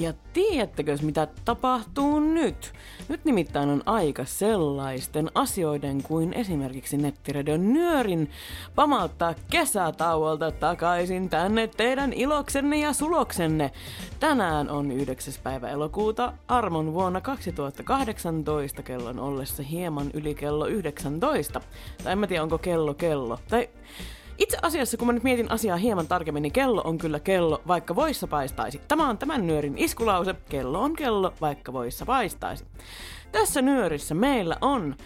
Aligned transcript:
Ja 0.00 0.12
tiedättekö, 0.32 0.98
mitä 1.02 1.28
tapahtuu 1.44 2.20
nyt? 2.20 2.72
Nyt 3.08 3.24
nimittäin 3.24 3.68
on 3.68 3.82
aika 3.86 4.24
sellaisten 4.24 5.30
asioiden 5.34 6.02
kuin 6.02 6.32
esimerkiksi 6.32 6.96
nettiradion 6.96 7.72
nyörin 7.72 8.30
pamauttaa 8.74 9.34
kesätauolta 9.50 10.50
takaisin 10.50 11.28
tänne 11.28 11.66
teidän 11.66 12.12
iloksenne 12.12 12.78
ja 12.78 12.92
suloksenne. 12.92 13.70
Tänään 14.20 14.70
on 14.70 14.90
9. 14.90 15.34
päivä 15.42 15.68
elokuuta 15.68 16.32
armon 16.48 16.94
vuonna 16.94 17.20
2018 17.20 18.82
kellon 18.82 19.18
ollessa 19.18 19.62
hieman 19.62 20.10
yli 20.14 20.34
kello 20.34 20.66
19. 20.66 21.60
Tai 22.04 22.12
en 22.12 22.18
mä 22.18 22.26
tiedä 22.26 22.42
onko 22.42 22.58
kello 22.58 22.94
kello. 22.94 23.38
Tai 23.48 23.68
itse 24.40 24.58
asiassa, 24.62 24.96
kun 24.96 25.06
mä 25.06 25.12
nyt 25.12 25.22
mietin 25.22 25.50
asiaa 25.50 25.76
hieman 25.76 26.08
tarkemmin, 26.08 26.42
niin 26.42 26.52
kello 26.52 26.82
on 26.84 26.98
kyllä 26.98 27.20
kello, 27.20 27.62
vaikka 27.68 27.96
voissa 27.96 28.26
paistaisi. 28.26 28.80
Tämä 28.88 29.08
on 29.08 29.18
tämän 29.18 29.46
nyörin 29.46 29.78
iskulause. 29.78 30.34
Kello 30.48 30.80
on 30.80 30.96
kello, 30.96 31.32
vaikka 31.40 31.72
voissa 31.72 32.06
paistaisi. 32.06 32.64
Tässä 33.32 33.62
nyörissä 33.62 34.14
meillä 34.14 34.56
on 34.60 34.96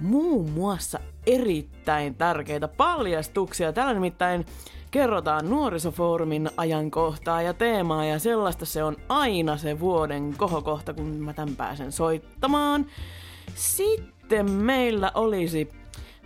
muun 0.00 0.50
muassa 0.50 1.00
erittäin 1.26 2.14
tärkeitä 2.14 2.68
paljastuksia. 2.68 3.72
Täällä 3.72 3.94
nimittäin 3.94 4.46
kerrotaan 4.90 5.50
nuorisofoorumin 5.50 6.50
ajankohtaa 6.56 7.42
ja 7.42 7.54
teemaa 7.54 8.04
ja 8.04 8.18
sellaista 8.18 8.66
se 8.66 8.84
on 8.84 8.96
aina 9.08 9.56
se 9.56 9.80
vuoden 9.80 10.34
kohokohta, 10.36 10.94
kun 10.94 11.06
mä 11.06 11.32
tämän 11.32 11.56
pääsen 11.56 11.92
soittamaan. 11.92 12.86
Sitten 13.54 14.50
meillä 14.50 15.12
olisi 15.14 15.70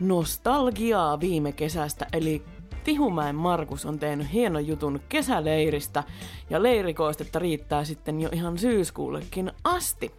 nostalgiaa 0.01 1.21
viime 1.21 1.53
kesästä, 1.53 2.07
eli 2.13 2.43
Tihumäen 2.85 3.35
Markus 3.35 3.87
on 3.87 3.99
tehnyt 3.99 4.33
hienon 4.33 4.67
jutun 4.67 5.01
kesäleiristä 5.09 6.05
ja 6.51 6.63
leirikoistetta 6.63 7.39
riittää 7.39 7.85
sitten 7.85 8.21
jo 8.21 8.29
ihan 8.33 8.59
syyskuullekin 8.59 9.53
asti. 9.65 10.13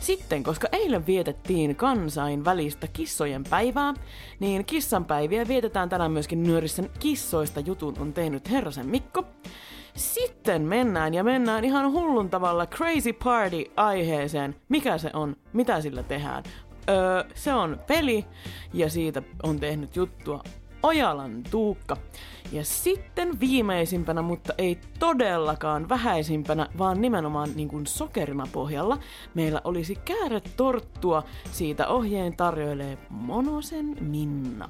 Sitten, 0.00 0.42
koska 0.42 0.68
eilen 0.72 1.06
vietettiin 1.06 1.76
kansainvälistä 1.76 2.86
kissojen 2.86 3.44
päivää, 3.50 3.94
niin 4.40 4.64
kissanpäiviä 4.64 5.48
vietetään 5.48 5.88
tänään 5.88 6.12
myöskin 6.12 6.42
nyörissä 6.42 6.82
kissoista 6.98 7.60
jutun 7.60 7.94
on 7.98 8.12
tehnyt 8.12 8.50
Herrasen 8.50 8.86
Mikko. 8.86 9.24
Sitten 9.94 10.62
mennään 10.62 11.14
ja 11.14 11.24
mennään 11.24 11.64
ihan 11.64 11.92
hullun 11.92 12.30
tavalla 12.30 12.66
Crazy 12.66 13.12
Party-aiheeseen. 13.12 14.56
Mikä 14.68 14.98
se 14.98 15.10
on? 15.12 15.36
Mitä 15.52 15.80
sillä 15.80 16.02
tehdään? 16.02 16.44
Öö, 16.88 17.24
se 17.34 17.54
on 17.54 17.80
peli 17.86 18.24
ja 18.72 18.90
siitä 18.90 19.22
on 19.42 19.60
tehnyt 19.60 19.96
juttua 19.96 20.42
Ojalan 20.82 21.42
Tuukka. 21.50 21.96
Ja 22.52 22.64
sitten 22.64 23.40
viimeisimpänä, 23.40 24.22
mutta 24.22 24.54
ei 24.58 24.78
todellakaan 24.98 25.88
vähäisimpänä, 25.88 26.68
vaan 26.78 27.00
nimenomaan 27.00 27.48
niin 27.56 27.68
kuin 27.68 27.86
sokerina 27.86 28.46
pohjalla, 28.52 28.98
meillä 29.34 29.60
olisi 29.64 29.94
kääretorttua. 29.94 31.22
Siitä 31.52 31.88
ohjeen 31.88 32.36
tarjoilee 32.36 32.98
Monosen 33.10 33.96
Minna. 34.00 34.68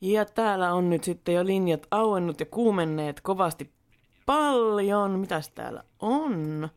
Ja 0.00 0.24
täällä 0.24 0.74
on 0.74 0.90
nyt 0.90 1.04
sitten 1.04 1.34
jo 1.34 1.46
linjat 1.46 1.86
auennut 1.90 2.40
ja 2.40 2.46
kuumenneet 2.46 3.20
kovasti 3.20 3.70
paljon. 4.26 5.10
Mitäs 5.10 5.50
täällä 5.50 5.84
on? 6.00 6.68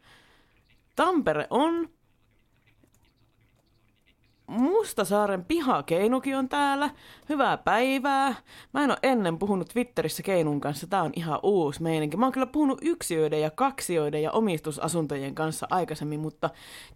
Tampere 0.96 1.48
on. 1.50 1.90
Mustasaaren 4.48 5.46
pihakeinukin 5.46 6.38
on 6.38 6.50
täällä. 6.50 6.90
Hyvää 7.30 7.58
päivää. 7.58 8.36
Mä 8.74 8.84
en 8.84 8.92
ole 8.92 9.00
ennen 9.04 9.40
puhunut 9.40 9.70
Twitterissä 9.70 10.24
Keinun 10.24 10.62
kanssa. 10.62 10.88
Tää 10.88 11.04
on 11.04 11.12
ihan 11.16 11.40
uusi 11.44 11.84
meininki. 11.84 12.18
Mä 12.18 12.26
oon 12.26 12.32
kyllä 12.32 12.48
puhunut 12.48 12.80
yksiöiden 12.82 13.42
ja 13.42 13.52
kaksioiden 13.52 14.24
ja 14.24 14.32
omistusasuntojen 14.32 15.36
kanssa 15.36 15.68
aikaisemmin, 15.70 16.20
mutta 16.20 16.50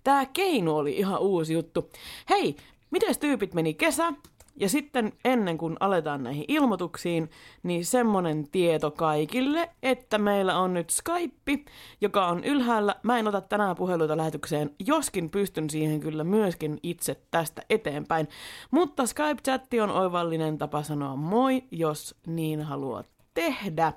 tää 0.03 0.25
Keinu 0.25 0.77
oli 0.77 0.97
ihan 0.97 1.19
uusi 1.19 1.53
juttu. 1.53 1.89
Hei, 2.29 2.55
miten 2.91 3.19
tyypit 3.19 3.53
meni 3.53 3.73
kesä? 3.73 4.13
Ja 4.55 4.69
sitten 4.69 5.13
ennen 5.25 5.57
kuin 5.57 5.77
aletaan 5.79 6.23
näihin 6.23 6.45
ilmoituksiin, 6.47 7.29
niin 7.63 7.85
semmonen 7.85 8.47
tieto 8.51 8.91
kaikille, 8.91 9.69
että 9.83 10.17
meillä 10.17 10.59
on 10.59 10.73
nyt 10.73 10.89
Skype, 10.89 11.71
joka 12.01 12.27
on 12.27 12.43
ylhäällä. 12.43 12.95
Mä 13.03 13.19
en 13.19 13.27
ota 13.27 13.41
tänään 13.41 13.75
puheluita 13.75 14.17
lähetykseen, 14.17 14.75
joskin 14.87 15.29
pystyn 15.29 15.69
siihen 15.69 15.99
kyllä 15.99 16.23
myöskin 16.23 16.79
itse 16.83 17.21
tästä 17.31 17.61
eteenpäin. 17.69 18.27
Mutta 18.71 19.03
Skype-chatti 19.03 19.81
on 19.81 19.91
oivallinen 19.91 20.57
tapa 20.57 20.83
sanoa 20.83 21.15
moi, 21.15 21.63
jos 21.71 22.15
niin 22.27 22.61
haluat 22.61 23.05
tehdä. 23.33 23.93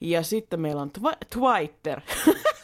Ja 0.00 0.22
sitten 0.22 0.60
meillä 0.60 0.82
on 0.82 0.90
tw- 0.98 1.26
Twitter. 1.38 2.00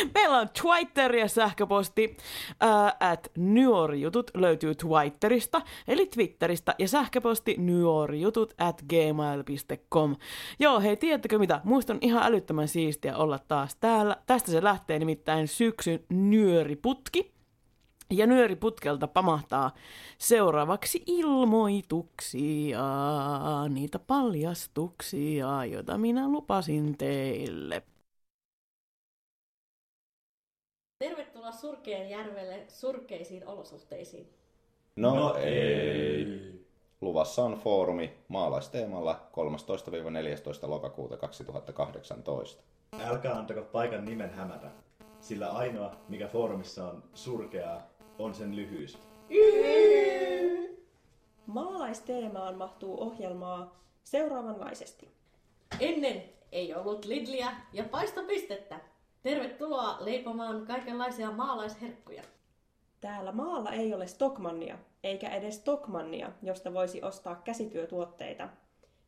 Meillä 0.14 0.38
on 0.38 0.48
Twitter 0.62 1.16
ja 1.16 1.28
sähköposti 1.28 2.16
uh, 2.64 3.08
at 3.10 3.30
nyorjutut 3.36 4.30
löytyy 4.34 4.74
Twitterista, 4.74 5.62
eli 5.88 6.06
Twitteristä, 6.06 6.74
ja 6.78 6.88
sähköposti 6.88 7.54
nyorjutut 7.58 8.54
at 8.58 8.82
gmail.com. 8.88 10.16
Joo, 10.58 10.80
hei, 10.80 10.96
tiedättekö 10.96 11.38
mitä? 11.38 11.60
Muista 11.64 11.92
on 11.92 11.98
ihan 12.02 12.22
älyttömän 12.22 12.68
siistiä 12.68 13.16
olla 13.16 13.38
taas 13.38 13.76
täällä. 13.80 14.16
Tästä 14.26 14.50
se 14.50 14.62
lähtee 14.62 14.98
nimittäin 14.98 15.48
syksyn 15.48 16.04
nyöriputki. 16.08 17.32
Ja 18.12 18.26
nyöriputkelta 18.26 19.06
pamahtaa 19.08 19.70
seuraavaksi 20.18 21.02
ilmoituksia, 21.06 22.80
niitä 23.68 23.98
paljastuksia, 23.98 25.64
joita 25.64 25.98
minä 25.98 26.28
lupasin 26.28 26.98
teille. 26.98 27.82
Tervetuloa 31.00 31.52
Surkeen 31.52 32.10
järvelle 32.10 32.64
surkeisiin 32.68 33.46
olosuhteisiin. 33.46 34.28
No, 34.96 35.14
no 35.14 35.34
ei. 35.34 36.50
Luvassa 37.00 37.42
on 37.42 37.60
foorumi 37.64 38.12
maalaisteemalla 38.28 39.30
13-14 40.66 40.70
lokakuuta 40.70 41.16
2018. 41.16 42.62
Älkää 43.04 43.38
antako 43.38 43.62
paikan 43.62 44.04
nimen 44.04 44.30
hämätä, 44.30 44.70
sillä 45.20 45.50
ainoa, 45.50 45.96
mikä 46.08 46.28
foorumissa 46.28 46.88
on 46.88 47.02
surkeaa, 47.14 47.82
on 48.18 48.34
sen 48.34 48.56
lyhyys. 48.56 48.98
Maalaisteemaan 51.46 52.54
mahtuu 52.54 53.02
ohjelmaa 53.02 53.80
seuraavanlaisesti. 54.04 55.08
Ennen 55.80 56.22
ei 56.52 56.74
ollut 56.74 57.04
Lidliä 57.04 57.52
ja 57.72 57.84
paistopistettä. 57.84 58.89
Tervetuloa 59.22 59.96
leipomaan 60.00 60.66
kaikenlaisia 60.66 61.30
maalaisherkkuja. 61.30 62.22
Täällä 63.00 63.32
maalla 63.32 63.70
ei 63.70 63.94
ole 63.94 64.06
Stockmannia, 64.06 64.78
eikä 65.04 65.28
edes 65.28 65.56
Stockmannia, 65.56 66.32
josta 66.42 66.74
voisi 66.74 67.02
ostaa 67.02 67.34
käsityötuotteita. 67.44 68.48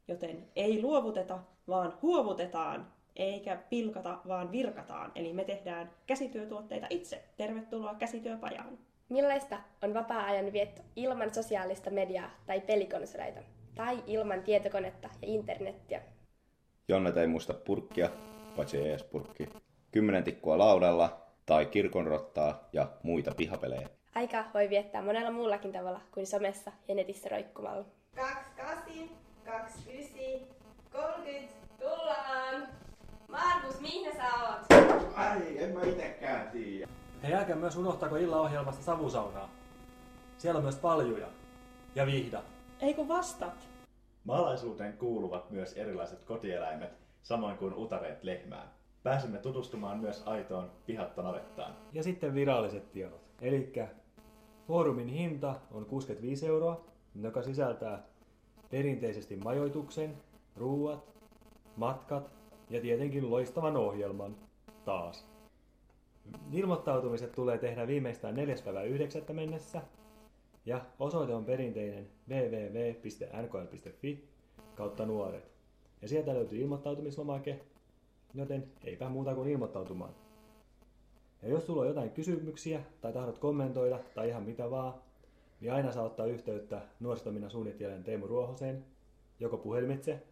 Joten 0.09 0.49
ei 0.57 0.83
luovuteta, 0.83 1.39
vaan 1.69 1.99
huovutetaan, 2.03 2.93
eikä 3.17 3.57
pilkata, 3.71 4.19
vaan 4.29 4.53
virkataan. 4.53 5.13
Eli 5.15 5.33
me 5.33 5.45
tehdään 5.45 5.91
käsityötuotteita 6.07 6.87
itse. 6.91 7.25
Tervetuloa 7.37 7.95
käsityöpajaan. 7.95 8.79
Millaista 9.09 9.59
on 9.83 9.95
vapaa-ajan 9.95 10.53
vietto 10.53 10.83
ilman 10.97 11.35
sosiaalista 11.35 11.91
mediaa 11.91 12.31
tai 12.47 12.61
pelikonsoleita? 12.61 13.41
Tai 13.75 14.03
ilman 14.07 14.43
tietokonetta 14.43 15.09
ja 15.23 15.29
internettiä? 15.29 16.03
Jonnet 16.89 17.17
ei 17.17 17.27
muista 17.27 17.55
purkkia, 17.55 18.11
paitsi 18.57 18.89
ES-purkki. 18.89 19.62
Kymmenen 19.93 20.25
tikkua 20.25 20.59
laudalla 20.59 21.21
tai 21.47 21.67
kirkonrottaa 21.67 22.69
ja 22.73 22.89
muita 23.03 23.33
pihapelejä. 23.37 23.89
Aika 24.15 24.45
voi 24.55 24.71
viettää 24.71 25.03
monella 25.03 25.31
muullakin 25.31 25.73
tavalla 25.73 26.01
kuin 26.15 26.27
somessa 26.27 26.73
ja 26.89 26.95
netissä 26.95 27.29
roikkumalla. 27.29 27.85
28, 28.17 29.09
29, 29.45 30.49
30, 30.93 31.55
tullaan! 31.79 32.69
Markus, 33.29 33.81
mihin 33.81 34.13
sä 34.17 34.25
oot? 34.43 34.87
Ai, 35.17 35.63
en 35.63 35.71
mä 35.71 35.83
itekään 35.83 36.51
tiedä. 36.51 36.89
Hei, 37.23 37.35
älkää 37.35 37.57
myös 37.57 37.77
unohtako 37.77 38.17
illaohjelmasta 38.17 38.83
savusaunaa. 38.83 39.51
Siellä 40.39 40.59
on 40.59 40.65
myös 40.65 40.77
paljuja. 40.77 41.27
Ja 41.95 42.07
vihdat. 42.07 42.45
Eikö 42.81 43.09
vastat? 43.09 43.69
Maalaisuuteen 44.25 44.93
kuuluvat 44.93 45.51
myös 45.51 45.73
erilaiset 45.73 46.25
kotieläimet, 46.25 46.93
samoin 47.23 47.59
kuin 47.59 47.75
utareet 47.75 48.25
lehmään. 48.25 48.69
Pääsemme 49.03 49.39
tutustumaan 49.39 49.99
myös 49.99 50.23
aitoon 50.27 50.71
pihattanavettaan. 50.87 51.77
Ja 51.93 52.03
sitten 52.03 52.35
viralliset 52.35 52.93
tiedot. 52.93 53.21
Eli 53.41 53.73
foorumin 54.67 55.09
hinta 55.09 55.55
on 55.71 55.85
65 55.85 56.47
euroa, 56.47 56.85
joka 57.23 57.43
sisältää 57.43 58.03
perinteisesti 58.71 59.37
majoituksen, 59.37 60.15
ruuat, 60.57 61.13
matkat 61.77 62.31
ja 62.71 62.81
tietenkin 62.81 63.31
loistavan 63.31 63.77
ohjelman 63.77 64.37
taas. 64.85 65.33
Ilmoittautumiset 66.53 67.33
tulee 67.33 67.59
tehdä 67.59 67.87
viimeistään 67.87 68.37
4.9. 68.37 69.33
mennessä 69.33 69.83
ja 70.67 70.85
osoite 70.99 71.35
on 71.35 71.45
perinteinen 71.45 72.09
www.nkl.fi 72.29 74.25
kautta 74.75 75.07
nuoret. 75.07 75.53
Ja 76.03 76.09
sieltä 76.09 76.35
löytyy 76.35 76.61
ilmoittautumislomake, 76.61 77.61
joten 78.35 78.73
eipä 78.85 79.09
muuta 79.09 79.35
kuin 79.35 79.49
ilmoittautumaan. 79.49 80.15
Ja 81.43 81.49
jos 81.49 81.67
sulla 81.67 81.83
on 81.83 81.89
jotain 81.89 82.11
kysymyksiä 82.11 82.83
tai 83.01 83.13
tahdot 83.13 83.39
kommentoida 83.39 83.99
tai 84.15 84.29
ihan 84.29 84.43
mitä 84.43 84.71
vaan, 84.71 84.95
niin 85.61 85.73
aina 85.73 85.93
saa 85.93 86.05
ottaa 86.05 86.27
yhteyttä 86.27 86.83
nuorisotoiminnan 87.01 87.51
suunnittelijan 87.51 88.05
Teemu 88.05 88.27
Ruohoseen, 88.27 88.85
joko 89.41 89.57
puhelimitse 89.57 90.23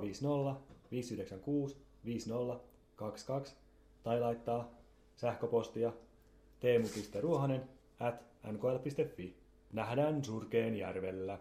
050 0.00 0.60
596 0.90 1.76
5022 2.04 3.56
tai 4.02 4.20
laittaa 4.20 4.70
sähköpostia 5.16 5.92
teemu.ruohonen 6.60 7.68
at 8.00 8.24
nkl.fi. 8.52 9.36
Nähdään 9.72 10.24
Surkeen 10.24 10.76
järvellä. 10.76 11.38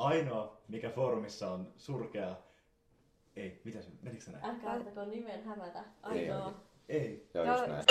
Ainoa, 0.00 0.56
mikä 0.68 0.90
foorumissa 0.90 1.50
on 1.50 1.72
surkea... 1.76 2.36
Ei, 3.36 3.60
mitä 3.64 3.82
se, 3.82 3.88
menikö 4.02 4.24
se 4.24 4.30
näin? 4.30 4.44
Älkää 4.44 4.72
antako 4.72 5.04
nimen 5.04 5.44
hämätä. 5.44 5.84
Ainoa. 6.02 6.54
Ei. 6.88 7.28
Joo, 7.34 7.44
just 7.44 7.66
näin. 7.66 7.84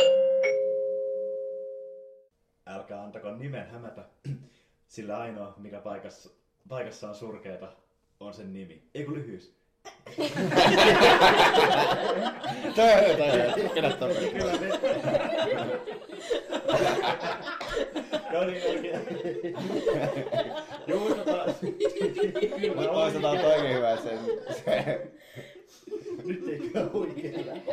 Älkää 2.66 3.04
antako 3.04 3.36
nimen 3.36 3.68
hämätä, 3.68 4.06
sillä 4.88 5.18
ainoa, 5.18 5.54
mikä 5.58 5.80
paikassa, 5.80 6.30
paikassa 6.70 7.10
on 7.10 7.16
surkeeta, 7.16 7.72
on 8.20 8.34
sen 8.34 8.54
nimi. 8.54 8.84
Ei 8.94 9.06
kun 9.06 9.14
lyhyys. 9.14 9.56
Toi 12.76 12.94
on 12.94 13.00
hyvä, 13.08 13.18
toi 13.18 13.48
on 13.50 13.56
hyvä. 13.56 13.70
Kyllä 13.74 13.92
toi 14.00 14.10
on 14.10 14.16
hyvä. 14.22 14.32
Kyllä 14.32 14.54
niin. 14.54 14.74
No 18.32 18.44
niin, 18.44 18.64
oikein. 18.70 19.00
Juuso 20.88 21.26
taas. 21.26 21.62
Mutta 22.76 22.92
toistetaan 22.92 23.38
toikin 23.38 23.74
hyvä 23.74 23.98
sen. 23.98 24.20
se. 24.66 25.08
Nyt 26.26 26.48
ei 26.48 26.72
oikein. 26.94 27.64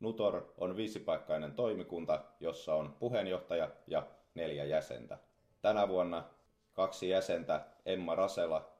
Nutor 0.00 0.54
on 0.58 0.76
viisipaikkainen 0.76 1.52
toimikunta, 1.52 2.24
jossa 2.40 2.74
on 2.74 2.96
puheenjohtaja 2.98 3.70
ja 3.86 4.06
neljä 4.34 4.64
jäsentä. 4.64 5.18
Tänä 5.62 5.88
vuonna 5.88 6.24
kaksi 6.72 7.08
jäsentä, 7.08 7.66
Emma 7.86 8.14
Rasela. 8.14 8.72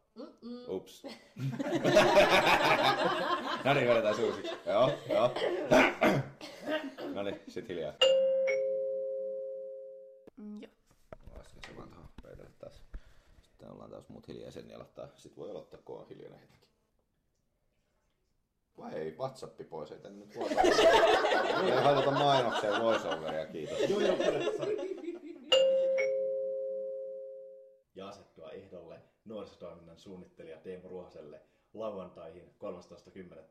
Ups. 0.69 1.05
no 3.65 3.75
niin, 3.75 3.89
vedetään 3.89 4.15
suusiksi. 4.15 4.55
Joo, 4.67 4.91
joo. 5.11 5.31
No 7.15 7.23
niin, 7.23 7.41
sit 7.49 7.69
hiljaa. 7.69 7.93
Mm, 10.37 10.63
joo. 10.63 10.73
Lasken 11.37 11.63
se 11.67 11.77
vaan 11.77 11.89
tuohon 11.89 12.09
pöydälle 12.23 12.51
taas. 12.59 12.83
Sitten 13.43 13.71
ollaan 13.71 13.91
taas 13.91 14.09
muut 14.09 14.29
hiljaisen 14.29 14.71
ja 14.71 14.77
aloittaa. 14.77 15.09
Sit 15.17 15.37
voi 15.37 15.51
aloittaa, 15.51 15.81
kun 15.85 16.01
on 16.01 16.09
hiljainen 16.09 16.41
hetki. 16.41 16.67
Vai 18.79 18.95
ei, 18.95 19.17
Whatsappi 19.19 19.65
pois, 19.65 19.93
ei 19.93 19.99
tänne 19.99 20.25
nyt 20.25 20.37
vuota. 20.37 20.61
Ei 21.67 21.83
haluta 21.83 22.11
mainokseen 22.11 22.83
voiceoveria, 22.83 23.47
kiitos. 23.47 23.79
Joo, 23.91 24.01
joo, 24.01 24.17
kyllä, 24.17 24.57
sori. 24.57 24.77
Ja 27.95 28.09
asettua 28.09 28.51
ehdolle 28.51 29.01
nuorisotoiminnan 29.25 29.99
suunnittelija 29.99 30.61
Teemu 30.61 30.89
Ruohoselle 30.89 31.41
lauantaihin 31.75 32.55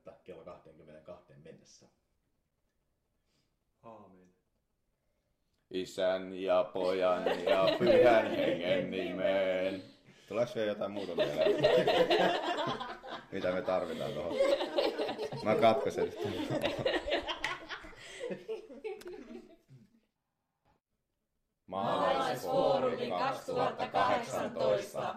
13.10. 0.08 0.14
kello 0.24 0.44
22 0.44 1.34
mennessä. 1.44 1.88
Aamen. 3.86 4.34
Isän 5.72 6.34
ja 6.34 6.70
pojan 6.74 7.26
ja 7.44 7.66
pyhän 7.80 8.36
hengen 8.36 8.92
nimeen. 8.92 9.84
Tuleeko 10.28 10.52
vielä 10.56 10.72
jotain 10.72 10.92
muuta 10.92 11.16
mieleen? 11.16 11.62
Mitä 13.32 13.52
me 13.52 13.62
tarvitaan 13.62 14.14
tuohon? 14.14 14.34
Mä 15.44 15.56
katkaisen 15.56 16.12
sitä. 16.12 16.26
Maalaisfoorumi 21.68 23.10
2018. 23.10 25.16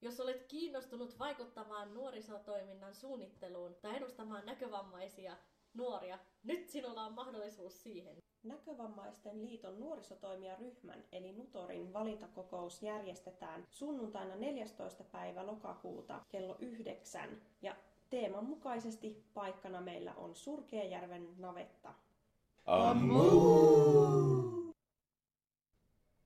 Jos 0.00 0.20
olet 0.20 0.44
kiinnostunut 0.48 1.18
vaikuttamaan 1.18 1.94
nuorisotoiminnan 1.94 2.94
suunnitteluun 2.94 3.74
tai 3.74 3.96
edustamaan 3.96 4.46
näkövammaisia 4.46 5.36
nuoria, 5.74 6.18
nyt 6.44 6.68
sinulla 6.68 7.02
on 7.02 7.12
mahdollisuus 7.12 7.82
siihen. 7.82 8.16
Näkövammaisten 8.42 9.42
liiton 9.42 9.80
nuorisotoimijaryhmän 9.80 11.04
eli 11.12 11.32
Nutorin 11.32 11.92
valintakokous 11.92 12.82
järjestetään 12.82 13.66
sunnuntaina 13.70 14.36
14. 14.36 15.04
päivä 15.04 15.46
lokakuuta 15.46 16.20
kello 16.28 16.56
9 16.58 17.42
ja 17.62 17.76
teeman 18.10 18.44
mukaisesti 18.44 19.24
paikkana 19.34 19.80
meillä 19.80 20.14
on 20.14 20.34
Surkeajärven 20.34 21.28
navetta. 21.38 21.94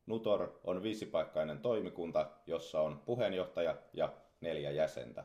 Nutor 0.07 0.61
on 0.65 0.83
viisipaikkainen 0.83 1.59
toimikunta, 1.59 2.31
jossa 2.47 2.81
on 2.81 3.03
puheenjohtaja 3.07 3.77
ja 3.93 4.13
neljä 4.41 4.71
jäsentä. 4.71 5.25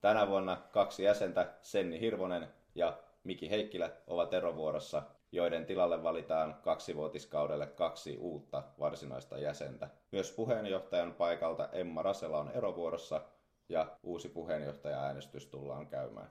Tänä 0.00 0.28
vuonna 0.28 0.56
kaksi 0.56 1.02
jäsentä, 1.02 1.54
Senni 1.62 2.00
Hirvonen 2.00 2.48
ja 2.74 2.98
Miki 3.24 3.50
Heikkilä, 3.50 3.90
ovat 4.06 4.34
erovuorossa, 4.34 5.02
joiden 5.32 5.66
tilalle 5.66 6.02
valitaan 6.02 6.54
kaksivuotiskaudelle 6.62 7.66
kaksi 7.66 8.16
uutta 8.18 8.62
varsinaista 8.78 9.38
jäsentä. 9.38 9.88
Myös 10.12 10.32
puheenjohtajan 10.32 11.14
paikalta 11.14 11.68
Emma 11.72 12.02
Rasela 12.02 12.38
on 12.38 12.50
erovuorossa 12.50 13.22
ja 13.68 13.96
uusi 14.02 14.28
puheenjohtaja-äänestys 14.28 15.46
tullaan 15.46 15.86
käymään. 15.86 16.30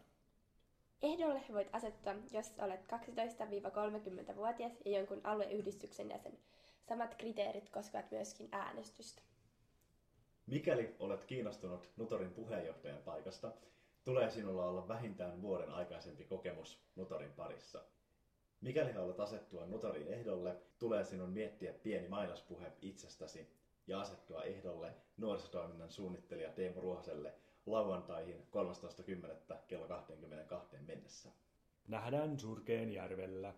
Ehdolle 1.02 1.42
voit 1.54 1.70
asettua, 1.74 2.16
jos 2.32 2.54
olet 2.62 2.82
12-30-vuotias 4.32 4.74
ja 4.86 4.98
jonkun 4.98 5.22
alueyhdistyksen 5.24 6.10
jäsen. 6.10 6.38
Samat 6.90 7.16
kriteerit 7.16 7.70
koskevat 7.70 8.12
myöskin 8.12 8.50
äänestystä. 8.52 9.22
Mikäli 10.46 10.96
olet 11.00 11.26
kiinnostunut 11.26 11.90
Nutorin 11.98 12.32
puheenjohtajan 12.32 12.98
paikasta, 13.06 13.52
tulee 14.10 14.30
sinulla 14.30 14.66
olla 14.66 14.88
vähintään 14.88 15.42
vuoden 15.42 15.70
aikaisempi 15.70 16.24
kokemus 16.24 16.84
Nutorin 16.96 17.32
parissa. 17.32 17.84
Mikäli 18.62 18.92
haluat 18.92 19.20
asettua 19.20 19.66
Nutorin 19.66 20.08
ehdolle, 20.08 20.58
tulee 20.80 21.04
sinun 21.04 21.30
miettiä 21.30 21.74
pieni 21.74 22.08
mainospuhe 22.08 22.72
itsestäsi 22.82 23.48
ja 23.88 24.02
asettua 24.02 24.44
ehdolle 24.44 24.96
nuorisotoiminnan 25.18 25.92
suunnittelija 25.92 26.50
Teemu 26.52 26.82
Ruohoselle 26.82 27.34
lauantaihin 27.66 28.48
13.10. 29.52 29.58
kello 29.68 29.88
22 29.88 30.78
mennessä. 30.78 31.30
Nähdään 31.88 32.40
Surkeen 32.40 32.94
järvellä. 32.94 33.54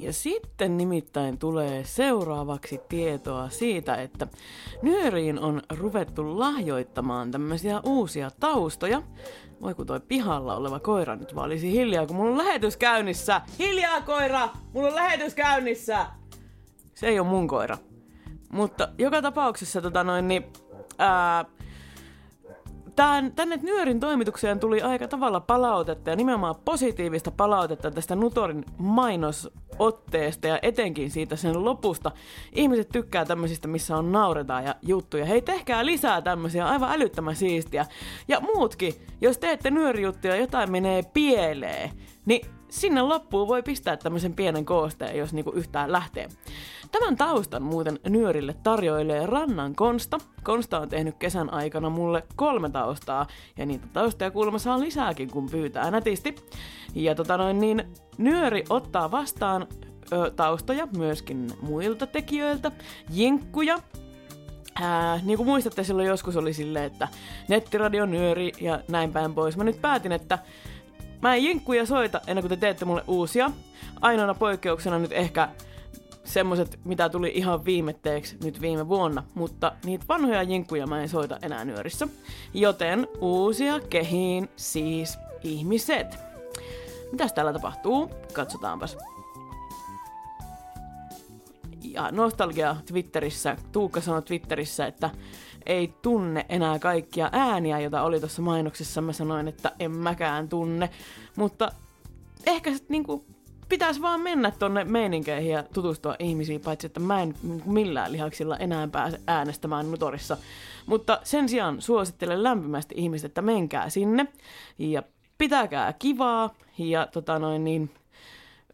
Ja 0.00 0.12
sitten 0.12 0.76
nimittäin 0.76 1.38
tulee 1.38 1.84
seuraavaksi 1.84 2.80
tietoa 2.88 3.48
siitä, 3.48 3.94
että 3.94 4.26
nyöriin 4.82 5.38
on 5.38 5.62
ruvettu 5.78 6.38
lahjoittamaan 6.38 7.30
tämmöisiä 7.30 7.80
uusia 7.84 8.30
taustoja. 8.40 9.02
Voi 9.60 9.74
kun 9.74 9.86
toi 9.86 10.00
pihalla 10.00 10.56
oleva 10.56 10.80
koira 10.80 11.16
nyt 11.16 11.34
vaan 11.34 11.46
olisi 11.46 11.72
hiljaa, 11.72 12.06
kun 12.06 12.16
mulla 12.16 12.30
on 12.30 12.38
lähetys 12.38 12.76
käynnissä. 12.76 13.40
Hiljaa 13.58 14.00
koira! 14.00 14.48
Mulla 14.72 14.88
on 14.88 14.94
lähetys 14.94 15.34
käynnissä! 15.34 16.06
Se 16.94 17.06
ei 17.06 17.20
ole 17.20 17.28
mun 17.28 17.48
koira. 17.48 17.78
Mutta 18.52 18.88
joka 18.98 19.22
tapauksessa 19.22 19.82
tota 19.82 20.04
noin, 20.04 20.28
niin, 20.28 20.44
ää, 20.98 21.44
Tän, 23.00 23.32
tänne 23.32 23.58
Nyörin 23.62 24.00
toimitukseen 24.00 24.60
tuli 24.60 24.82
aika 24.82 25.08
tavalla 25.08 25.40
palautetta 25.40 26.10
ja 26.10 26.16
nimenomaan 26.16 26.54
positiivista 26.64 27.30
palautetta 27.30 27.90
tästä 27.90 28.16
Nutorin 28.16 28.64
mainosotteesta 28.78 30.46
ja 30.46 30.58
etenkin 30.62 31.10
siitä 31.10 31.36
sen 31.36 31.64
lopusta. 31.64 32.12
Ihmiset 32.52 32.88
tykkää 32.88 33.24
tämmöisistä, 33.24 33.68
missä 33.68 33.96
on 33.96 34.12
nauretaan 34.12 34.64
ja 34.64 34.74
juttuja. 34.82 35.24
Hei, 35.24 35.42
tehkää 35.42 35.86
lisää 35.86 36.22
tämmöisiä, 36.22 36.66
aivan 36.66 36.92
älyttömän 36.92 37.36
siistiä. 37.36 37.86
Ja 38.28 38.40
muutkin, 38.40 38.94
jos 39.20 39.38
teette 39.38 39.70
nyörijuttuja 39.70 40.34
ja 40.34 40.40
jotain 40.40 40.70
menee 40.70 41.02
pieleen, 41.02 41.90
niin 42.26 42.46
sinne 42.70 43.02
loppuun 43.02 43.48
voi 43.48 43.62
pistää 43.62 43.96
tämmöisen 43.96 44.34
pienen 44.34 44.64
koosteen, 44.64 45.18
jos 45.18 45.32
niinku 45.32 45.50
yhtään 45.50 45.92
lähtee. 45.92 46.28
Tämän 46.92 47.16
taustan 47.16 47.62
muuten 47.62 47.98
nyörille 48.08 48.54
tarjoilee 48.62 49.26
Rannan 49.26 49.74
Konsta. 49.74 50.18
Konsta 50.42 50.80
on 50.80 50.88
tehnyt 50.88 51.16
kesän 51.18 51.52
aikana 51.52 51.90
mulle 51.90 52.22
kolme 52.36 52.70
taustaa, 52.70 53.26
ja 53.56 53.66
niitä 53.66 53.86
taustoja 53.92 54.30
kuulemma 54.30 54.58
saa 54.58 54.80
lisääkin, 54.80 55.30
kun 55.30 55.50
pyytää 55.50 55.90
nätisti. 55.90 56.34
Ja 56.94 57.14
tota 57.14 57.36
noin, 57.36 57.58
niin 57.58 57.84
nyöri 58.18 58.64
ottaa 58.68 59.10
vastaan 59.10 59.66
ö, 60.12 60.30
taustoja 60.30 60.88
myöskin 60.96 61.50
muilta 61.62 62.06
tekijöiltä, 62.06 62.72
jinkkuja, 63.10 63.78
Ää, 64.82 65.20
niin 65.24 65.36
kuin 65.36 65.46
muistatte, 65.46 65.84
silloin 65.84 66.08
joskus 66.08 66.36
oli 66.36 66.52
silleen, 66.52 66.84
että 66.84 67.08
nettiradio 67.48 68.06
nyöri 68.06 68.52
ja 68.60 68.80
näin 68.88 69.12
päin 69.12 69.34
pois. 69.34 69.56
Mä 69.56 69.64
nyt 69.64 69.80
päätin, 69.80 70.12
että 70.12 70.38
mä 71.22 71.34
en 71.34 71.44
jinkkuja 71.44 71.86
soita 71.86 72.20
ennen 72.26 72.42
kuin 72.42 72.48
te 72.48 72.56
teette 72.56 72.84
mulle 72.84 73.04
uusia. 73.06 73.50
Ainoana 74.00 74.34
poikkeuksena 74.34 74.98
nyt 74.98 75.12
ehkä 75.12 75.48
semmoset, 76.24 76.78
mitä 76.84 77.08
tuli 77.08 77.32
ihan 77.34 77.64
viimetteeksi 77.64 78.36
nyt 78.44 78.60
viime 78.60 78.88
vuonna, 78.88 79.22
mutta 79.34 79.72
niitä 79.84 80.04
vanhoja 80.08 80.42
jinkkuja 80.42 80.86
mä 80.86 81.02
en 81.02 81.08
soita 81.08 81.38
enää 81.42 81.64
nyörissä. 81.64 82.08
Joten 82.54 83.08
uusia 83.20 83.80
kehiin 83.80 84.48
siis 84.56 85.18
ihmiset. 85.42 86.18
Mitäs 87.12 87.32
täällä 87.32 87.52
tapahtuu? 87.52 88.10
Katsotaanpas 88.32 88.96
ja 91.82 92.08
nostalgia 92.12 92.76
Twitterissä, 92.86 93.56
Tuukka 93.72 94.00
sanoi 94.00 94.22
Twitterissä, 94.22 94.86
että 94.86 95.10
ei 95.70 95.94
tunne 96.02 96.46
enää 96.48 96.78
kaikkia 96.78 97.28
ääniä, 97.32 97.80
joita 97.80 98.02
oli 98.02 98.20
tuossa 98.20 98.42
mainoksessa. 98.42 99.00
Mä 99.00 99.12
sanoin, 99.12 99.48
että 99.48 99.72
en 99.80 99.90
mäkään 99.90 100.48
tunne, 100.48 100.90
mutta 101.36 101.72
ehkä 102.46 102.72
sit 102.72 102.88
niinku 102.88 103.24
pitäisi 103.68 104.02
vaan 104.02 104.20
mennä 104.20 104.50
tonne 104.50 104.84
meininkeihin 104.84 105.52
ja 105.52 105.62
tutustua 105.62 106.16
ihmisiin, 106.18 106.60
paitsi 106.60 106.86
että 106.86 107.00
mä 107.00 107.22
en 107.22 107.34
millään 107.64 108.12
lihaksilla 108.12 108.56
enää 108.56 108.88
pääse 108.88 109.20
äänestämään 109.26 109.90
Nutorissa. 109.90 110.36
Mutta 110.86 111.20
sen 111.24 111.48
sijaan 111.48 111.82
suosittelen 111.82 112.42
lämpimästi 112.42 112.94
ihmiset, 112.98 113.28
että 113.30 113.42
menkää 113.42 113.90
sinne 113.90 114.26
ja 114.78 115.02
pitäkää 115.38 115.92
kivaa 115.92 116.54
ja 116.78 117.06
tota 117.12 117.38
noin 117.38 117.64
niin, 117.64 117.90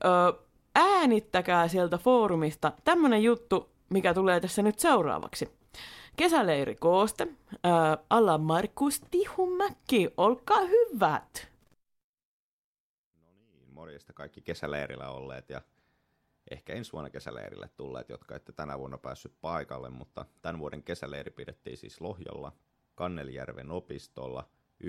ö, 0.04 0.38
äänittäkää 0.74 1.68
sieltä 1.68 1.98
foorumista 1.98 2.72
tämmönen 2.84 3.22
juttu, 3.22 3.70
mikä 3.88 4.14
tulee 4.14 4.40
tässä 4.40 4.62
nyt 4.62 4.78
seuraavaksi. 4.78 5.48
Kesäleiri 6.16 6.74
kooste, 6.74 7.28
ää, 7.64 7.98
alla 8.10 8.38
Markus 8.38 9.00
Tihumäki, 9.10 10.08
olkaa 10.16 10.60
hyvät! 10.60 11.48
morjesta 13.70 14.12
kaikki 14.12 14.40
kesäleirillä 14.40 15.10
olleet 15.10 15.50
ja 15.50 15.62
ehkä 16.50 16.72
ensi 16.72 16.92
vuonna 16.92 17.10
kesäleirille 17.10 17.70
tulleet, 17.76 18.08
jotka 18.08 18.36
ette 18.36 18.52
tänä 18.52 18.78
vuonna 18.78 18.98
päässyt 18.98 19.32
paikalle, 19.40 19.90
mutta 19.90 20.26
tämän 20.42 20.58
vuoden 20.58 20.82
kesäleiri 20.82 21.30
pidettiin 21.30 21.76
siis 21.76 22.00
Lohjalla, 22.00 22.52
Kannelijärven 22.94 23.70
opistolla 23.70 24.48
9-14 24.84 24.88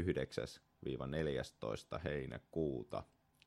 heinäkuuta. 2.03 3.03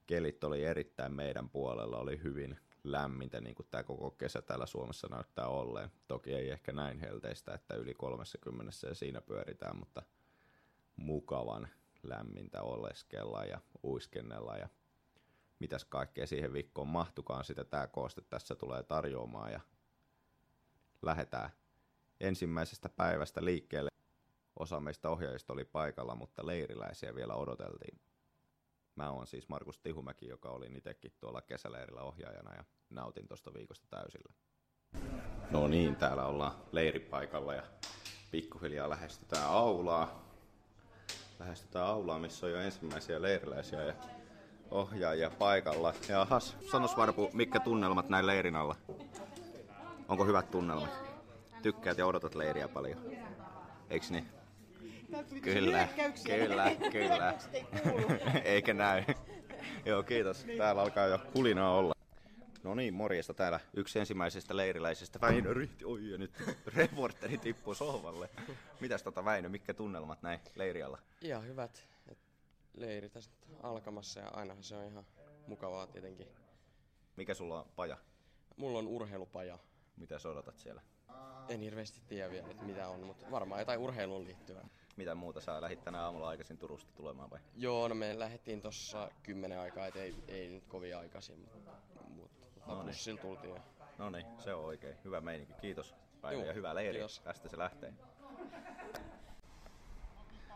Kelit 0.06 0.44
oli 0.44 0.64
erittäin 0.64 1.12
meidän 1.12 1.48
puolella, 1.48 1.98
oli 1.98 2.20
hyvin 2.22 2.58
lämmintä, 2.84 3.40
niin 3.40 3.54
kuin 3.54 3.66
tämä 3.70 3.82
koko 3.82 4.10
kesä 4.10 4.42
täällä 4.42 4.66
Suomessa 4.66 5.08
näyttää 5.10 5.46
olleen. 5.46 5.90
Toki 6.08 6.34
ei 6.34 6.50
ehkä 6.50 6.72
näin 6.72 7.00
helteistä, 7.00 7.54
että 7.54 7.74
yli 7.74 7.94
30 7.94 8.86
ja 8.86 8.94
siinä 8.94 9.20
pyöritään, 9.20 9.76
mutta 9.76 10.02
mukavan 10.96 11.68
lämmintä 12.02 12.62
oleskella 12.62 13.44
ja 13.44 13.60
uiskennella 13.84 14.56
ja 14.56 14.68
mitäs 15.58 15.84
kaikkea 15.84 16.26
siihen 16.26 16.52
viikkoon 16.52 16.88
mahtukaan 16.88 17.44
sitä 17.44 17.64
tämä 17.64 17.86
kooste 17.86 18.20
tässä 18.20 18.54
tulee 18.54 18.82
tarjoamaan 18.82 19.52
ja 19.52 19.60
lähdetään 21.02 21.50
ensimmäisestä 22.20 22.88
päivästä 22.88 23.44
liikkeelle. 23.44 23.90
Osa 24.58 24.80
meistä 24.80 25.10
ohjaajista 25.10 25.52
oli 25.52 25.64
paikalla, 25.64 26.14
mutta 26.14 26.46
leiriläisiä 26.46 27.14
vielä 27.14 27.34
odoteltiin. 27.34 28.00
Mä 28.96 29.10
oon 29.10 29.26
siis 29.26 29.48
Markus 29.48 29.78
Tihumäki, 29.78 30.28
joka 30.28 30.48
oli 30.50 30.66
itsekin 30.76 31.12
tuolla 31.20 31.42
kesäleirillä 31.42 32.02
ohjaajana 32.02 32.54
ja 32.54 32.64
nautin 32.90 33.28
tuosta 33.28 33.54
viikosta 33.54 33.86
täysillä. 33.90 34.34
No 35.50 35.68
niin, 35.68 35.96
täällä 35.96 36.26
ollaan 36.26 36.52
leiripaikalla 36.72 37.54
ja 37.54 37.62
pikkuhiljaa 38.30 38.90
lähestytään 38.90 39.48
aulaa. 39.48 40.30
Lähestytään 41.38 41.86
aulaa, 41.86 42.18
missä 42.18 42.46
on 42.46 42.52
jo 42.52 42.60
ensimmäisiä 42.60 43.22
leiriläisiä 43.22 43.82
ja 43.82 43.94
ohjaajia 44.70 45.30
paikalla. 45.30 45.94
Ja 46.08 46.24
has, 46.24 46.56
sanos 46.70 46.96
Varpu, 46.96 47.30
mitkä 47.32 47.60
tunnelmat 47.60 48.08
näin 48.08 48.26
leirin 48.26 48.56
alla? 48.56 48.76
Onko 50.08 50.24
hyvät 50.24 50.50
tunnelmat? 50.50 50.90
Tykkäät 51.62 51.98
ja 51.98 52.06
odotat 52.06 52.34
leiriä 52.34 52.68
paljon? 52.68 52.98
Eiks 53.90 54.10
niin? 54.10 54.39
Kyllä, 55.42 55.88
kyllä, 56.24 56.70
kyllä. 56.92 57.34
Eikä 58.44 58.74
näy. 58.74 59.04
Joo, 59.84 60.02
kiitos. 60.02 60.46
Täällä 60.58 60.82
alkaa 60.82 61.06
jo 61.06 61.18
kulinaa 61.32 61.74
olla. 61.74 61.94
No 62.62 62.74
niin, 62.74 62.94
morjesta 62.94 63.34
täällä 63.34 63.60
yksi 63.74 63.98
ensimmäisestä 63.98 64.56
leiriläisestä. 64.56 65.20
Väinö 65.20 65.54
ryhti, 65.54 65.84
oi 65.84 66.10
ja 66.10 66.18
nyt 66.18 66.32
reporteri 66.66 67.38
tippuu 67.38 67.74
sohvalle. 67.74 68.30
Mitäs 68.80 69.02
tota 69.02 69.24
Väinö, 69.24 69.48
mitkä 69.48 69.74
tunnelmat 69.74 70.22
näin 70.22 70.40
leirialla? 70.54 70.98
Ihan 71.20 71.46
hyvät. 71.46 71.88
Et 72.08 72.18
leiri 72.74 73.08
tässä 73.08 73.30
alkamassa 73.62 74.20
ja 74.20 74.28
ainahan 74.28 74.62
se 74.62 74.76
on 74.76 74.84
ihan 74.84 75.06
mukavaa 75.46 75.86
tietenkin. 75.86 76.26
Mikä 77.16 77.34
sulla 77.34 77.60
on 77.60 77.68
paja? 77.76 77.96
Mulla 78.56 78.78
on 78.78 78.86
urheilupaja. 78.86 79.58
Mitä 79.96 80.18
sä 80.18 80.28
odotat 80.28 80.58
siellä? 80.58 80.82
En 81.48 81.60
hirveästi 81.60 82.00
tiedä 82.08 82.30
vielä, 82.30 82.48
että 82.50 82.64
mitä 82.64 82.88
on, 82.88 83.00
mutta 83.00 83.26
varmaan 83.30 83.60
jotain 83.60 83.80
urheiluun 83.80 84.24
liittyvää. 84.24 84.68
Mitä 84.96 85.14
muuta 85.14 85.40
sä 85.40 85.60
lähit 85.60 85.84
tänä 85.84 86.04
aamulla 86.04 86.28
aikaisin 86.28 86.58
Turusta 86.58 86.92
tulemaan 86.96 87.30
vai? 87.30 87.38
Joo, 87.56 87.88
no 87.88 87.94
me 87.94 88.18
lähdettiin 88.18 88.62
tossa 88.62 89.10
kymmenen 89.22 89.60
aikaa, 89.60 89.86
et 89.86 89.96
ei, 89.96 90.14
ei 90.28 90.48
nyt 90.48 90.64
kovin 90.68 90.96
aikaisin, 90.96 91.38
mutta, 91.38 91.70
mutta 92.08 92.36
tota, 92.54 92.66
No 92.66 92.74
niin. 92.82 92.86
bussilla 92.86 93.20
tultiin. 93.20 93.54
Ja... 93.54 93.60
No 93.98 94.10
niin, 94.10 94.26
se 94.38 94.54
on 94.54 94.64
oikein. 94.64 94.96
Hyvä 95.04 95.20
meininki. 95.20 95.52
Kiitos 95.60 95.94
Päivä 96.20 96.36
Juu, 96.38 96.46
ja 96.46 96.52
hyvää 96.52 96.74
leiriä. 96.74 96.92
kiitos. 96.92 97.20
Tästä 97.20 97.48
se 97.48 97.58
lähtee. 97.58 97.92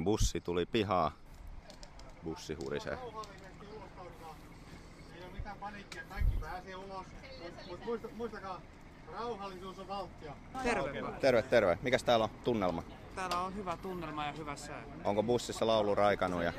Bussi 0.04 0.40
tuli 0.40 0.66
pihaa. 0.66 1.12
Bussi 2.24 2.54
hurisee. 2.54 2.92
Ei 2.92 2.98
ole 5.24 5.32
mitään 5.32 5.58
paniikkia, 5.58 6.02
kaikki 6.08 6.36
pääsee 6.40 6.76
ulos. 6.76 7.06
Mutta 7.68 7.84
muista, 7.84 8.08
muistakaa, 8.16 8.60
rauhallisuus 9.12 9.78
on 9.78 9.88
valttia. 9.88 10.36
Terve. 10.62 11.02
Terve, 11.20 11.42
terve. 11.42 11.78
Mikäs 11.82 12.02
täällä 12.02 12.24
on 12.24 12.30
tunnelma? 12.44 12.82
Täällä 13.14 13.38
on 13.40 13.54
hyvä 13.54 13.76
tunnelma 13.82 14.26
ja 14.26 14.32
hyvä 14.32 14.56
sää. 14.56 14.82
Onko 15.04 15.22
bussissa 15.22 15.66
laulu 15.66 15.94
raikanut 15.94 16.42
ja 16.42 16.52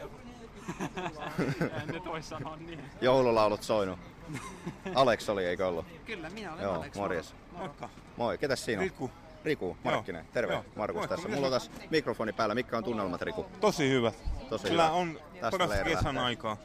en 1.82 1.88
nyt 1.88 2.06
voi 2.06 2.24
sanoa 2.24 2.56
niin. 2.56 2.80
joululaulut 3.02 3.64
soinut? 3.64 4.00
Alex 4.96 5.30
oli, 5.30 5.46
eikö 5.46 5.68
ollut? 5.68 5.86
Kyllä, 6.06 6.30
minä 6.30 6.54
olen 6.54 6.64
Joo, 6.64 6.76
Alex. 6.76 6.96
morjes. 6.96 7.36
Moikka. 7.52 7.90
Moi, 8.18 8.38
ketäs 8.38 8.66
siinä 8.66 8.82
on? 8.82 8.84
Riku. 8.88 9.12
Riku, 9.46 9.78
Markkinen. 9.84 10.26
Terve, 10.34 10.54
Joo. 10.54 10.66
Markus 10.76 10.96
Moikka, 11.00 11.16
tässä. 11.16 11.30
Mulla 11.30 11.48
on 11.48 11.62
sä- 11.62 11.70
tässä 11.70 11.88
mikrofoni 11.92 12.34
päällä. 12.34 12.56
Mitkä 12.56 12.78
on 12.78 12.84
tunnelmat, 12.84 13.22
Riku? 13.22 13.46
Tosi 13.62 13.90
hyvä. 13.90 14.12
Tosi 14.50 14.68
Kyllä 14.68 14.84
hyvä. 14.84 14.96
on 14.96 15.20
Tästä 15.34 15.52
paras 15.52 15.70
kesän 15.84 16.04
lähtee. 16.06 16.24
aikaa. 16.24 16.58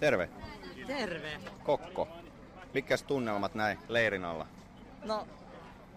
Terve, 0.00 0.28
Terve. 0.86 1.40
Kokko. 1.64 2.08
Mikäs 2.74 3.02
tunnelmat 3.02 3.54
näin 3.54 3.78
leirin 3.88 4.24
alla? 4.24 4.46
No, 5.04 5.26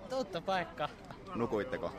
tuttu 0.09 0.41
paikka. 0.41 0.89
Nukuitteko? 1.35 1.91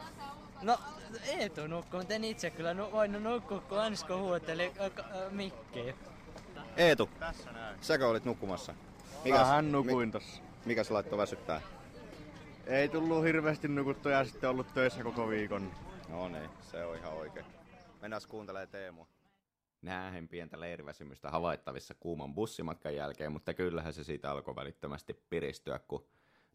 No, 0.62 0.79
Eetu 1.27 1.67
nukkuu, 1.67 2.00
mutta 2.00 2.15
en 2.15 2.25
itse 2.25 2.50
kyllä 2.50 2.75
nu- 2.75 2.93
voinut 2.93 3.23
nukkua, 3.23 3.61
kun 3.61 3.79
Ansko 3.81 4.19
huuteli 4.19 4.73
ö, 4.81 4.91
k- 4.91 4.99
ö, 4.99 5.31
Mikkiin. 5.31 5.95
Eetu, 6.77 7.11
säkö 7.81 8.09
olit 8.09 8.25
nukkumassa? 8.25 8.75
Vähän 9.33 9.73
nukuin 9.73 10.11
tossa. 10.12 10.43
Mikä 10.65 10.85
se 10.85 10.93
laittoi 10.93 11.19
väsyttää? 11.19 11.61
Ei 12.67 12.88
tullut 12.88 13.25
hirveästi 13.25 13.69
nukuttua 13.69 14.12
ja 14.12 14.25
sitten 14.25 14.50
ollut 14.50 14.75
töissä 14.75 15.03
koko 15.03 15.29
viikon. 15.29 15.73
No 16.09 16.29
niin, 16.29 16.50
se 16.61 16.85
on 16.85 16.97
ihan 16.97 17.12
oikein. 17.12 17.47
Mennään 18.03 18.23
kuuntelee 18.29 18.67
Teemua. 18.67 19.07
Näen 19.83 20.29
pientä 20.29 20.61
leiriväsymystä 20.61 21.31
havaittavissa 21.31 21.95
kuuman 22.00 22.35
bussimatkan 22.35 22.95
jälkeen, 22.97 23.33
mutta 23.33 23.55
kyllähän 23.55 23.93
se 23.93 24.05
siitä 24.05 24.31
alkoi 24.31 24.57
välittömästi 24.57 25.23
piristyä, 25.31 25.79
kun 25.79 26.07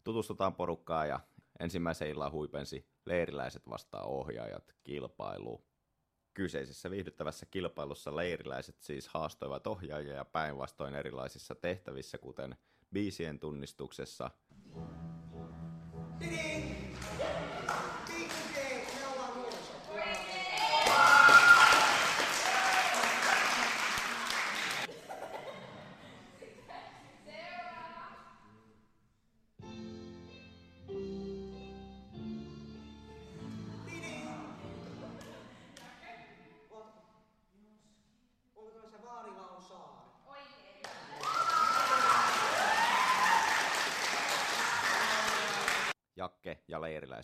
tutustutaan 0.04 0.54
porukkaan 0.54 1.08
ja 1.08 1.20
ensimmäisen 1.60 2.08
illan 2.08 2.32
huipensi 2.32 2.88
leiriläiset 3.06 3.68
vastaan 3.68 4.06
ohjaajat 4.06 4.74
kilpailu. 4.84 5.64
Kyseisessä 6.34 6.90
viihdyttävässä 6.90 7.46
kilpailussa 7.46 8.16
leiriläiset 8.16 8.80
siis 8.80 9.08
haastoivat 9.08 9.66
ohjaajia 9.66 10.14
ja 10.14 10.24
päinvastoin 10.24 10.94
erilaisissa 10.94 11.54
tehtävissä, 11.54 12.18
kuten 12.18 12.56
biisien 12.92 13.38
tunnistuksessa, 13.38 14.30
he 16.20 16.83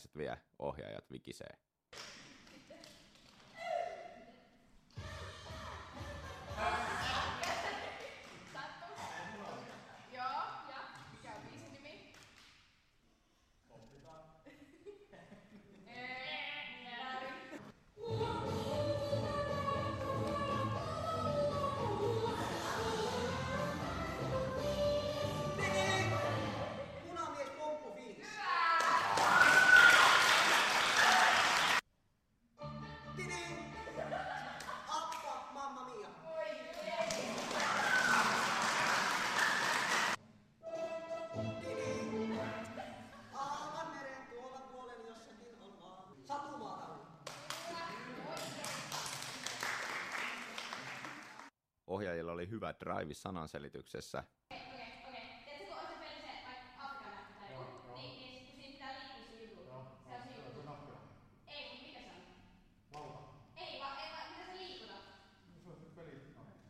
ja 0.05 0.11
leiriläiset 0.15 0.17
vie 0.17 0.37
ohjaajat 0.59 1.11
vikisee. 1.11 1.59
Oli 52.41 52.51
hyvä 52.51 52.75
drive 52.81 53.15
sananselityksessä, 53.15 54.25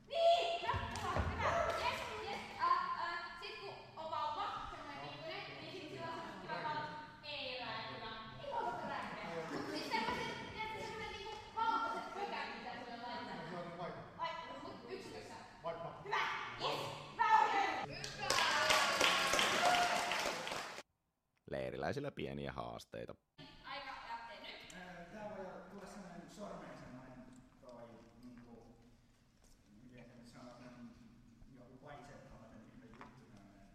Niin! 0.09 0.63
Nappula! 0.67 1.13
Hyvä! 1.39 1.53
Jes, 1.83 2.01
jes. 2.27 2.43
Äh, 2.59 2.67
äh, 3.05 3.19
sit 3.43 3.57
kun 3.61 3.75
on 3.97 4.11
vauva, 4.11 4.47
semmonen 4.71 5.01
pikkunen, 5.01 5.47
niin 5.61 5.73
sit 5.73 5.89
sillä 5.91 6.07
on 6.07 6.13
semmoset 6.15 6.41
kivat 6.43 6.63
valot. 6.65 6.91
Ei 7.35 7.61
rääkkylä. 7.61 8.11
Ei 8.43 8.51
vauva 8.55 8.83
rääkkylä. 8.89 9.43
Siis 9.71 9.89
semmoset, 9.93 10.37
tiedätkö, 10.53 10.81
semmoset 10.87 11.13
niinku 11.19 11.37
vauvaiset 11.57 12.15
pökät, 12.15 12.49
mitä 12.59 12.71
sulle 12.79 12.97
laitetaan. 13.07 13.93
Ai, 14.19 14.31
mut 14.63 14.77
yksikössä. 14.91 15.35
Hyvä! 16.05 16.23
Jes! 16.61 16.79
Hyvä 17.13 17.29
ohjaaja! 17.43 17.81
leiriläisillä 21.51 22.11
pieniä 22.31 22.53
haasteita. 22.53 23.15
Aika 23.65 23.91
lähtee 24.09 24.41
nyt. 24.41 24.71
Tää 25.13 25.37
voi 25.37 25.47
tulla 25.71 25.87
sellainen 25.87 26.31
sormeen 26.31 26.79
sellainen 26.79 27.25
toi 27.61 27.89
niinku, 28.23 28.77
miten 29.83 30.05
se 30.05 30.15
nyt 30.15 30.29
sanotaan, 30.29 30.91
joku 31.59 31.87
vaisettavainen 31.87 32.63
ihme 32.73 32.87
juttu 32.87 33.21
tämmönen. 33.33 33.67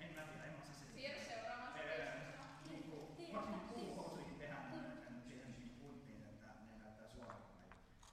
En 0.00 0.14
mä 0.14 0.22
tiedä, 0.22 0.44
en 0.44 0.52
mä 0.52 0.62
osaa 0.62 0.74
se. 0.74 0.84
Siirry 0.94 1.24
seuraavaan. 1.24 1.72
Niinku, 2.70 3.16
varsinkin 3.32 3.68
puuhousuihin 3.68 4.34
tehdään 4.38 4.64
siihen 5.26 5.46
niinku 5.58 5.74
punttiin, 5.86 6.22
että 6.22 6.46
ne 6.46 6.78
näyttää 6.82 7.08
suoraan. 7.08 7.42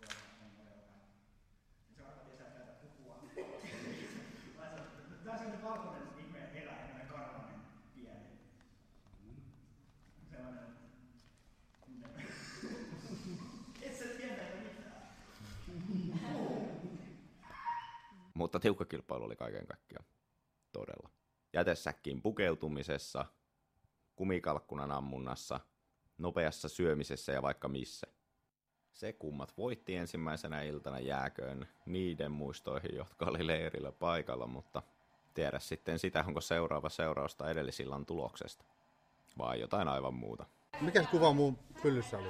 Joo, 0.02 0.12
en 0.42 0.48
ole 0.66 0.70
jotain. 0.74 1.02
Se 1.96 2.02
on 2.04 2.10
aika 2.10 2.24
tietää 2.26 2.50
täältä 2.50 2.74
puhua. 2.82 3.16
Tää 5.26 5.34
on 5.34 5.40
sellainen 5.40 5.64
valkoinen 5.64 6.04
ihme 6.20 6.40
eläin, 6.40 6.86
sellainen 6.88 7.08
karvanen 7.08 7.60
pieni. 7.96 8.40
Sellainen... 10.32 10.76
Et 13.82 13.96
sä 13.98 14.06
tiedä 14.06 14.34
että 14.34 14.58
mitään. 14.58 15.02
Mutta 18.56 18.64
tiukka 18.64 18.86
kilpailu 18.86 19.24
oli 19.24 19.36
kaiken 19.36 19.68
kaikkiaan. 19.68 20.06
Todella. 20.72 21.10
Jätesäkkiin 21.54 22.22
pukeutumisessa, 22.22 23.26
kumikalkkunan 24.16 24.92
ammunnassa, 24.92 25.60
nopeassa 26.18 26.70
syömisessä 26.70 27.32
ja 27.32 27.42
vaikka 27.42 27.68
missä. 27.68 28.08
Se 28.94 29.14
kummat 29.14 29.58
voitti 29.58 29.96
ensimmäisenä 29.96 30.62
iltana 30.62 31.00
jääköön 31.00 31.68
niiden 31.86 32.32
muistoihin, 32.32 32.96
jotka 32.96 33.26
oli 33.26 33.48
leirillä 33.48 33.92
paikalla, 33.92 34.48
mutta 34.48 34.82
tiedä 35.34 35.60
sitten 35.60 36.00
sitä, 36.00 36.24
onko 36.28 36.42
seuraava 36.42 36.90
seurausta 36.90 37.50
edellisillan 37.50 38.06
tuloksesta. 38.06 38.66
Vai 39.38 39.60
jotain 39.60 39.88
aivan 39.88 40.14
muuta. 40.14 40.46
Mikäs 40.82 41.08
kuva 41.08 41.34
mun 41.34 41.60
pyllyssä 41.82 42.18
oli? 42.18 42.30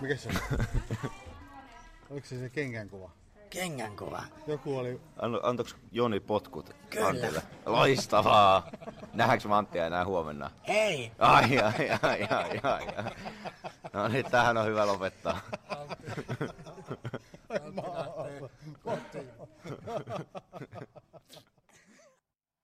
Mikä 0.00 0.16
se 0.16 0.28
oli? 0.28 0.38
Oliko 2.10 2.26
se 2.26 2.38
se 2.38 2.50
kengän 2.50 2.88
kuva? 2.88 3.23
Kengän 3.50 3.96
kuva. 3.96 4.22
Joku 4.46 4.78
oli... 4.78 5.00
Antoiko 5.42 5.70
Joni 5.92 6.20
potkut 6.20 6.76
Kyllä. 6.90 7.06
Antille? 7.06 7.42
Loistavaa! 7.66 8.68
Nähdäänkö 9.12 9.48
me 9.48 9.54
Anttia 9.54 9.86
enää 9.86 10.04
huomenna? 10.04 10.50
Ei. 10.64 11.12
Ai, 11.18 11.58
ai, 11.58 11.90
ai, 11.90 11.98
ai, 12.02 12.28
ai, 12.30 12.60
ai. 12.62 12.86
No 13.92 14.08
niin, 14.08 14.30
tähän 14.30 14.56
on 14.56 14.66
hyvä 14.66 14.86
lopettaa. 14.86 15.40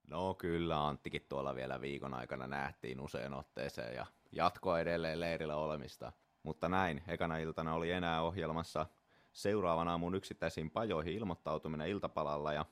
No 0.09 0.35
kyllä, 0.35 0.89
Anttikin 0.89 1.27
tuolla 1.29 1.55
vielä 1.55 1.81
viikon 1.81 2.15
aikana 2.15 2.47
nähtiin 2.47 3.01
usein 3.01 3.35
otteeseen 3.35 3.95
ja 3.95 4.07
jatkoa 4.33 4.81
edelleen 4.81 5.21
leirillä 5.21 5.57
olemista. 5.57 6.13
Mutta 6.43 6.69
näin, 6.69 7.03
ekana 7.09 7.39
iltana 7.39 7.75
oli 7.75 7.91
enää 7.91 8.23
ohjelmassa 8.23 8.87
seuraavan 9.33 9.89
aamun 9.89 10.15
yksittäisiin 10.15 10.71
pajoihin 10.71 11.15
ilmoittautuminen 11.15 11.89
iltapalalla 11.89 12.53
ja 12.53 12.65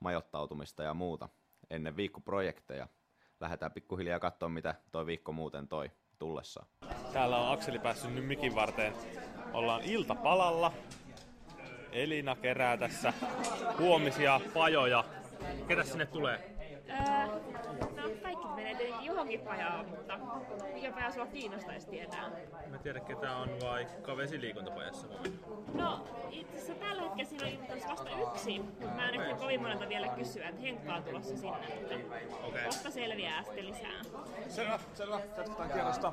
majoittautumista 0.00 0.82
ja 0.82 0.94
muuta 0.94 1.28
ennen 1.70 1.96
viikkoprojekteja. 1.96 2.88
Lähdetään 3.40 3.72
pikkuhiljaa 3.72 4.20
katsoa, 4.20 4.48
mitä 4.48 4.74
toi 4.92 5.06
viikko 5.06 5.32
muuten 5.32 5.68
toi 5.68 5.90
tullessaan. 6.18 6.66
Täällä 7.12 7.36
on 7.36 7.52
Akseli 7.52 7.78
päässyt 7.78 8.14
nyt 8.14 8.26
mikin 8.26 8.54
varteen. 8.54 8.92
Ollaan 9.52 9.82
iltapalalla. 9.82 10.72
Elina 11.92 12.36
kerää 12.36 12.76
tässä 12.76 13.12
huomisia 13.78 14.40
pajoja. 14.54 15.04
Ketä 15.68 15.84
sinne 15.84 16.06
tulee? 16.06 16.56
Öö, 16.88 17.26
no 18.02 18.10
kaikki 18.22 18.46
menee 18.56 18.74
pajaan, 19.38 19.88
mutta 19.88 20.18
mikä 20.74 20.92
paja 20.92 21.10
sua 21.10 21.26
kiinnostaisi 21.26 21.88
tietää? 21.88 22.30
Mä 22.70 22.78
tiedän, 22.78 23.04
ketä 23.04 23.36
on 23.36 23.48
vaikka 23.62 24.16
vesiliikuntapajassa 24.16 25.06
huomenna. 25.06 25.38
No, 25.74 26.04
itse 26.30 26.56
asiassa 26.56 26.74
tällä 26.74 27.02
hetkellä 27.02 27.24
siinä 27.24 27.46
on 27.46 27.52
itse 27.52 27.88
vasta 27.88 28.10
yksi, 28.10 28.58
mutta 28.58 28.86
mä 28.86 29.08
en 29.08 29.14
ehtinyt 29.14 29.38
kovin 29.38 29.62
monelta 29.62 29.88
vielä 29.88 30.08
kysyä, 30.08 30.48
että 30.48 30.60
Henkka 30.60 30.94
on 30.94 31.02
tulossa 31.04 31.36
sinne, 31.36 31.66
mutta 31.80 31.94
Okei. 32.46 32.64
kohta 32.64 32.90
selviää 32.90 33.42
sitten 33.42 33.66
lisää. 33.66 34.02
Selvä, 34.48 34.78
selvä. 34.94 35.20
Jatketaan 35.36 35.70
kierrosta. 35.70 36.12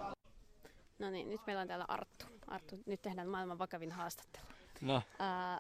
No 1.00 1.10
niin, 1.10 1.30
nyt 1.30 1.42
meillä 1.48 1.62
on 1.62 1.68
täällä 1.68 1.86
Arttu. 1.88 2.26
Arttu, 2.48 2.76
nyt 2.86 3.02
tehdään 3.02 3.28
maailman 3.28 3.60
vakavin 3.60 3.92
haastattelu. 3.92 4.46
No, 4.82 5.02
Ää, 5.20 5.60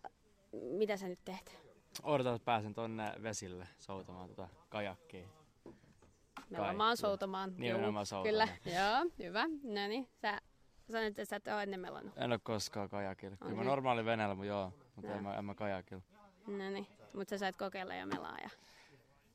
mitä 0.51 0.97
sä 0.97 1.07
nyt 1.07 1.19
teet? 1.25 1.67
odotan, 2.03 2.35
että 2.35 2.45
pääsen 2.45 2.73
tonne 2.73 3.11
vesille 3.23 3.67
soutamaan 3.79 4.29
tota 4.29 4.47
kajakkia. 4.69 5.27
Melomaan 6.49 6.97
soutamaan. 6.97 7.53
Nimenomaan 7.57 8.05
soutamaan. 8.05 8.47
Kyllä, 8.63 8.75
joo, 8.79 9.11
hyvä. 9.19 9.47
No 9.47 9.87
niin, 9.87 10.09
sä 10.21 10.41
sanoit, 10.91 11.07
että 11.07 11.25
sä 11.25 11.35
et 11.35 11.47
ole 11.47 11.63
ennen 11.63 11.79
melannut. 11.79 12.17
En 12.17 12.31
ole 12.31 12.39
koskaan 12.43 12.89
kajakilla. 12.89 13.37
Kyllä 13.37 13.51
mä 13.51 13.55
Okei. 13.55 13.65
normaali 13.69 14.05
veneellä, 14.05 14.35
mutta 14.35 14.47
joo, 14.47 14.73
mutta 14.95 15.11
Joo. 15.11 15.17
en 15.17 15.23
mä, 15.23 15.33
en 15.37 15.45
mä 15.45 15.55
kajakilla. 15.55 16.03
No 16.47 16.69
niin, 16.69 16.87
mutta 17.13 17.29
sä 17.29 17.37
sait 17.37 17.55
kokeilla 17.55 17.95
ja 17.95 18.05
melaa 18.05 18.37
ja 18.43 18.49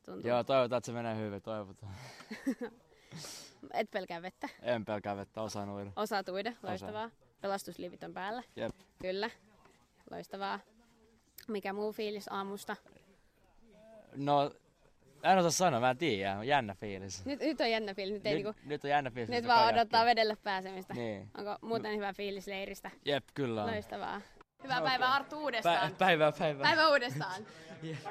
tuntuu. 0.05 0.29
Joo, 0.29 0.43
toivotaan, 0.43 0.77
että 0.77 0.85
se 0.85 0.91
menee 0.93 1.17
hyvin, 1.17 1.41
toivotaan. 1.41 1.93
Et 3.73 3.91
pelkää 3.91 4.21
vettä. 4.21 4.49
En 4.61 4.85
pelkää 4.85 5.17
vettä, 5.17 5.41
osaan 5.41 5.69
uida. 5.69 5.91
Osaat 5.95 6.29
uida, 6.29 6.49
Osaan. 6.49 6.69
loistavaa. 6.71 7.09
Pelastusliivit 7.41 8.03
on 8.03 8.13
päällä. 8.13 8.43
Jep. 8.55 8.71
Kyllä, 9.01 9.29
loistavaa. 10.11 10.59
Mikä 11.47 11.73
muu 11.73 11.91
fiilis 11.91 12.27
aamusta? 12.27 12.75
No, 14.15 14.51
en 15.23 15.37
osaa 15.37 15.51
sanoa, 15.51 15.79
mä 15.79 15.89
en 15.89 15.97
tiedä, 15.97 16.43
jännä 16.43 16.75
fiilis. 16.75 17.25
Nyt, 17.25 17.39
nyt 17.39 17.61
on 17.61 17.71
jännä 17.71 17.93
fiilis. 17.93 18.13
Nyt, 18.13 18.25
ei 18.25 18.33
Nyt, 18.35 18.43
niinku, 18.45 18.59
nyt 18.65 18.83
on 18.83 18.89
jännä 18.89 19.11
fiilis. 19.11 19.29
nyt 19.29 19.47
vaan 19.47 19.59
kajakki. 19.59 19.79
odottaa 19.79 20.05
vedelle 20.05 20.37
pääsemistä. 20.43 20.93
Niin. 20.93 21.29
Onko 21.37 21.57
muuten 21.61 21.95
hyvä 21.95 22.13
fiilis 22.13 22.47
leiristä? 22.47 22.91
Jep, 23.05 23.23
kyllä 23.33 23.63
on. 23.63 23.71
Loistavaa. 23.71 24.21
Hyvää 24.63 24.77
Okei. 24.77 24.89
päivää 24.89 25.13
Arttu 25.13 25.39
uudestaan. 25.39 25.91
Pä- 25.91 25.95
päivää, 25.97 26.31
päivää. 26.31 26.63
Päivä 26.63 26.89
uudestaan. 26.89 27.45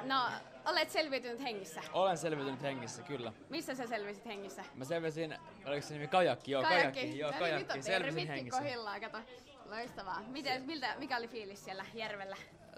No, 0.05 0.22
olet 0.66 0.90
selviytynyt 0.90 1.40
hengissä. 1.42 1.83
Olen 1.92 2.18
selviytynyt 2.18 2.62
hengissä, 2.62 3.03
kyllä. 3.03 3.33
Missä 3.48 3.75
sä 3.75 3.87
selvisit 3.87 4.25
hengissä? 4.27 4.64
Mä 4.75 4.85
selvisin, 4.85 5.37
oliko 5.66 5.87
se 5.87 5.94
nimi 5.94 6.09
kajakki? 6.09 6.51
Joo, 6.51 6.62
kajakki. 6.62 7.18
Joo, 7.18 7.31
No 7.31 7.37
niin, 7.38 7.55
nyt 7.55 7.66
kajakki. 7.66 7.79
on 7.79 7.83
Selvisin 7.83 8.29
hengissä. 8.29 8.61
kohillaan, 8.61 9.01
kato. 9.01 9.18
Loistavaa. 9.70 10.20
Miten, 10.27 10.62
miltä, 10.62 10.94
mikä 10.98 11.16
oli 11.16 11.29
fiilis 11.29 11.64
siellä 11.64 11.85
järvellä? 11.94 12.37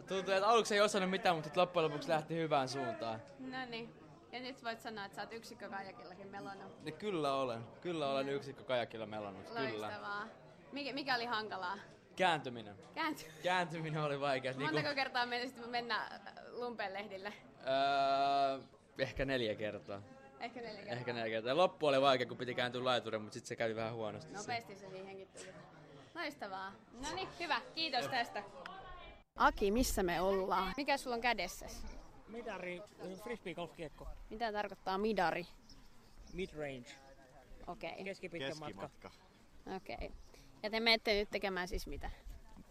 Tuntuu, 0.09 0.35
että 0.35 0.49
aluksi 0.49 0.75
ei 0.75 0.81
osannut 0.81 1.11
mitään, 1.11 1.37
mutta 1.37 1.51
loppujen 1.61 1.85
lopuksi 1.91 2.09
lähti 2.09 2.35
hyvään 2.37 2.69
suuntaan. 2.69 3.21
No 3.39 3.59
niin. 3.69 3.95
Ja 4.35 4.41
nyt 4.41 4.65
voit 4.65 4.81
sanoa, 4.81 5.05
että 5.05 5.17
sä 5.17 5.23
oot 5.23 5.33
yksikkö 5.33 5.69
kajakillakin 5.69 6.29
melannut. 6.29 6.73
Ja 6.85 6.93
kyllä 6.93 7.35
olen. 7.35 7.65
Kyllä 7.81 8.11
olen 8.11 8.29
yksikkö 8.29 8.65
kajakilla 8.65 9.07
melannut. 9.07 9.47
Kyllä. 9.47 10.01
Mikä, 10.73 10.93
mikä 10.93 11.15
oli 11.15 11.25
hankalaa? 11.25 11.79
Kääntyminen. 12.17 12.75
Käänty. 12.95 13.25
Kääntyminen 13.43 14.03
oli 14.03 14.21
vaikea. 14.21 14.53
Montako 14.53 14.77
Niinku, 14.77 14.95
kertaa 14.95 15.27
menisit 15.27 15.71
mennä 15.71 15.97
äh, 15.97 16.21
lumpeenlehdille? 16.51 17.33
öö, 17.67 18.61
ehkä 18.99 19.25
neljä 19.25 19.55
kertaa. 19.55 20.03
Ehkä 20.41 20.61
neljä 20.61 20.77
kertaa. 20.77 20.97
Ehkä 20.97 21.13
neljä 21.13 21.37
kertaa. 21.37 21.57
Loppu 21.57 21.87
oli 21.87 22.01
vaikea, 22.01 22.27
kun 22.27 22.37
piti 22.37 22.55
kääntyä 22.55 22.85
laiturin, 22.85 23.23
mutta 23.23 23.35
sitten 23.35 23.49
se 23.49 23.57
kävi 23.57 23.77
vähän 23.77 23.95
huonosti. 23.95 24.33
Nopeasti 24.33 24.75
se 24.75 24.91
siihenkin 24.91 25.29
tuli. 25.29 25.53
Loistavaa. 26.15 26.73
No 26.93 27.15
niin, 27.15 27.29
hyvä. 27.41 27.61
Kiitos 27.75 28.09
tästä. 28.09 28.43
Aki, 29.37 29.71
missä 29.71 30.03
me 30.03 30.21
ollaan? 30.21 30.75
Mikä 30.77 30.97
sulla 30.97 31.17
on 31.17 31.23
kädessäsi? 31.23 32.04
Midari, 32.35 32.83
frisbee 33.23 33.55
golfkiekko. 33.55 34.09
Mitä 34.31 34.53
tarkoittaa 34.53 34.99
midari? 34.99 35.47
Mid-range. 36.33 36.91
Okei. 37.67 37.91
Okay. 37.91 38.05
Keskipitkä 38.05 38.55
matka. 38.55 39.11
Okei. 39.77 39.95
Okay. 39.95 40.11
Ja 40.63 40.71
te 40.71 40.81
menette 40.81 41.15
nyt 41.15 41.31
tekemään 41.31 41.69
siis 41.69 41.87
mitä? 41.87 42.11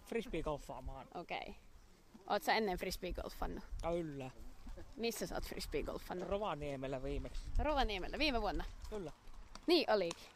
Frisbee 0.05 0.43
golfaamaan. 0.43 1.07
Okei. 1.15 1.37
Okay. 1.37 1.53
Oot 2.29 2.43
sä 2.43 2.53
ennen 2.53 2.77
frisbee 2.77 3.13
golfannut? 3.13 3.63
Kyllä. 3.91 4.31
Missä 4.95 5.27
sä 5.27 5.35
oot 5.35 5.47
frisbee 5.47 5.83
golfannut? 5.83 6.29
Rovaniemellä 6.29 7.03
viimeksi. 7.03 7.41
Rovaniemellä, 7.59 8.19
viime 8.19 8.41
vuonna? 8.41 8.63
Kyllä. 8.89 9.11
Niin 9.67 9.91
olikin. 9.91 10.29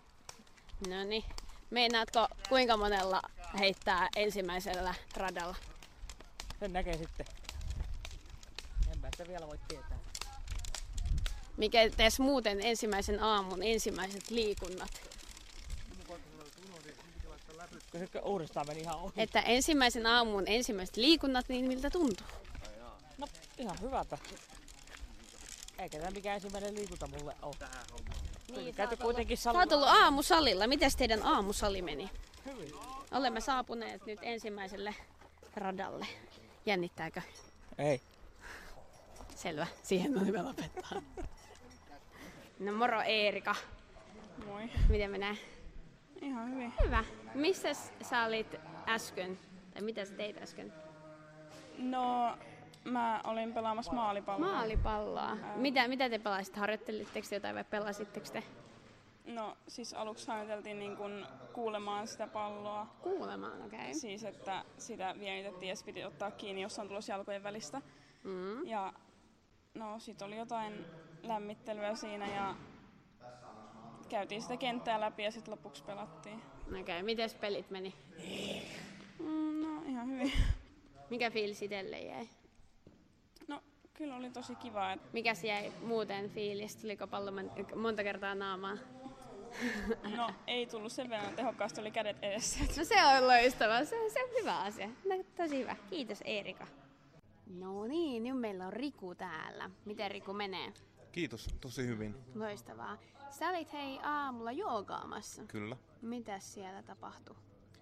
No 0.90 1.04
niin. 1.04 1.24
Meinaatko 1.70 2.28
kuinka 2.50 2.78
monella 2.78 3.22
heittää 3.60 4.08
ensimmäisellä 4.16 4.94
radalla? 5.18 5.56
Sen 6.60 6.74
näkee 6.74 6.98
sitten. 6.98 7.26
Sitä 9.18 9.30
vielä 9.30 9.48
voi 9.48 9.60
tietää. 9.68 10.00
Mikä 11.58 11.90
tees 11.98 12.20
muuten 12.20 12.62
ensimmäisen 12.62 13.24
aamun 13.24 13.64
ensimmäiset 13.64 14.32
liikunnat? 14.32 15.02
Uudestaan 18.24 18.68
meni 18.68 18.82
ihan 18.82 18.96
ohi? 18.96 19.14
Että 19.18 19.42
ensimmäisen 19.42 20.06
aamun 20.06 20.44
ensimmäiset 20.48 20.98
liikunnat, 20.98 21.50
niin 21.50 21.68
miltä 21.68 21.90
tuntuu? 21.90 22.28
No 23.18 23.28
ihan 23.58 23.78
hyvältä. 23.82 24.18
Eikä 25.80 25.98
tämä 25.98 26.12
mikään 26.12 26.36
ensimmäinen 26.36 26.76
liikunta 26.76 27.08
mulle 27.08 27.36
ole. 27.42 27.56
Niin, 28.56 28.76
Käyty 28.76 28.98
kuitenkin 28.98 29.38
Sä 29.38 29.52
oot 29.52 29.72
ollut 29.72 29.88
aamusalilla. 29.88 30.68
Mitäs 30.68 30.96
teidän 30.96 31.24
aamusali 31.24 31.82
meni? 31.82 32.10
Hyvin. 32.46 32.72
Olemme 33.12 33.42
saapuneet 33.42 34.06
nyt 34.06 34.20
ensimmäiselle 34.22 34.96
radalle. 35.56 36.08
Jännittääkö? 36.66 37.22
Ei. 37.78 38.02
Selvä. 39.38 39.68
Siihen 39.84 40.18
on 40.18 40.28
hyvä 40.28 40.44
lopettaa. 40.44 41.02
No 42.60 42.72
moro 42.72 43.02
Eerika. 43.02 43.56
Moi. 44.46 44.70
Miten 44.90 45.12
menee? 45.12 45.38
Ihan 46.22 46.52
hyvin. 46.52 46.74
Hyvä. 46.86 47.04
Missä 47.34 47.70
sä 48.02 48.24
olit 48.24 48.56
äsken? 48.88 49.40
Tai 49.74 49.82
mitä 49.82 50.06
sä 50.06 50.14
teit 50.14 50.42
äsken? 50.42 50.74
No, 51.78 52.38
mä 52.84 53.22
olin 53.24 53.54
pelaamassa 53.54 53.94
maalipalloa. 53.94 54.52
Maalipalloa. 54.52 55.38
Mitä, 55.56 55.88
mitä 55.88 56.10
te 56.10 56.20
pelasitte? 56.20 56.60
Harjoittelitteko 56.60 57.28
te 57.30 57.36
jotain 57.36 57.56
vai 57.56 57.64
pelasitteko 57.64 58.26
te? 58.34 58.44
No, 59.26 59.58
siis 59.68 59.94
aluksi 59.94 60.28
harjoiteltiin 60.28 60.80
niin 60.80 60.98
kun 60.98 61.26
kuulemaan 61.54 62.08
sitä 62.08 62.28
palloa. 62.28 62.88
Kuulemaan, 63.02 63.62
okei. 63.62 63.80
Okay. 63.80 63.94
Siis, 63.94 64.24
että 64.24 64.64
sitä 64.78 65.16
viennitettiin 65.20 65.70
ja 65.70 65.76
piti 65.86 66.04
ottaa 66.04 66.32
kiinni 66.32 66.62
jossain 66.62 66.88
tulossa 66.88 67.14
jalkojen 67.14 67.44
välistä. 67.44 67.82
Mm. 68.24 68.68
Ja 68.68 68.94
no, 69.78 70.00
sit 70.00 70.22
oli 70.22 70.38
jotain 70.38 70.86
lämmittelyä 71.24 71.96
siinä 71.96 72.28
ja 72.28 72.56
käytiin 74.10 74.42
sitä 74.42 74.58
kenttää 74.58 75.00
läpi 75.00 75.24
ja 75.24 75.32
sitten 75.32 75.52
lopuksi 75.52 75.84
pelattiin. 75.84 76.42
Okei, 76.68 76.82
okay. 76.82 77.04
miten 77.04 77.30
pelit 77.42 77.70
meni? 77.70 77.94
Mm, 79.20 79.62
no, 79.62 79.84
ihan 79.86 80.08
hyvin. 80.08 80.32
Mikä 81.10 81.30
fiilis 81.30 81.62
itselle 81.62 82.00
jäi? 82.00 82.30
No, 83.48 83.62
kyllä 83.94 84.16
oli 84.16 84.30
tosi 84.30 84.56
kiva. 84.56 84.92
Että... 84.92 85.08
Mikäs 85.14 85.44
jäi 85.44 85.72
muuten 85.82 86.30
fiilis? 86.30 86.76
Tuliko 86.76 87.08
pallo 87.08 87.32
monta 87.76 88.04
kertaa 88.04 88.36
naamaa? 88.36 88.78
No, 90.18 90.30
ei 90.48 90.66
tullut 90.66 90.92
sen 90.92 91.10
verran 91.10 91.34
tehokkaasti, 91.34 91.82
oli 91.82 91.92
kädet 91.92 92.18
edessä. 92.22 92.60
No 92.78 92.84
se 92.84 92.96
on 93.06 93.28
loistavaa, 93.28 93.86
se, 93.86 94.10
se 94.10 94.24
on 94.24 94.30
hyvä 94.40 94.58
asia. 94.58 94.88
No, 94.88 95.24
tosi 95.38 95.60
hyvä. 95.60 95.76
Kiitos 95.90 96.22
Eerika. 96.26 96.68
No 97.50 97.88
niin, 97.88 98.24
nyt 98.24 98.40
meillä 98.40 98.68
on 98.68 98.74
Riku 98.74 99.16
täällä. 99.16 99.70
Miten 99.86 100.12
Riku 100.12 100.34
menee? 100.34 100.74
Kiitos, 101.12 101.48
tosi 101.62 101.88
hyvin. 101.88 102.16
Loistavaa. 102.36 102.98
Sä 103.30 103.50
olit 103.50 103.74
hei 103.74 104.00
aamulla 104.04 104.52
joogaamassa. 104.52 105.44
Kyllä. 105.44 105.78
Mitäs 106.02 106.54
siellä 106.54 106.84
tapahtui? 106.84 107.36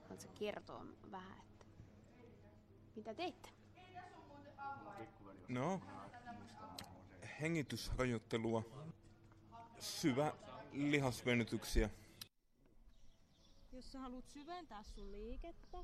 Haluatko 0.03 0.33
kertoa 0.39 0.85
vähän, 1.11 1.39
että 1.39 1.65
mitä 2.95 3.13
teitte? 3.13 3.49
No, 5.47 5.81
hengitysrajoittelua, 7.41 8.63
syvä 9.79 10.33
lihasvenytyksiä. 10.71 11.89
Jos 13.71 13.91
sä 13.91 13.99
haluat 13.99 14.27
syventää 14.27 14.83
sun 14.83 15.11
liikettä, 15.11 15.77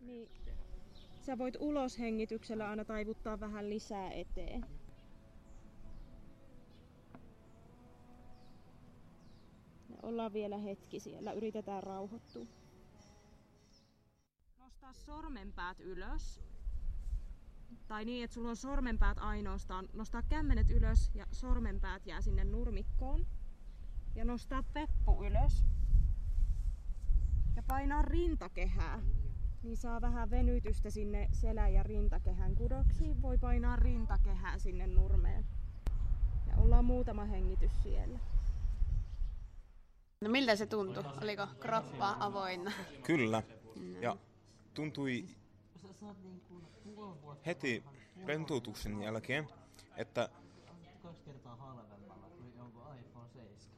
niin 0.00 0.30
sä 1.20 1.38
voit 1.38 1.56
uloshengityksellä 1.60 2.68
aina 2.68 2.84
taivuttaa 2.84 3.40
vähän 3.40 3.70
lisää 3.70 4.10
eteen. 4.10 4.66
Ja 9.88 9.96
ollaan 10.02 10.32
vielä 10.32 10.58
hetki 10.58 11.00
siellä, 11.00 11.32
yritetään 11.32 11.82
rauhoittua. 11.82 12.46
Nostaa 14.58 14.92
sormenpäät 14.92 15.80
ylös. 15.80 16.42
Tai 17.88 18.04
niin, 18.04 18.24
että 18.24 18.34
sulla 18.34 18.50
on 18.50 18.56
sormenpäät 18.56 19.18
ainoastaan. 19.18 19.88
Nostaa 19.92 20.22
kämmenet 20.22 20.70
ylös 20.70 21.10
ja 21.14 21.26
sormenpäät 21.32 22.06
jää 22.06 22.20
sinne 22.20 22.44
nurmikkoon. 22.44 23.26
Ja 24.14 24.24
nostaa 24.24 24.62
peppu 24.62 25.24
ylös. 25.24 25.64
Ja 27.56 27.62
painaa 27.62 28.02
rintakehää. 28.02 29.02
Niin 29.62 29.76
saa 29.76 30.00
vähän 30.00 30.30
venytystä 30.30 30.90
sinne 30.90 31.28
selän 31.32 31.74
ja 31.74 31.82
rintakehän 31.82 32.54
kudoksiin. 32.54 33.22
Voi 33.22 33.38
painaa 33.38 33.76
rintakehää 33.76 34.58
sinne 34.58 34.86
nurmeen. 34.86 35.44
Ja 36.46 36.56
ollaan 36.56 36.84
muutama 36.84 37.24
hengitys 37.24 37.82
siellä. 37.82 38.18
No 40.20 40.30
miltä 40.30 40.56
se 40.56 40.66
tuntui? 40.66 41.04
Oliko 41.22 41.46
kroppa 41.60 42.16
avoinna? 42.20 42.72
Kyllä. 43.02 43.42
Ja 44.00 44.16
tuntui 44.74 45.24
heti 47.46 47.84
rentoutuksen 48.26 49.02
jälkeen, 49.02 49.48
että 49.96 50.28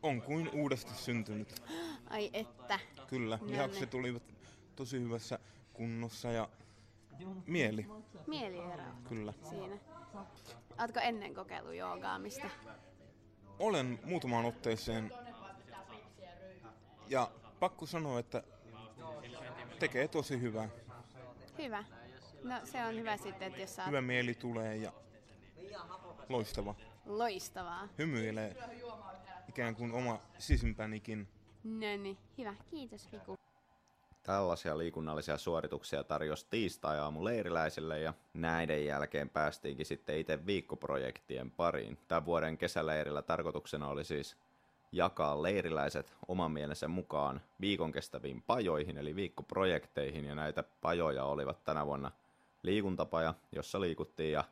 on 0.03 0.23
kuin 0.23 0.51
uudesti 0.53 0.95
syntynyt. 0.95 1.62
Ai 2.11 2.31
että. 2.33 2.79
Kyllä, 3.07 3.38
No 3.42 3.47
lihakset 3.47 3.92
niin. 3.92 4.01
olivat 4.01 4.23
tosi 4.77 5.01
hyvässä 5.01 5.38
kunnossa 5.72 6.28
ja 6.28 6.48
mieli. 7.46 7.87
Mieliero. 8.26 8.85
Kyllä. 9.08 9.32
Siinä. 9.50 9.78
Ootko 10.80 11.00
ennen 11.02 11.35
kokeillut 11.35 11.74
joogaamista? 11.74 12.46
Olen 13.58 13.98
muutamaan 14.04 14.44
otteeseen 14.44 15.12
ja 17.08 17.30
pakko 17.61 17.87
sanoa, 17.87 18.18
että 18.18 18.42
tekee 19.78 20.08
tosi 20.08 20.40
hyvää. 20.40 20.68
Hyvä. 21.58 21.85
No 22.42 22.54
se 22.64 22.85
on 22.85 22.94
hyvä 22.96 23.16
sitten, 23.16 23.48
että 23.48 23.61
jos 23.61 23.78
oot 23.78 23.88
Hyvä 23.88 24.00
mieli 24.00 24.35
tulee 24.35 24.76
ja 24.76 24.92
loistava. 26.28 26.74
loistavaa. 27.06 27.88
Hymyilee 27.98 28.56
ikään 29.48 29.74
kuin 29.76 29.92
oma 29.92 30.20
sisimpänikin. 30.38 31.28
No 31.64 31.78
niin, 31.96 32.18
hyvä. 32.38 32.54
Kiitos 32.70 33.12
Riku. 33.12 33.41
Tällaisia 34.22 34.78
liikunnallisia 34.78 35.38
suorituksia 35.38 36.04
tarjosi 36.04 36.46
tiistai-aamu 36.50 37.24
leiriläisille 37.24 38.00
ja 38.00 38.14
näiden 38.35 38.87
jälkeen 38.87 39.28
päästiinkin 39.28 39.87
sitten 39.87 40.18
itse 40.18 40.46
viikkoprojektien 40.46 41.50
pariin. 41.50 41.98
Tämän 42.08 42.24
vuoden 42.26 42.58
kesäleirillä 42.58 43.22
tarkoituksena 43.22 43.88
oli 43.88 44.04
siis 44.04 44.37
jakaa 44.92 45.42
leiriläiset 45.42 46.12
oman 46.28 46.52
mielensä 46.52 46.88
mukaan 46.88 47.40
viikon 47.61 47.92
kestäviin 47.92 48.42
pajoihin 48.42 48.98
eli 48.98 49.16
viikkoprojekteihin 49.16 50.24
ja 50.24 50.35
näitä 50.35 50.64
pajoja 50.80 51.24
olivat 51.24 51.64
tänä 51.64 51.87
vuonna 51.87 52.11
liikuntapaja, 52.62 53.35
jossa 53.52 53.80
liikuttiin 53.80 54.32
ja 54.32 54.44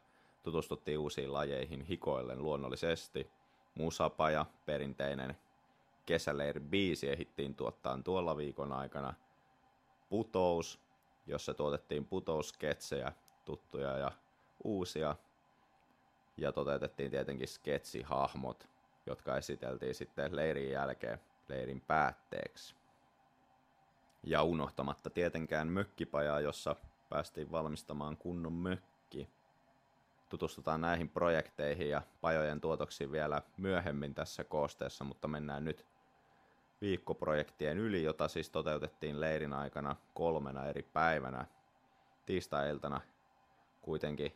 tutustuttiin 0.42 0.98
uusiin 0.98 1.32
lajeihin 1.32 1.82
hikoillen 1.82 2.42
luonnollisesti. 2.42 3.30
Musapaja, 3.74 4.46
perinteinen 4.66 5.36
kesäleiri 6.06 6.60
biisi 6.60 7.10
ehdittiin 7.10 7.54
tuottaa 7.54 7.98
tuolla 8.04 8.36
viikon 8.36 8.72
aikana. 8.72 9.14
Putous, 10.10 10.80
jossa 11.26 11.54
tuotettiin 11.54 12.06
putousketsejä 12.06 13.12
tuttuja 13.44 13.98
ja 13.98 14.12
uusia. 14.64 15.16
Ja 16.36 16.52
toteutettiin 16.52 17.10
tietenkin 17.10 17.48
sketsihahmot, 17.48 18.68
jotka 19.06 19.36
esiteltiin 19.36 19.94
sitten 19.94 20.36
leirin 20.36 20.70
jälkeen 20.70 21.20
leirin 21.48 21.80
päätteeksi. 21.80 22.74
Ja 24.22 24.42
unohtamatta 24.42 25.10
tietenkään 25.10 25.68
mökkipajaa, 25.68 26.40
jossa 26.40 26.76
päästiin 27.08 27.50
valmistamaan 27.50 28.16
kunnon 28.16 28.52
mökki. 28.52 29.28
Tutustutaan 30.28 30.80
näihin 30.80 31.08
projekteihin 31.08 31.90
ja 31.90 32.02
pajojen 32.20 32.60
tuotoksiin 32.60 33.12
vielä 33.12 33.42
myöhemmin 33.56 34.14
tässä 34.14 34.44
koosteessa, 34.44 35.04
mutta 35.04 35.28
mennään 35.28 35.64
nyt 35.64 35.86
viikkoprojektien 36.80 37.78
yli, 37.78 38.02
jota 38.02 38.28
siis 38.28 38.50
toteutettiin 38.50 39.20
leirin 39.20 39.52
aikana 39.52 39.96
kolmena 40.14 40.66
eri 40.66 40.82
päivänä. 40.82 41.46
Tiistai-iltana 42.26 43.00
kuitenkin 43.80 44.32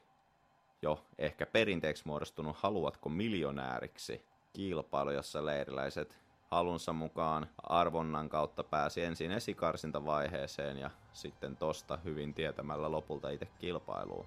jo 0.83 1.05
ehkä 1.19 1.47
perinteeksi 1.47 2.03
muodostunut 2.07 2.57
Haluatko 2.57 3.09
miljonääriksi 3.09 4.25
kilpailu, 4.53 5.11
jossa 5.11 5.47
leiriläiset 5.47 6.19
halunsa 6.51 6.93
mukaan 6.93 7.47
arvonnan 7.63 8.29
kautta 8.29 8.65
pääsi 8.65 9.03
ensin 9.05 9.33
esikarsintavaiheeseen 9.33 10.79
ja 10.79 10.91
sitten 11.13 11.57
tosta 11.57 11.97
hyvin 11.97 12.35
tietämällä 12.35 12.91
lopulta 12.91 13.31
itse 13.31 13.49
kilpailuun. 13.59 14.27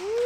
Meillä 0.00 0.25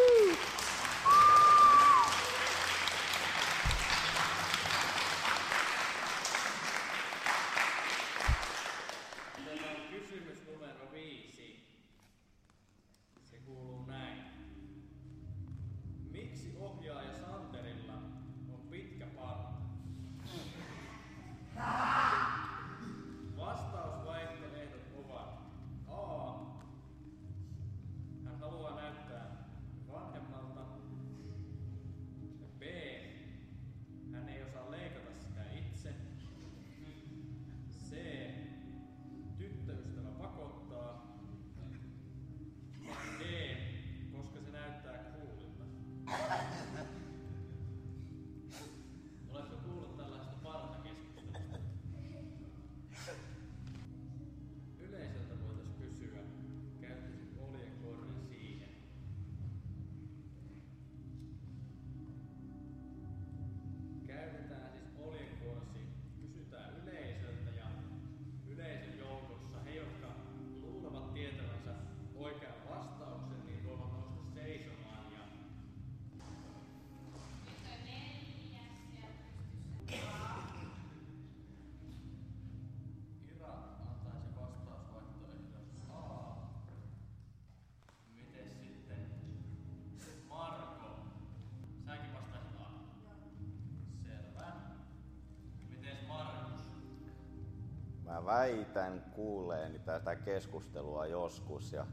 väitän 98.41 99.03
kuuleeni 99.15 99.79
tätä 99.79 100.17
keskustelua 100.17 101.07
joskus 101.07 101.73
ja 101.73 101.87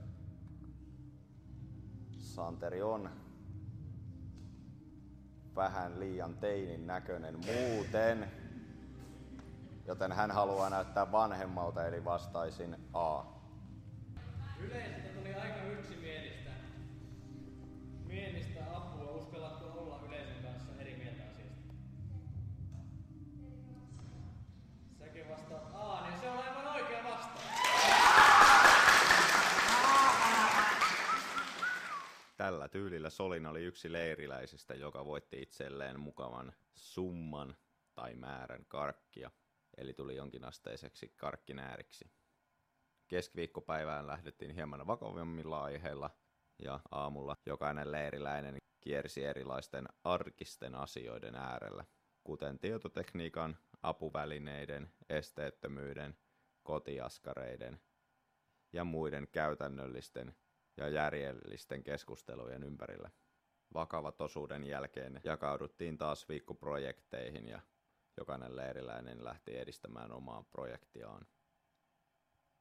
Santeri 2.18 2.82
on 2.82 3.10
vähän 5.56 6.00
liian 6.00 6.34
teinin 6.34 6.88
näköinen 6.88 7.36
muuten, 7.46 8.32
joten 9.86 10.12
hän 10.12 10.32
haluaa 10.32 10.70
näyttää 10.70 11.12
vanhemmalta, 11.12 11.88
eli 11.88 12.06
vastaisin 12.06 12.76
A. 12.94 13.17
tyylillä 32.78 33.10
Solin 33.10 33.46
oli 33.46 33.64
yksi 33.64 33.92
leiriläisistä, 33.92 34.74
joka 34.74 35.06
voitti 35.06 35.42
itselleen 35.42 36.00
mukavan 36.00 36.54
summan 36.76 37.56
tai 37.96 38.16
määrän 38.16 38.66
karkkia, 38.68 39.32
eli 39.78 39.94
tuli 39.94 40.16
jonkinasteiseksi 40.16 41.14
karkkinääriksi. 41.18 42.12
Keskiviikkopäivään 43.08 44.08
lähdettiin 44.08 44.52
hieman 44.52 44.88
vakavimmilla 44.88 45.64
aiheilla, 45.64 46.10
ja 46.60 46.80
aamulla 46.92 47.38
jokainen 47.46 47.92
leiriläinen 47.92 48.58
kiersi 48.80 49.24
erilaisten 49.24 49.86
arkisten 50.04 50.76
asioiden 50.76 51.36
äärellä, 51.36 51.86
kuten 52.24 52.60
tietotekniikan, 52.60 53.58
apuvälineiden, 53.84 54.94
esteettömyyden, 55.10 56.18
kotiaskareiden 56.64 57.80
ja 58.74 58.84
muiden 58.84 59.28
käytännöllisten 59.32 60.36
ja 60.78 60.90
järjellisten 60.90 61.84
keskustelujen 61.84 62.64
ympärillä. 62.64 63.10
Vakavat 63.74 64.22
osuuden 64.22 64.64
jälkeen 64.64 65.22
jakauduttiin 65.24 65.98
taas 65.98 66.30
viikkoprojekteihin 66.30 67.48
ja 67.48 67.60
jokainen 68.18 68.56
leiriläinen 68.56 69.24
lähti 69.24 69.58
edistämään 69.58 70.12
omaa 70.12 70.44
projektiaan. 70.44 71.28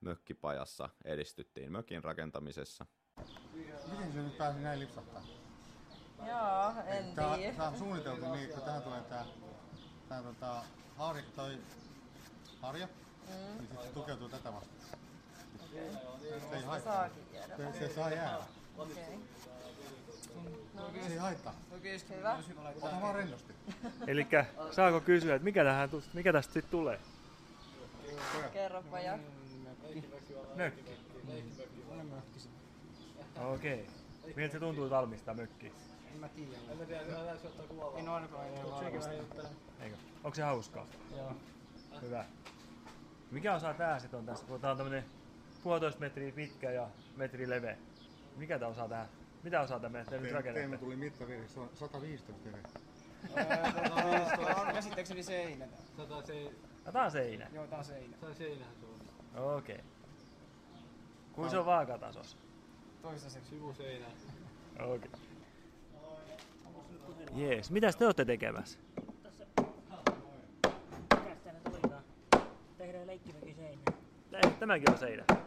Mökkipajassa 0.00 0.88
edistyttiin 1.04 1.72
mökin 1.72 2.04
rakentamisessa. 2.04 2.86
Miten 3.90 4.12
se 4.12 4.22
nyt 4.22 4.38
pääsi 4.38 4.58
näin 4.58 4.80
lipsahtaa? 4.80 5.22
Joo, 6.26 6.72
en 6.86 7.04
tiedä. 7.36 7.54
tää 7.56 7.68
on 7.68 7.78
suunniteltu 7.78 8.32
niin, 8.32 8.44
että 8.50 8.60
tähän 8.60 8.82
tulee 8.82 9.00
tää, 9.02 9.26
tää 10.08 10.22
tota, 10.22 10.62
Harja, 10.96 11.22
toi 11.36 11.58
Harja, 12.60 12.88
Mm. 13.26 13.58
niin 13.58 13.68
sit 13.70 13.82
se 13.82 13.88
tukeutuu 13.92 14.28
tätä 14.28 14.52
vastaan. 14.52 15.00
Se 16.50 16.56
ei 16.56 16.62
haittaa. 16.62 17.08
Se, 17.56 17.78
se 17.78 17.94
saa 17.94 18.10
jäädä. 18.10 18.44
Okei. 18.78 19.18
No 20.74 20.90
Se 21.06 21.12
ei 21.12 21.18
haittaa. 21.18 21.54
Hyvä. 22.16 22.38
Ota 22.82 23.00
vaan 23.00 23.14
rennosti. 23.14 23.52
Eli 24.06 24.26
saako 24.70 25.00
kysyä, 25.00 25.34
että 25.34 25.44
mikä, 25.44 25.64
tähän, 25.64 25.88
mikä 26.12 26.32
tästä 26.32 26.52
sitten 26.52 26.70
tulee? 26.70 27.00
Kerropa 28.52 29.00
ja. 29.00 29.18
Mökki. 30.54 30.84
Okei. 33.54 33.86
Miltä 34.36 34.52
se 34.52 34.60
tuntuu 34.60 34.90
valmistaa 34.90 35.34
mökki? 35.34 35.72
En 36.14 36.20
mä 36.20 36.28
tiedä. 36.28 36.56
En 36.70 36.78
mä 36.78 36.84
tiedä, 36.84 37.04
täytyy 37.04 37.48
ottaa 37.48 37.66
kuvaa. 37.66 37.98
En 37.98 38.08
oo 38.08 38.14
ainakaan 38.14 38.46
enää. 38.46 38.64
Eikö? 39.80 39.96
Onko 40.24 40.34
se 40.34 40.42
hauskaa? 40.42 40.86
Joo. 41.16 41.32
Hyvä. 42.02 42.24
Mikä 43.30 43.54
osa 43.54 43.74
tää 43.74 43.98
sit 43.98 44.14
on 44.14 44.26
tässä? 44.26 44.46
Kun 44.46 44.60
tää 44.60 44.70
on 44.70 44.76
tämmönen 44.76 45.04
puolitoista 45.66 46.00
metriä 46.00 46.32
pitkä 46.32 46.70
ja 46.70 46.88
metri 47.16 47.48
leveä. 47.50 47.76
Mikä 48.36 48.58
tää 48.58 48.68
osaa 48.68 48.88
tähän? 48.88 49.08
Mitä 49.42 49.60
osaa 49.60 49.80
tämä 49.80 50.04
te 50.04 50.10
nyt 50.10 50.22
Teemu 50.22 50.36
rakennatte? 50.36 50.78
tuli 50.78 50.96
mittavirhe, 50.96 51.48
se 51.48 51.60
on 51.60 51.70
115 51.74 52.44
virhe. 52.44 52.62
on 54.66 54.74
käsittääkseni 54.74 55.22
seinä. 55.22 55.66
Tota 55.96 56.26
se... 56.26 56.52
Ah, 56.86 56.92
tää 56.92 57.04
on 57.04 57.10
seinä. 57.10 57.48
Joo, 57.52 57.66
tää 57.66 57.78
on 57.78 57.84
seinä. 57.84 58.16
Tää 58.20 58.28
on 58.28 58.34
seinähän 58.34 58.74
se 58.80 58.86
on. 59.38 59.56
Okei. 59.56 59.74
Okay. 59.74 59.86
Kuin 61.32 61.50
se 61.50 61.58
on 61.58 61.66
vaakatasos? 61.66 62.36
Toistaiseksi 63.02 63.50
sivuseinä. 63.50 64.06
Okei. 64.80 65.10
Jees, 67.34 67.70
mitäs 67.70 67.96
te 67.96 68.04
olette 68.04 68.24
tekemässä? 68.24 68.78
Mikäs 71.18 71.38
täällä 71.44 71.60
tulikaan? 71.64 72.02
Tehdään 72.78 73.06
leikkimökin 73.06 73.54
seinään. 73.54 73.96
Tä- 74.30 74.50
Tämäkin 74.60 74.90
on 74.90 74.98
seinä. 74.98 75.45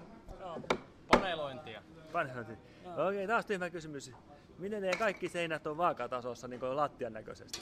Joo. 0.49 0.61
Panelointia. 1.07 1.81
Panelointi. 2.11 2.53
Okei, 3.07 3.27
taas 3.27 3.45
tyhmä 3.45 3.69
kysymys. 3.69 4.11
Miten 4.57 4.81
teidän 4.81 4.99
kaikki 4.99 5.29
seinät 5.29 5.67
on 5.67 5.77
vaakatasossa 5.77 6.47
niin 6.47 6.59
kuin 6.59 6.75
lattian 6.75 7.13
näköisesti? 7.13 7.59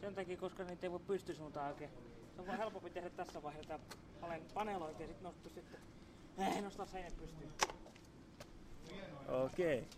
Sen 0.00 0.14
takia, 0.14 0.36
koska 0.36 0.64
niitä 0.64 0.86
ei 0.86 0.90
voi 0.90 1.00
pystysuuntaan 1.06 1.68
oikein. 1.68 1.90
Se 2.34 2.40
on 2.40 2.46
vaan 2.46 2.58
helpompi 2.58 2.90
tehdä 2.90 3.10
tässä 3.10 3.42
vaiheessa. 3.42 3.78
Olen 4.22 4.42
panelointi 4.54 5.02
ja 5.02 5.06
sitten 5.06 5.24
nostaa 5.24 5.52
sitten... 5.54 5.80
Ei 6.54 6.60
nostaa 6.60 6.86
seinät 6.86 7.16
pystyyn. 7.16 7.50
Okei. 9.28 9.88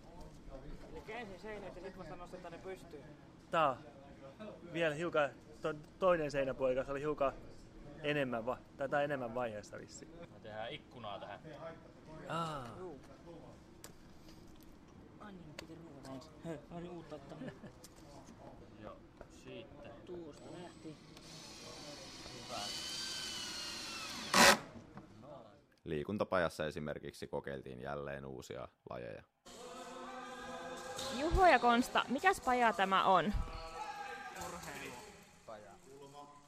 Eli 0.93 1.03
ensin 1.09 1.41
seinät 1.41 1.77
ja 1.77 1.83
sitten 1.83 1.99
vasta 1.99 2.17
nostetaan 2.17 2.53
ne 2.53 2.59
pystyyn. 2.59 3.05
Tää 3.51 3.77
vielä 4.73 4.95
hiukan, 4.95 5.31
to, 5.61 5.75
toinen 5.99 6.31
seinäpuolikas 6.31 6.89
oli 6.89 7.01
hiukan 7.01 7.33
enemmän, 8.03 8.47
va, 8.47 8.59
tai 8.77 8.89
tää 8.89 9.03
enemmän 9.03 9.35
vaiheessa 9.35 9.79
vissi. 9.79 10.09
Tehdään 10.51 10.73
ikkunaa 10.73 11.19
tähän. 11.19 11.41
Aa. 12.29 12.65
Niin, 15.31 15.55
piti 15.61 15.79
oli 16.71 16.89
uutta 16.89 17.15
ottanut. 17.15 17.45
Joo, 18.83 18.97
siitä. 19.45 19.89
Tuosta 20.07 20.45
lähti. 20.63 20.97
Hyvä. 22.35 22.61
Liikuntapajassa 25.85 26.67
esimerkiksi 26.67 27.27
kokeiltiin 27.27 27.81
jälleen 27.81 28.27
uusia 28.27 28.69
lajeja. 28.91 29.23
Juho 31.19 31.47
ja 31.47 31.59
Konsta, 31.59 32.05
mikäs 32.09 32.41
paja 32.41 32.73
tämä 32.73 33.05
on? 33.05 33.35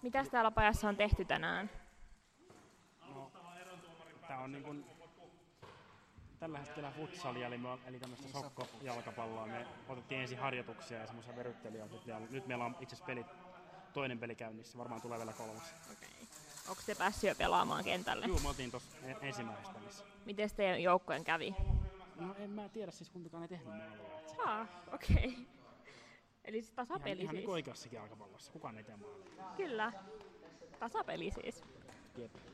Mitäs 0.02 0.28
täällä 0.28 0.50
pajassa 0.50 0.88
on 0.88 0.96
tehty 0.96 1.24
tänään? 1.24 1.81
Tää 4.32 4.40
on 4.40 4.52
niin 4.52 4.62
kuin 4.62 4.84
tällä 6.38 6.58
hetkellä 6.58 6.90
futsalia, 6.90 7.46
eli, 7.46 7.60
eli 7.86 7.98
tämmöistä 7.98 8.28
sokkojalkapalloa. 8.28 9.46
Me 9.46 9.66
otettiin 9.88 10.20
ensin 10.20 10.38
harjoituksia 10.38 10.98
ja 10.98 11.06
semmoisia 11.06 11.36
veryttelyjä. 11.36 11.88
Ja 12.06 12.20
nyt 12.30 12.46
meillä 12.46 12.64
on 12.64 12.76
itse 12.80 12.94
asiassa 12.94 13.06
pelit, 13.06 13.26
toinen 13.92 14.18
peli 14.18 14.34
käynnissä, 14.34 14.78
varmaan 14.78 15.00
tulee 15.00 15.18
vielä 15.18 15.32
kolmas. 15.32 15.74
Onko 16.68 16.82
te 16.86 16.94
päässyt 16.94 17.28
jo 17.28 17.34
pelaamaan 17.34 17.84
kentälle? 17.84 18.26
Joo, 18.26 18.38
me 18.38 18.48
oltiin 18.48 18.70
tuossa 18.70 18.96
e- 19.02 19.28
ensimmäisessä 19.28 19.72
pelissä. 19.72 20.04
Miten 20.24 20.50
teidän 20.56 20.82
joukkojen 20.82 21.24
kävi? 21.24 21.54
No 22.16 22.34
en 22.38 22.50
mä 22.50 22.68
tiedä 22.68 22.90
siis 22.90 23.10
kumpikaan 23.10 23.42
ei 23.42 23.48
tehnyt 23.48 23.68
maalia. 23.68 24.08
Ah, 24.44 24.68
okei. 24.94 25.16
Okay. 25.16 25.44
Eli 26.44 26.62
siis 26.62 26.72
Ihan, 26.72 26.86
tasapeli 26.86 27.22
ihan 27.22 27.34
niin 27.34 27.42
siis. 27.42 27.52
oikeassakin 27.52 27.96
jalkapallossa. 27.96 28.52
Kukaan 28.52 28.78
ei 28.78 28.84
tee 28.84 28.96
maalia. 28.96 29.56
Kyllä. 29.56 29.92
Tasapeli 30.78 31.30
siis. 31.30 31.64
Jep. 32.16 32.51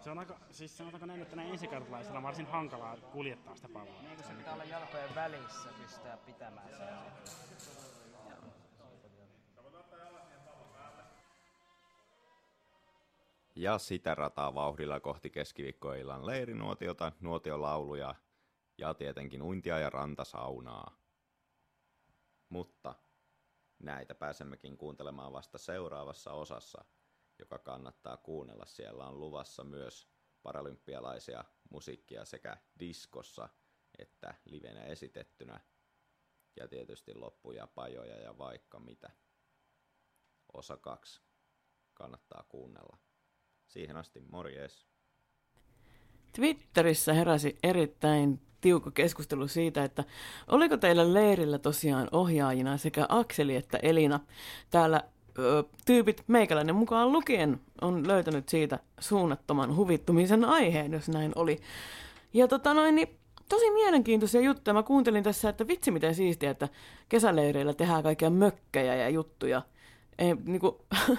Se 0.00 0.10
on 0.10 0.18
aika, 0.18 0.38
siis 0.50 0.76
sanotaanko 0.76 1.06
näin, 1.06 1.22
että 1.22 1.36
näin 1.36 1.50
ensikertalaisilla 1.50 2.18
on 2.18 2.22
varsin 2.22 2.46
hankalaa 2.46 2.96
kuljettaa 2.96 3.56
sitä 3.56 3.68
palloa. 3.68 4.02
Niin, 4.02 4.16
kun 4.16 4.24
se 4.24 4.32
pitää 4.32 4.54
olla 4.54 4.64
jalkojen 4.64 5.14
välissä 5.14 5.68
pistää 5.82 6.16
pitämään 6.16 6.68
sen. 6.68 6.88
Ja 13.54 13.78
sitä 13.78 14.14
rataa 14.14 14.54
vauhdilla 14.54 15.00
kohti 15.00 15.30
keskiviikkoillan 15.30 16.26
leirinuotiota, 16.26 17.12
nuotiolauluja 17.20 18.14
ja 18.78 18.94
tietenkin 18.94 19.42
uintia 19.42 19.78
ja 19.78 19.90
rantasaunaa. 19.90 20.96
Mutta 22.48 22.94
näitä 23.78 24.14
pääsemmekin 24.14 24.76
kuuntelemaan 24.76 25.32
vasta 25.32 25.58
seuraavassa 25.58 26.32
osassa, 26.32 26.84
joka 27.38 27.58
kannattaa 27.58 28.16
kuunnella. 28.16 28.66
Siellä 28.66 29.06
on 29.06 29.20
luvassa 29.20 29.64
myös 29.64 30.08
paralympialaisia 30.42 31.44
musiikkia 31.70 32.24
sekä 32.24 32.56
diskossa 32.78 33.48
että 33.98 34.34
livenä 34.44 34.84
esitettynä. 34.84 35.60
Ja 36.56 36.68
tietysti 36.68 37.14
loppuja, 37.14 37.66
pajoja 37.66 38.20
ja 38.20 38.38
vaikka 38.38 38.80
mitä. 38.80 39.10
Osa 40.52 40.76
kaksi 40.76 41.20
kannattaa 41.94 42.44
kuunnella. 42.48 42.98
Siihen 43.66 43.96
asti 43.96 44.20
morjes. 44.20 44.86
Twitterissä 46.32 47.12
heräsi 47.12 47.58
erittäin 47.62 48.40
tiukka 48.60 48.90
keskustelu 48.90 49.48
siitä, 49.48 49.84
että 49.84 50.04
oliko 50.46 50.76
teillä 50.76 51.14
leirillä 51.14 51.58
tosiaan 51.58 52.08
ohjaajina 52.12 52.76
sekä 52.76 53.06
Akseli 53.08 53.56
että 53.56 53.78
Elina. 53.82 54.20
Täällä 54.70 55.02
ö, 55.38 55.64
tyypit 55.86 56.24
meikäläinen 56.26 56.74
mukaan 56.74 57.12
lukien 57.12 57.60
on 57.80 58.08
löytänyt 58.08 58.48
siitä 58.48 58.78
suunnattoman 59.00 59.76
huvittumisen 59.76 60.44
aiheen, 60.44 60.92
jos 60.92 61.08
näin 61.08 61.32
oli. 61.34 61.60
Ja 62.32 62.48
tota 62.48 62.74
noin, 62.74 62.94
niin 62.94 63.08
tosi 63.48 63.70
mielenkiintoisia 63.70 64.40
juttuja. 64.40 64.74
Mä 64.74 64.82
kuuntelin 64.82 65.24
tässä, 65.24 65.48
että 65.48 65.68
vitsi 65.68 65.90
miten 65.90 66.14
siistiä, 66.14 66.50
että 66.50 66.68
kesäleireillä 67.08 67.74
tehdään 67.74 68.02
kaikkia 68.02 68.30
mökkejä 68.30 68.94
ja 68.94 69.08
juttuja. 69.08 69.62
Ei, 70.18 70.34
niinku, 70.44 70.84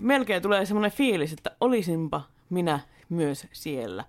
melkein 0.00 0.42
tulee 0.42 0.66
semmoinen 0.66 0.92
fiilis, 0.92 1.32
että 1.32 1.50
olisinpa 1.60 2.22
minä 2.50 2.80
myös 3.08 3.46
siellä. 3.52 4.04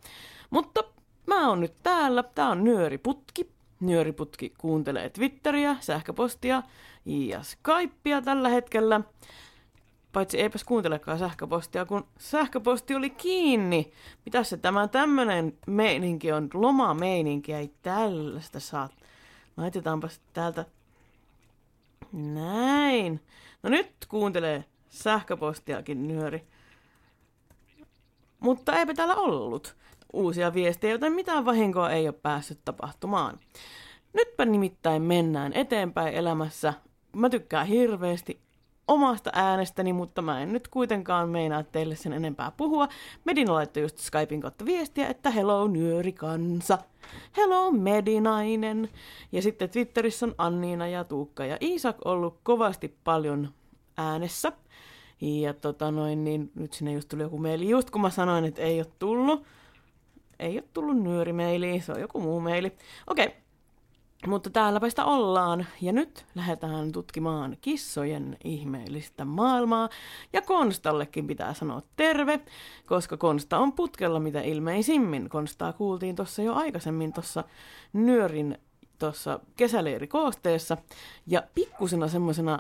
Mutta 0.50 0.84
mä 1.28 1.50
oon 1.50 1.60
nyt 1.60 1.74
täällä. 1.84 2.24
Tää 2.24 2.50
on 2.50 2.64
Nyöriputki. 2.64 3.59
Nyöriputki 3.80 4.54
kuuntelee 4.58 5.10
Twitteriä, 5.10 5.76
sähköpostia 5.80 6.64
ja 7.06 7.44
Skypea 7.44 8.22
tällä 8.22 8.50
hetkellä. 8.50 9.02
Paitsi 10.12 10.42
eipäs 10.42 10.64
kuuntelekaan 10.64 11.20
sähköpostia, 11.20 11.86
kun 11.86 12.08
sähköposti 12.18 12.96
oli 12.96 13.10
kiinni. 13.10 13.92
Mitäs 14.26 14.50
se 14.50 14.58
tämä 14.58 14.88
tämmönen 14.88 15.58
meininki 15.68 16.32
on? 16.32 16.50
Lomameininki, 16.54 17.54
ei 17.54 17.72
tällaista 17.82 18.60
saa. 18.60 18.90
Laitetaanpas 19.58 20.22
täältä 20.34 20.66
näin. 22.14 23.22
No 23.64 23.70
nyt 23.70 23.92
kuuntelee 24.08 24.66
sähköpostiakin 24.90 26.08
nyöri. 26.08 26.48
Mutta 28.40 28.76
eipä 28.76 28.94
täällä 28.94 29.16
ollut 29.16 29.76
uusia 30.14 30.54
viestejä, 30.54 30.94
joten 30.94 31.14
mitään 31.14 31.46
vahinkoa 31.46 31.92
ei 31.92 32.08
ole 32.08 32.16
päässyt 32.22 32.60
tapahtumaan. 32.66 33.40
Nytpä 34.14 34.46
nimittäin 34.46 35.02
mennään 35.02 35.54
eteenpäin 35.54 36.14
elämässä. 36.14 36.74
Mä 37.16 37.30
tykkään 37.30 37.68
hirveästi 37.68 38.42
omasta 38.88 39.30
äänestäni, 39.34 39.94
mutta 39.94 40.22
mä 40.22 40.42
en 40.42 40.54
nyt 40.54 40.68
kuitenkaan 40.68 41.30
meinaa 41.30 41.64
teille 41.64 41.96
sen 41.96 42.14
enempää 42.14 42.52
puhua. 42.58 42.88
Medina 43.26 43.54
laittoi 43.54 43.84
just 43.84 43.98
Skypein 43.98 44.42
kautta 44.42 44.66
viestiä, 44.66 45.08
että 45.08 45.30
hello 45.30 45.68
nyörikansa. 45.68 46.78
Hello 47.38 47.72
Medinainen. 47.72 48.90
Ja 49.32 49.42
sitten 49.42 49.70
Twitterissä 49.70 50.26
on 50.26 50.36
Anniina 50.38 50.88
ja 50.88 51.04
Tuukka 51.04 51.46
ja 51.46 51.58
Iisak 51.62 51.98
ollut 52.06 52.40
kovasti 52.44 52.96
paljon 53.04 53.50
äänessä. 53.98 54.52
Ja 55.22 55.54
tota 55.54 55.92
noin, 55.92 56.24
niin 56.24 56.52
nyt 56.56 56.74
sinne 56.74 56.94
just 56.94 57.10
tuli 57.10 57.22
joku 57.22 57.38
meili. 57.38 57.70
Just 57.70 57.90
kun 57.90 58.02
mä 58.02 58.10
sanoin, 58.10 58.46
että 58.46 58.62
ei 58.62 58.80
ole 58.80 58.88
tullut. 59.00 59.46
Ei 60.40 60.54
ole 60.56 60.64
tullut 60.74 60.98
nyörimeili, 60.98 61.82
se 61.82 61.92
on 61.92 62.02
joku 62.02 62.20
muu 62.20 62.40
meili. 62.40 62.72
Okei, 63.08 63.26
okay. 63.26 63.40
mutta 64.28 64.50
täälläpä 64.50 64.90
sitä 64.90 65.06
ollaan. 65.06 65.66
Ja 65.82 65.94
nyt 65.94 66.26
lähdetään 66.36 66.92
tutkimaan 66.92 67.58
kissojen 67.62 68.38
ihmeellistä 68.44 69.26
maailmaa. 69.26 69.90
Ja 70.34 70.42
Konstallekin 70.42 71.28
pitää 71.28 71.54
sanoa 71.54 71.82
terve, 71.96 72.40
koska 72.86 73.18
Konsta 73.18 73.58
on 73.58 73.74
putkella 73.74 74.20
mitä 74.20 74.42
ilmeisimmin. 74.42 75.30
Konstaa 75.30 75.74
kuultiin 75.74 76.16
tuossa 76.16 76.42
jo 76.42 76.54
aikaisemmin 76.54 77.14
tuossa 77.14 77.44
nyörin 77.94 78.58
tuossa 79.00 79.40
kesäleirikoosteessa. 79.56 80.78
Ja 81.28 81.44
pikkusena 81.56 82.08
semmoisena 82.08 82.60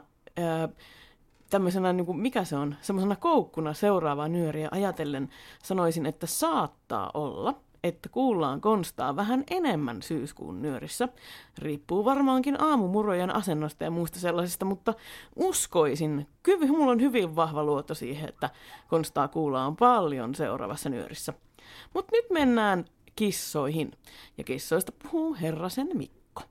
tämmöisenä, 1.49 1.93
niin 1.93 2.06
kuin, 2.06 2.20
mikä 2.20 2.43
se 2.43 2.56
on, 2.56 2.76
semmoisena 2.82 3.16
koukkuna 3.16 3.74
seuraavaa 3.74 4.28
nyöriä 4.28 4.70
ajatellen 4.72 5.30
sanoisin, 5.64 6.06
että 6.06 6.28
saattaa 6.28 7.12
olla, 7.14 7.53
että 7.84 8.09
kuullaan 8.09 8.61
konstaa 8.61 9.15
vähän 9.15 9.43
enemmän 9.51 10.01
syyskuun 10.01 10.61
nyörissä. 10.61 11.07
Riippuu 11.57 12.05
varmaankin 12.05 12.61
aamumurojen 12.61 13.36
asennosta 13.36 13.84
ja 13.84 13.91
muista 13.91 14.19
sellaisista, 14.19 14.65
mutta 14.65 14.93
uskoisin, 15.36 16.27
kyllä 16.43 16.67
mulla 16.67 16.91
on 16.91 17.01
hyvin 17.01 17.36
vahva 17.36 17.63
luotto 17.63 17.93
siihen, 17.93 18.30
että 18.30 18.49
konstaa 18.88 19.27
kuullaan 19.27 19.75
paljon 19.75 20.36
seuraavassa 20.36 20.89
nyörissä. 20.89 21.34
Mutta 21.93 22.11
nyt 22.15 22.25
mennään 22.30 22.86
kissoihin, 23.15 23.91
ja 24.38 24.43
kissoista 24.43 24.91
puhuu 25.03 25.38
herrasen 25.41 25.89
Mikko. 25.93 26.41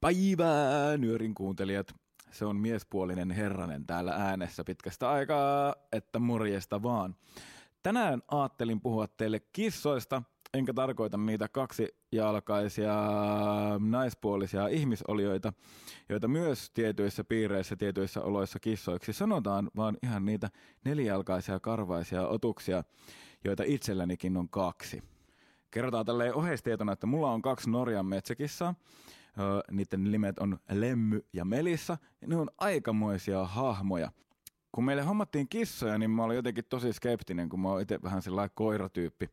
Päivää, 0.00 0.96
nyörin 0.96 1.34
kuuntelijat. 1.34 1.94
Se 2.30 2.44
on 2.44 2.56
miespuolinen 2.56 3.30
herranen 3.30 3.86
täällä 3.86 4.12
äänessä 4.12 4.64
pitkästä 4.64 5.10
aikaa, 5.10 5.74
että 5.92 6.18
morjesta 6.18 6.82
vaan. 6.82 7.14
Tänään 7.86 8.22
aattelin 8.28 8.80
puhua 8.80 9.08
teille 9.08 9.40
kissoista, 9.52 10.22
enkä 10.54 10.74
tarkoita 10.74 11.16
niitä 11.16 11.48
kaksijalkaisia 11.48 12.94
naispuolisia 13.78 14.68
ihmisolioita, 14.68 15.52
joita 16.08 16.28
myös 16.28 16.70
tietyissä 16.70 17.24
piireissä, 17.24 17.76
tietyissä 17.76 18.22
oloissa 18.22 18.60
kissoiksi 18.60 19.12
sanotaan, 19.12 19.70
vaan 19.76 19.96
ihan 20.02 20.24
niitä 20.24 20.50
nelijalkaisia 20.84 21.60
karvaisia 21.60 22.28
otuksia, 22.28 22.84
joita 23.44 23.62
itsellänikin 23.66 24.36
on 24.36 24.48
kaksi. 24.48 25.02
Kerrotaan 25.70 26.06
tälleen 26.06 26.34
oheistietona, 26.34 26.92
että 26.92 27.06
mulla 27.06 27.32
on 27.32 27.42
kaksi 27.42 27.70
Norjan 27.70 28.06
metsäkissaa. 28.06 28.74
Niiden 29.70 30.04
nimet 30.04 30.38
on 30.38 30.58
Lemmy 30.70 31.26
ja 31.32 31.44
Melissa. 31.44 31.98
Ja 32.20 32.28
ne 32.28 32.36
on 32.36 32.50
aikamoisia 32.58 33.44
hahmoja. 33.44 34.10
Kun 34.76 34.84
meille 34.84 35.02
hommattiin 35.02 35.48
kissoja, 35.48 35.98
niin 35.98 36.10
mä 36.10 36.24
olin 36.24 36.36
jotenkin 36.36 36.64
tosi 36.68 36.92
skeptinen, 36.92 37.48
kun 37.48 37.60
mä 37.60 37.68
oon 37.68 37.80
itse 37.82 38.02
vähän 38.02 38.22
sellainen 38.22 38.50
koiratyyppi. 38.54 39.30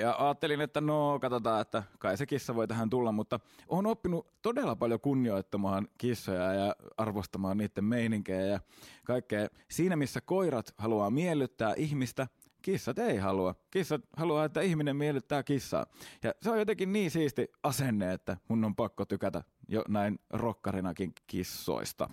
Ja 0.00 0.16
ajattelin, 0.18 0.60
että 0.60 0.80
no 0.80 1.18
katsotaan, 1.20 1.60
että 1.60 1.82
kai 1.98 2.16
se 2.16 2.26
kissa 2.26 2.54
voi 2.54 2.68
tähän 2.68 2.90
tulla, 2.90 3.12
mutta 3.12 3.40
olen 3.68 3.86
oppinut 3.86 4.26
todella 4.42 4.76
paljon 4.76 5.00
kunnioittamaan 5.00 5.88
kissoja 5.98 6.52
ja 6.54 6.76
arvostamaan 6.96 7.58
niiden 7.58 7.84
meininkejä 7.84 8.46
ja 8.46 8.60
kaikkea. 9.04 9.48
Siinä 9.70 9.96
missä 9.96 10.20
koirat 10.20 10.74
haluaa 10.78 11.10
miellyttää 11.10 11.74
ihmistä, 11.76 12.26
kissat 12.62 12.98
ei 12.98 13.16
halua. 13.16 13.54
Kissat 13.70 14.02
haluaa, 14.16 14.44
että 14.44 14.60
ihminen 14.60 14.96
miellyttää 14.96 15.42
kissaa. 15.42 15.86
Ja 16.22 16.34
se 16.42 16.50
on 16.50 16.58
jotenkin 16.58 16.92
niin 16.92 17.10
siisti 17.10 17.48
asenne, 17.62 18.12
että 18.12 18.36
mun 18.48 18.64
on 18.64 18.76
pakko 18.76 19.04
tykätä 19.04 19.42
jo 19.68 19.84
näin 19.88 20.18
rokkarinakin 20.30 21.12
kissoista. 21.26 22.08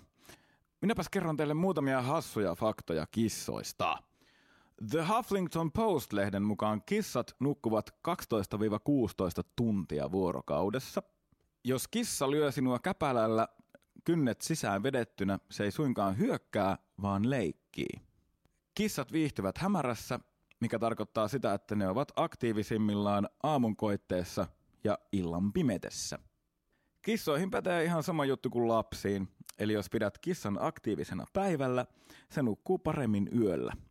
Minäpäs 0.82 1.08
kerron 1.08 1.36
teille 1.36 1.54
muutamia 1.54 2.02
hassuja 2.02 2.54
faktoja 2.54 3.06
kissoista. 3.06 3.98
The 4.90 5.04
Huffington 5.08 5.72
Post-lehden 5.72 6.42
mukaan 6.42 6.82
kissat 6.86 7.36
nukkuvat 7.40 7.90
12-16 7.90 9.44
tuntia 9.56 10.12
vuorokaudessa. 10.12 11.02
Jos 11.64 11.88
kissa 11.88 12.30
lyö 12.30 12.52
sinua 12.52 12.78
käpälällä 12.78 13.48
kynnet 14.04 14.40
sisään 14.40 14.82
vedettynä, 14.82 15.38
se 15.50 15.64
ei 15.64 15.70
suinkaan 15.70 16.18
hyökkää, 16.18 16.78
vaan 17.02 17.30
leikkii. 17.30 18.00
Kissat 18.74 19.12
viihtyvät 19.12 19.58
hämärässä, 19.58 20.20
mikä 20.60 20.78
tarkoittaa 20.78 21.28
sitä, 21.28 21.54
että 21.54 21.74
ne 21.74 21.88
ovat 21.88 22.12
aktiivisimmillaan 22.16 23.28
aamunkoitteessa 23.42 24.46
ja 24.84 24.98
illan 25.12 25.52
pimetessä. 25.52 26.18
Kissoihin 27.02 27.50
pätee 27.50 27.84
ihan 27.84 28.02
sama 28.02 28.24
juttu 28.24 28.50
kuin 28.50 28.68
lapsiin, 28.68 29.28
eli 29.58 29.72
jos 29.72 29.90
pidät 29.90 30.18
kissan 30.18 30.58
aktiivisena 30.60 31.26
päivällä, 31.32 31.86
se 32.28 32.42
nukkuu 32.42 32.78
paremmin 32.78 33.28
yöllä– 33.32 33.72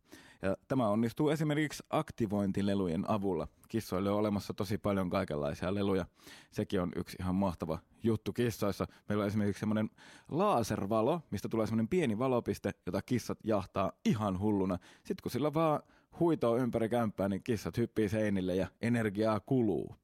ja 0.42 0.56
tämä 0.68 0.88
onnistuu 0.88 1.28
esimerkiksi 1.28 1.82
aktivointilelujen 1.90 3.10
avulla. 3.10 3.48
Kissoille 3.68 4.10
on 4.10 4.18
olemassa 4.18 4.54
tosi 4.54 4.78
paljon 4.78 5.10
kaikenlaisia 5.10 5.74
leluja. 5.74 6.06
Sekin 6.50 6.80
on 6.80 6.92
yksi 6.96 7.16
ihan 7.20 7.34
mahtava 7.34 7.78
juttu 8.02 8.32
kissoissa. 8.32 8.86
Meillä 9.08 9.22
on 9.22 9.28
esimerkiksi 9.28 9.60
semmoinen 9.60 9.90
laservalo, 10.28 11.20
mistä 11.30 11.48
tulee 11.48 11.66
semmoinen 11.66 11.88
pieni 11.88 12.18
valopiste, 12.18 12.74
jota 12.86 13.02
kissat 13.02 13.38
jahtaa 13.44 13.92
ihan 14.04 14.38
hulluna. 14.38 14.78
Sitten 14.96 15.22
kun 15.22 15.30
sillä 15.30 15.54
vaan 15.54 15.82
huitoo 16.20 16.56
ympäri 16.56 16.88
kämppää, 16.88 17.28
niin 17.28 17.42
kissat 17.42 17.76
hyppii 17.76 18.08
seinille 18.08 18.56
ja 18.56 18.66
energiaa 18.80 19.40
kuluu. 19.40 19.96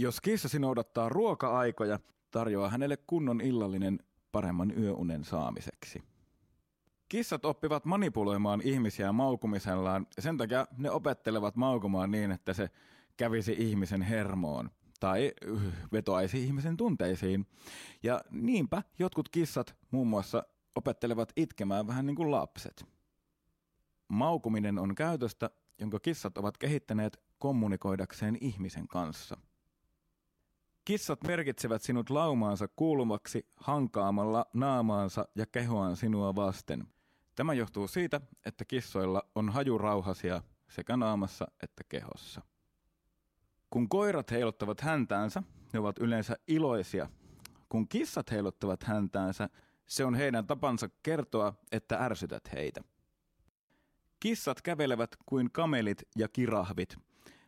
Jos 0.00 0.20
kissasi 0.20 0.58
noudattaa 0.58 1.08
ruoka-aikoja, 1.08 1.98
tarjoaa 2.30 2.68
hänelle 2.68 2.96
kunnon 2.96 3.40
illallinen 3.40 3.98
paremman 4.32 4.78
yöunen 4.78 5.24
saamiseksi. 5.24 6.02
Kissat 7.08 7.44
oppivat 7.44 7.84
manipuloimaan 7.84 8.60
ihmisiä 8.64 9.12
maukumisellaan 9.12 10.06
ja 10.16 10.22
sen 10.22 10.36
takia 10.36 10.66
ne 10.78 10.90
opettelevat 10.90 11.56
maukumaan 11.56 12.10
niin, 12.10 12.30
että 12.30 12.52
se 12.52 12.70
kävisi 13.16 13.56
ihmisen 13.58 14.02
hermoon 14.02 14.70
tai 15.00 15.32
vetoaisi 15.92 16.44
ihmisen 16.44 16.76
tunteisiin. 16.76 17.46
Ja 18.02 18.20
niinpä 18.30 18.82
jotkut 18.98 19.28
kissat 19.28 19.76
muun 19.90 20.08
muassa 20.08 20.42
opettelevat 20.74 21.32
itkemään 21.36 21.86
vähän 21.86 22.06
niin 22.06 22.16
kuin 22.16 22.30
lapset. 22.30 22.84
Maukuminen 24.08 24.78
on 24.78 24.94
käytöstä, 24.94 25.50
jonka 25.78 26.00
kissat 26.00 26.38
ovat 26.38 26.58
kehittäneet 26.58 27.22
kommunikoidakseen 27.38 28.38
ihmisen 28.40 28.88
kanssa. 28.88 29.36
Kissat 30.90 31.24
merkitsevät 31.24 31.82
sinut 31.82 32.10
laumaansa 32.10 32.68
kuulumaksi 32.76 33.46
hankaamalla 33.56 34.46
naamaansa 34.54 35.28
ja 35.34 35.46
kehoaan 35.46 35.96
sinua 35.96 36.34
vasten– 36.34 36.86
Tämä 37.40 37.54
johtuu 37.54 37.88
siitä, 37.88 38.20
että 38.46 38.64
kissoilla 38.64 39.22
on 39.34 39.48
hajurauhasia 39.48 40.42
sekä 40.68 40.96
naamassa 40.96 41.46
että 41.62 41.84
kehossa. 41.88 42.42
Kun 43.70 43.88
koirat 43.88 44.30
heiluttavat 44.30 44.80
häntäänsä, 44.80 45.42
ne 45.72 45.78
ovat 45.78 45.98
yleensä 45.98 46.36
iloisia. 46.48 47.08
Kun 47.68 47.88
kissat 47.88 48.30
heiluttavat 48.30 48.82
häntäänsä, 48.82 49.48
se 49.86 50.04
on 50.04 50.14
heidän 50.14 50.46
tapansa 50.46 50.88
kertoa, 51.02 51.54
että 51.72 51.96
ärsytät 51.96 52.52
heitä. 52.52 52.80
Kissat 54.20 54.62
kävelevät 54.62 55.16
kuin 55.26 55.50
kamelit 55.52 56.02
ja 56.16 56.28
kirahvit. 56.28 56.96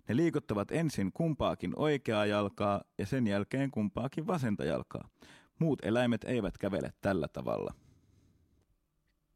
Ne 0.09 0.17
liikuttavat 0.17 0.71
ensin 0.71 1.13
kumpaakin 1.13 1.73
oikeaa 1.77 2.27
jalkaa 2.27 2.83
ja 2.99 3.07
sen 3.07 3.27
jälkeen 3.27 3.71
kumpaakin 3.71 4.27
vasenta 4.27 4.65
jalkaa. 4.65 5.09
Muut 5.59 5.85
eläimet 5.85 6.25
eivät 6.25 6.59
kävele 6.59 6.93
tällä 7.01 7.29
tavalla. 7.29 7.75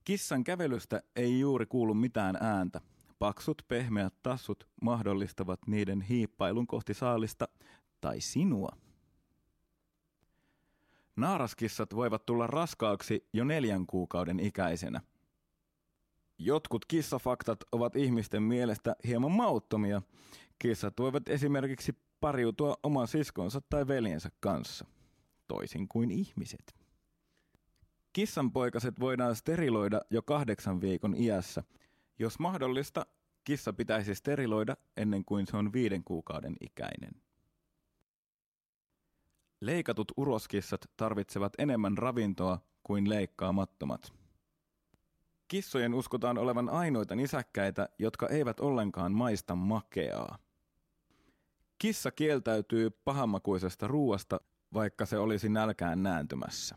Kissan 0.05 0.45
kävelystä 0.45 1.03
ei 1.17 1.41
juuri 1.41 1.67
kuulu 1.67 1.95
mitään 1.95 2.37
ääntä. 2.41 2.81
Paksut, 3.19 3.62
pehmeät 3.69 4.14
tassut 4.23 4.69
mahdollistavat 4.83 5.61
niiden 5.67 6.01
hiippailun 6.01 6.67
kohti 6.67 6.95
saalista 6.95 7.49
tai 8.01 8.21
sinua. 8.21 8.69
Naaraskissat 11.17 11.95
voivat 11.95 12.27
tulla 12.27 12.47
raskaaksi 12.47 13.29
jo 13.33 13.45
neljän 13.45 13.87
kuukauden 13.87 14.41
ikäisenä. 14.41 15.01
Jotkut 16.39 16.85
kissafaktat 16.85 17.64
ovat 17.73 17.97
ihmisten 17.97 18.43
mielestä 18.43 18.97
hieman 19.07 19.33
mauttomia. 19.33 20.03
Kissat 20.59 20.94
voivat 20.98 21.28
esimerkiksi 21.28 21.92
pariutua 22.20 22.76
oman 22.82 23.09
siskonsa 23.09 23.61
tai 23.70 23.88
veljensä 23.88 24.30
kanssa, 24.40 24.86
toisin 25.48 25.88
kuin 25.88 26.11
ihmiset. 26.11 26.74
Kissanpoikaset 28.12 29.00
voidaan 29.00 29.36
steriloida 29.36 30.00
jo 30.11 30.22
kahdeksan 30.22 30.80
viikon 30.80 31.14
iässä. 31.16 31.62
Jos 32.18 32.38
mahdollista, 32.38 33.07
kissa 33.44 33.72
pitäisi 33.72 34.14
steriloida 34.14 34.76
ennen 34.96 35.24
kuin 35.24 35.46
se 35.46 35.57
on 35.57 35.72
viiden 35.72 36.04
kuukauden 36.04 36.57
ikäinen. 36.61 37.12
Leikatut 39.61 40.12
uroskissat 40.16 40.80
tarvitsevat 40.96 41.52
enemmän 41.59 41.98
ravintoa 41.98 42.59
kuin 42.82 43.09
leikkaamattomat. 43.09 44.12
Kissojen 45.48 45.94
uskotaan 45.94 46.38
olevan 46.38 46.68
ainoita 46.68 47.16
nisäkkäitä, 47.16 47.88
jotka 47.98 48.28
eivät 48.28 48.61
ollenkaan 48.61 49.12
maista 49.12 49.54
makeaa. 49.54 50.38
Kissa 51.79 52.11
kieltäytyy 52.11 52.91
pahamakuisesta 52.91 53.87
ruuasta, 53.87 54.41
vaikka 54.74 55.07
se 55.07 55.18
olisi 55.18 55.49
nälkään 55.49 56.03
nääntymässä. 56.03 56.77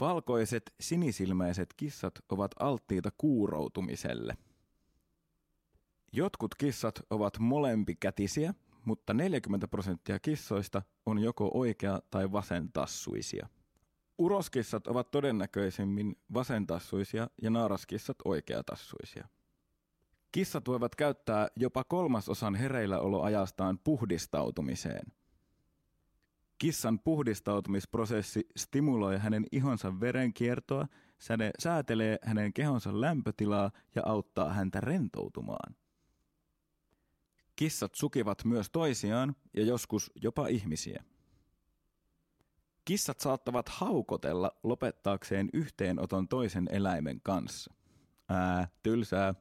Valkoiset 0.00 0.74
sinisilmäiset 0.80 1.74
kissat 1.76 2.14
ovat 2.28 2.50
alttiita 2.60 3.10
kuuroutumiselle. 3.18 4.36
Jotkut 6.12 6.54
kissat 6.54 7.00
ovat 7.10 7.38
molempikätisiä, 7.38 8.54
mutta 8.84 9.14
40 9.14 9.68
prosenttia 9.68 10.18
kissoista 10.18 10.82
on 11.06 11.18
joko 11.18 11.50
oikea 11.54 12.00
tai 12.10 12.32
vasentassuisia. 12.32 13.48
Uroskissat 14.18 14.86
ovat 14.86 15.10
todennäköisemmin 15.10 16.16
vasentassuisia 16.34 17.28
ja 17.42 17.50
naaraskissat 17.50 18.16
oikeatassuisia. 18.24 19.28
Kissat 20.32 20.68
voivat 20.68 20.94
käyttää 20.94 21.48
jopa 21.56 21.84
kolmasosan 21.84 22.54
hereilläoloajastaan 22.54 23.78
puhdistautumiseen– 23.78 25.02
Kissan 26.62 26.98
puhdistautumisprosessi 26.98 28.48
stimuloi 28.56 29.18
hänen 29.18 29.46
ihonsa 29.52 30.00
verenkiertoa, 30.00 30.86
säde 31.18 31.50
säätelee 31.58 32.18
hänen 32.22 32.52
kehonsa 32.52 33.00
lämpötilaa 33.00 33.70
ja 33.94 34.02
auttaa 34.04 34.52
häntä 34.52 34.80
rentoutumaan. 34.80 35.76
Kissat 37.56 37.94
sukivat 37.94 38.44
myös 38.44 38.70
toisiaan 38.70 39.36
ja 39.56 39.64
joskus 39.64 40.10
jopa 40.22 40.46
ihmisiä. 40.46 41.04
Kissat 42.84 43.20
saattavat 43.20 43.68
haukotella 43.68 44.50
lopettaakseen 44.62 45.48
yhteenoton 45.52 46.28
toisen 46.28 46.68
eläimen 46.70 47.20
kanssa. 47.22 47.74
Ää, 48.28 48.68
tylsää. 48.82 49.34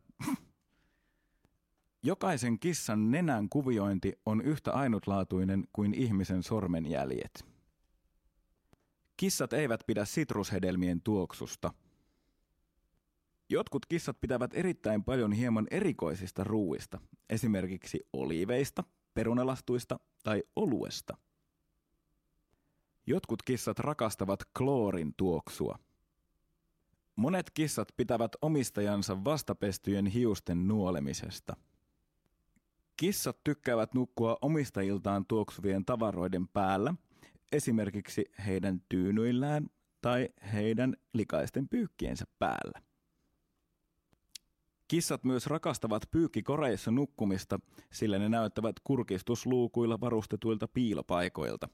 Jokaisen 2.03 2.59
kissan 2.59 3.11
nenän 3.11 3.49
kuviointi 3.49 4.13
on 4.25 4.41
yhtä 4.41 4.71
ainutlaatuinen 4.71 5.67
kuin 5.73 5.93
ihmisen 5.93 6.43
sormenjäljet. 6.43 7.45
Kissat 9.17 9.53
eivät 9.53 9.83
pidä 9.87 10.05
sitrushedelmien 10.05 11.01
tuoksusta. 11.01 11.73
Jotkut 13.49 13.85
kissat 13.85 14.21
pitävät 14.21 14.53
erittäin 14.53 15.03
paljon 15.03 15.31
hieman 15.31 15.67
erikoisista 15.71 16.43
ruuista, 16.43 16.99
esimerkiksi 17.29 18.07
oliiveista, 18.13 18.83
perunalastuista 19.13 19.99
tai 20.23 20.43
oluesta. 20.55 21.17
Jotkut 23.07 23.43
kissat 23.43 23.79
rakastavat 23.79 24.39
kloorin 24.57 25.13
tuoksua. 25.17 25.79
Monet 27.15 27.51
kissat 27.53 27.87
pitävät 27.97 28.31
omistajansa 28.41 29.23
vastapestyjen 29.23 30.05
hiusten 30.05 30.67
nuolemisesta– 30.67 31.55
Kissat 33.01 33.43
tykkäävät 33.43 33.93
nukkua 33.93 34.37
omistajiltaan 34.41 35.25
tuoksuvien 35.25 35.85
tavaroiden 35.85 36.47
päällä, 36.47 36.93
esimerkiksi 37.51 38.25
heidän 38.45 38.81
tyynyillään 38.89 39.69
tai 40.01 40.29
heidän 40.53 40.95
likaisten 41.13 41.69
pyykkiensä 41.69 42.25
päällä. 42.39 42.81
Kissat 44.87 45.23
myös 45.23 45.47
rakastavat 45.47 46.03
pyykkikoreissa 46.11 46.91
nukkumista, 46.91 47.59
sillä 47.91 48.19
ne 48.19 48.29
näyttävät 48.29 48.75
kurkistusluukuilla 48.83 50.01
varustetuilta 50.01 50.67
piilopaikoilta. 50.67 51.69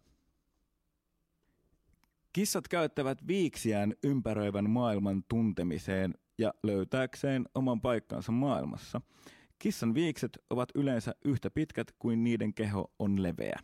Kissat 2.34 2.68
käyttävät 2.68 3.28
viiksiään 3.28 3.94
ympäröivän 4.04 4.70
maailman 4.70 5.24
tuntemiseen 5.28 6.14
ja 6.38 6.54
löytääkseen 6.64 7.46
oman 7.56 7.82
paikkansa 7.82 8.32
maailmassa. 8.32 9.02
Kissan 9.60 9.94
viikset 9.94 10.38
ovat 10.50 10.70
yleensä 10.76 11.16
yhtä 11.26 11.50
pitkät 11.50 11.92
kuin 12.00 12.24
niiden 12.24 12.54
keho 12.54 12.92
on 13.00 13.24
leveä. 13.24 13.60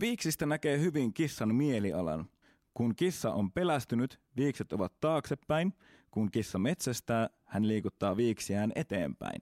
Viiksistä 0.00 0.46
näkee 0.46 0.80
hyvin 0.80 1.14
kissan 1.14 1.54
mielialan. 1.54 2.30
Kun 2.74 2.96
kissa 2.96 3.32
on 3.32 3.52
pelästynyt, 3.52 4.20
viikset 4.36 4.72
ovat 4.72 5.00
taaksepäin. 5.00 5.74
Kun 6.10 6.30
kissa 6.30 6.58
metsästää, 6.58 7.30
hän 7.44 7.68
liikuttaa 7.68 8.16
viiksiään 8.16 8.72
eteenpäin. 8.74 9.40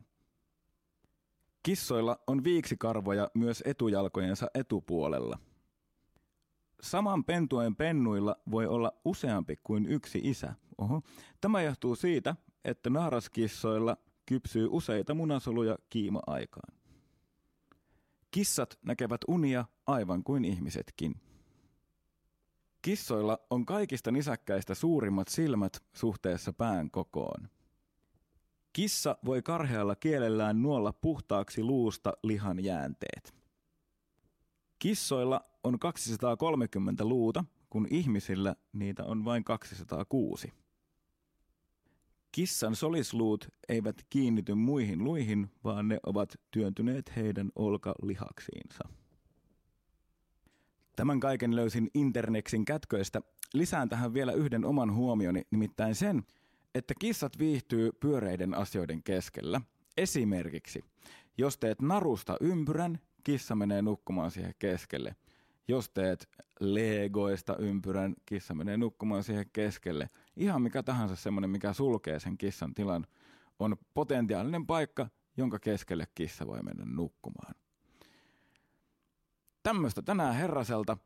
Kissoilla 1.62 2.18
on 2.26 2.44
viiksikarvoja 2.44 3.30
myös 3.34 3.62
etujalkojensa 3.66 4.46
etupuolella. 4.54 5.38
Saman 6.82 7.24
pentuen 7.24 7.76
pennuilla 7.76 8.36
voi 8.50 8.66
olla 8.66 8.92
useampi 9.04 9.56
kuin 9.64 9.86
yksi 9.86 10.20
isä. 10.24 10.54
Oho. 10.78 11.02
Tämä 11.40 11.62
johtuu 11.62 11.96
siitä, 11.96 12.36
että 12.64 12.90
naaraskissoilla 12.90 13.96
kypsyy 14.26 14.68
useita 14.70 15.14
munasoluja 15.14 15.78
kiima-aikaan. 15.90 16.76
Kissat 18.30 18.78
näkevät 18.82 19.20
unia 19.28 19.64
aivan 19.86 20.24
kuin 20.24 20.44
ihmisetkin. 20.44 21.14
Kissoilla 22.82 23.38
on 23.50 23.66
kaikista 23.66 24.10
nisäkkäistä 24.10 24.74
suurimmat 24.74 25.28
silmät 25.28 25.84
suhteessa 25.92 26.52
pään 26.52 26.90
kokoon. 26.90 27.48
Kissa 28.72 29.18
voi 29.24 29.42
karhealla 29.42 29.96
kielellään 29.96 30.62
nuolla 30.62 30.92
puhtaaksi 30.92 31.62
luusta 31.62 32.12
lihan 32.22 32.64
jäänteet. 32.64 33.34
Kissoilla 34.78 35.40
on 35.64 35.78
230 35.78 37.04
luuta, 37.04 37.44
kun 37.70 37.86
ihmisillä 37.90 38.56
niitä 38.72 39.04
on 39.04 39.24
vain 39.24 39.44
206. 39.44 40.52
Kissan 42.36 42.76
solisluut 42.76 43.48
eivät 43.68 43.96
kiinnity 44.10 44.54
muihin 44.54 45.04
luihin, 45.04 45.50
vaan 45.64 45.88
ne 45.88 45.98
ovat 46.06 46.34
työntyneet 46.50 47.16
heidän 47.16 47.50
olkalihaksiinsa. 47.54 48.88
Tämän 50.96 51.20
kaiken 51.20 51.56
löysin 51.56 51.90
Internexin 51.94 52.64
kätköistä. 52.64 53.20
Lisään 53.54 53.88
tähän 53.88 54.14
vielä 54.14 54.32
yhden 54.32 54.64
oman 54.64 54.94
huomioni, 54.94 55.42
nimittäin 55.50 55.94
sen, 55.94 56.22
että 56.74 56.94
kissat 56.98 57.38
viihtyy 57.38 57.90
pyöreiden 58.00 58.54
asioiden 58.54 59.02
keskellä. 59.02 59.60
Esimerkiksi, 59.96 60.84
jos 61.38 61.58
teet 61.58 61.82
narusta 61.82 62.36
ympyrän, 62.40 62.98
kissa 63.24 63.54
menee 63.54 63.82
nukkumaan 63.82 64.30
siihen 64.30 64.54
keskelle. 64.58 65.16
Jos 65.68 65.90
teet 65.90 66.28
legoista 66.60 67.56
ympyrän, 67.56 68.14
kissa 68.26 68.54
menee 68.54 68.76
nukkumaan 68.76 69.24
siihen 69.24 69.46
keskelle. 69.52 70.10
Ihan 70.36 70.62
mikä 70.62 70.82
tahansa 70.82 71.16
semmoinen, 71.16 71.50
mikä 71.50 71.72
sulkee 71.72 72.20
sen 72.20 72.38
kissan 72.38 72.74
tilan, 72.74 73.06
on 73.58 73.76
potentiaalinen 73.94 74.66
paikka, 74.66 75.08
jonka 75.36 75.58
keskelle 75.58 76.04
kissa 76.14 76.46
voi 76.46 76.62
mennä 76.62 76.84
nukkumaan. 76.84 77.54
Tämmöistä 79.62 80.02
tänään 80.02 80.34
herraselta. 80.34 80.96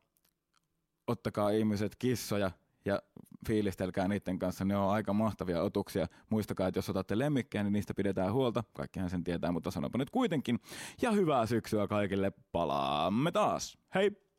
Ottakaa 1.06 1.50
ihmiset 1.50 1.96
kissoja 1.98 2.50
ja 2.84 3.02
fiilistelkää 3.46 4.08
niiden 4.08 4.38
kanssa. 4.38 4.64
Ne 4.64 4.76
on 4.76 4.90
aika 4.90 5.12
mahtavia 5.12 5.62
otuksia. 5.62 6.06
Muistakaa, 6.30 6.68
että 6.68 6.78
jos 6.78 6.90
otatte 6.90 7.18
lemmikkejä, 7.18 7.64
niin 7.64 7.72
niistä 7.72 7.94
pidetään 7.94 8.32
huolta. 8.32 8.64
Kaikkihan 8.72 9.10
sen 9.10 9.24
tietää, 9.24 9.52
mutta 9.52 9.70
sanopa 9.70 9.98
nyt 9.98 10.10
kuitenkin. 10.10 10.58
Ja 11.02 11.10
hyvää 11.10 11.46
syksyä 11.46 11.86
kaikille. 11.86 12.32
Palaamme 12.52 13.32
taas. 13.32 13.78
Hei! 13.94 14.29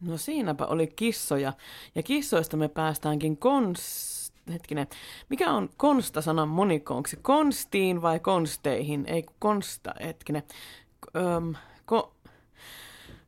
No 0.00 0.16
siinäpä 0.16 0.66
oli 0.66 0.86
kissoja. 0.86 1.52
Ja 1.94 2.02
kissoista 2.02 2.56
me 2.56 2.68
päästäänkin 2.68 3.36
kons... 3.36 4.16
Hetkinen, 4.52 4.86
mikä 5.28 5.52
on 5.52 5.68
konsta-sanan 5.76 6.48
monikko? 6.48 6.94
Onko 6.94 7.08
se 7.08 7.16
konstiin 7.16 8.02
vai 8.02 8.20
konsteihin? 8.20 9.04
Ei 9.06 9.24
konsta, 9.38 9.94
hetkinen. 10.00 10.42
Öm, 11.16 11.54
ko, 11.84 12.14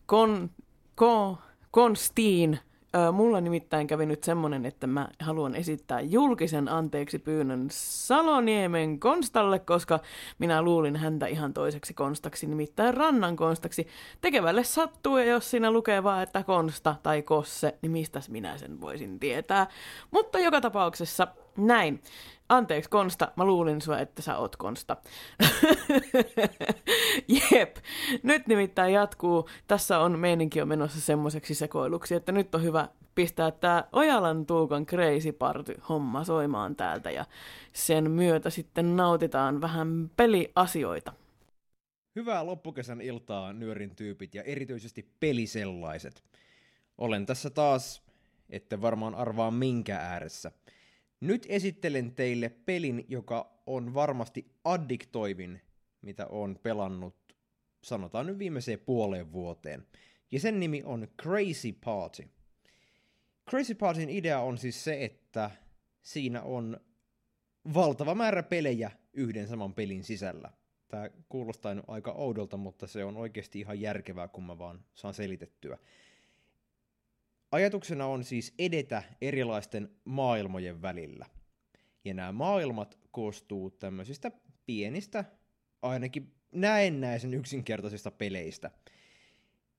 kon, 0.06 0.50
ko, 0.94 1.38
konstiin. 1.70 2.58
Mulla 3.12 3.40
nimittäin 3.40 3.86
kävi 3.86 4.06
nyt 4.06 4.24
semmonen, 4.24 4.66
että 4.66 4.86
mä 4.86 5.08
haluan 5.20 5.54
esittää 5.54 6.00
julkisen 6.00 6.68
anteeksi 6.68 7.18
pyynnön 7.18 7.68
Saloniemen 7.70 9.00
Konstalle, 9.00 9.58
koska 9.58 10.00
minä 10.38 10.62
luulin 10.62 10.96
häntä 10.96 11.26
ihan 11.26 11.54
toiseksi 11.54 11.94
konstaksi, 11.94 12.46
nimittäin 12.46 12.94
rannan 12.94 13.36
konstaksi. 13.36 13.88
Tekevälle 14.20 14.64
sattuu, 14.64 15.18
ja 15.18 15.24
jos 15.24 15.50
siinä 15.50 15.70
lukee 15.70 16.02
vaan, 16.02 16.22
että 16.22 16.42
konsta 16.42 16.94
tai 17.02 17.22
kosse, 17.22 17.74
niin 17.82 17.92
mistäs 17.92 18.28
minä 18.28 18.58
sen 18.58 18.80
voisin 18.80 19.20
tietää. 19.20 19.66
Mutta 20.10 20.38
joka 20.38 20.60
tapauksessa 20.60 21.28
näin. 21.56 22.02
Anteeksi 22.48 22.90
Konsta, 22.90 23.32
mä 23.36 23.44
luulin 23.44 23.80
sua, 23.80 23.98
että 23.98 24.22
sä 24.22 24.38
oot 24.38 24.56
Konsta. 24.56 24.96
Jep, 27.50 27.76
nyt 28.22 28.46
nimittäin 28.46 28.92
jatkuu. 28.92 29.48
Tässä 29.66 29.98
on 29.98 30.18
meininki 30.18 30.62
on 30.62 30.68
menossa 30.68 31.00
semmoiseksi 31.00 31.54
sekoiluksi, 31.54 32.14
että 32.14 32.32
nyt 32.32 32.54
on 32.54 32.62
hyvä 32.62 32.88
pistää 33.14 33.50
tää 33.50 33.88
Ojalan 33.92 34.46
Tuukan 34.46 34.86
Crazy 34.86 35.32
Party 35.32 35.74
homma 35.88 36.24
soimaan 36.24 36.76
täältä 36.76 37.10
ja 37.10 37.24
sen 37.72 38.10
myötä 38.10 38.50
sitten 38.50 38.96
nautitaan 38.96 39.60
vähän 39.60 40.10
peliasioita. 40.16 41.12
Hyvää 42.16 42.46
loppukesän 42.46 43.00
iltaa, 43.00 43.52
nyörin 43.52 43.96
tyypit 43.96 44.34
ja 44.34 44.42
erityisesti 44.42 45.08
pelisellaiset. 45.20 46.24
Olen 46.98 47.26
tässä 47.26 47.50
taas, 47.50 48.02
ette 48.50 48.80
varmaan 48.80 49.14
arvaa 49.14 49.50
minkä 49.50 49.96
ääressä– 49.96 50.52
nyt 51.20 51.46
esittelen 51.48 52.14
teille 52.14 52.48
pelin, 52.48 53.04
joka 53.08 53.62
on 53.66 53.94
varmasti 53.94 54.46
addiktoivin, 54.64 55.60
mitä 56.02 56.26
on 56.26 56.58
pelannut, 56.62 57.16
sanotaan 57.82 58.26
nyt 58.26 58.38
viimeiseen 58.38 58.80
puoleen 58.80 59.32
vuoteen. 59.32 59.86
Ja 60.30 60.40
sen 60.40 60.60
nimi 60.60 60.82
on 60.84 61.08
Crazy 61.22 61.72
Party. 61.84 62.28
Crazy 63.50 63.74
Partyn 63.74 64.10
idea 64.10 64.40
on 64.40 64.58
siis 64.58 64.84
se, 64.84 65.04
että 65.04 65.50
siinä 66.02 66.42
on 66.42 66.80
valtava 67.74 68.14
määrä 68.14 68.42
pelejä 68.42 68.90
yhden 69.12 69.48
saman 69.48 69.74
pelin 69.74 70.04
sisällä. 70.04 70.50
Tämä 70.88 71.10
kuulostaa 71.28 71.76
aika 71.86 72.12
oudolta, 72.12 72.56
mutta 72.56 72.86
se 72.86 73.04
on 73.04 73.16
oikeasti 73.16 73.60
ihan 73.60 73.80
järkevää, 73.80 74.28
kun 74.28 74.44
mä 74.44 74.58
vaan 74.58 74.84
saan 74.94 75.14
selitettyä. 75.14 75.78
Ajatuksena 77.52 78.06
on 78.06 78.24
siis 78.24 78.54
edetä 78.58 79.02
erilaisten 79.20 79.90
maailmojen 80.04 80.82
välillä. 80.82 81.26
Ja 82.04 82.14
nämä 82.14 82.32
maailmat 82.32 82.98
koostuu 83.10 83.70
tämmöisistä 83.70 84.30
pienistä, 84.66 85.24
ainakin 85.82 86.34
näennäisen 86.52 87.34
yksinkertaisista 87.34 88.10
peleistä. 88.10 88.70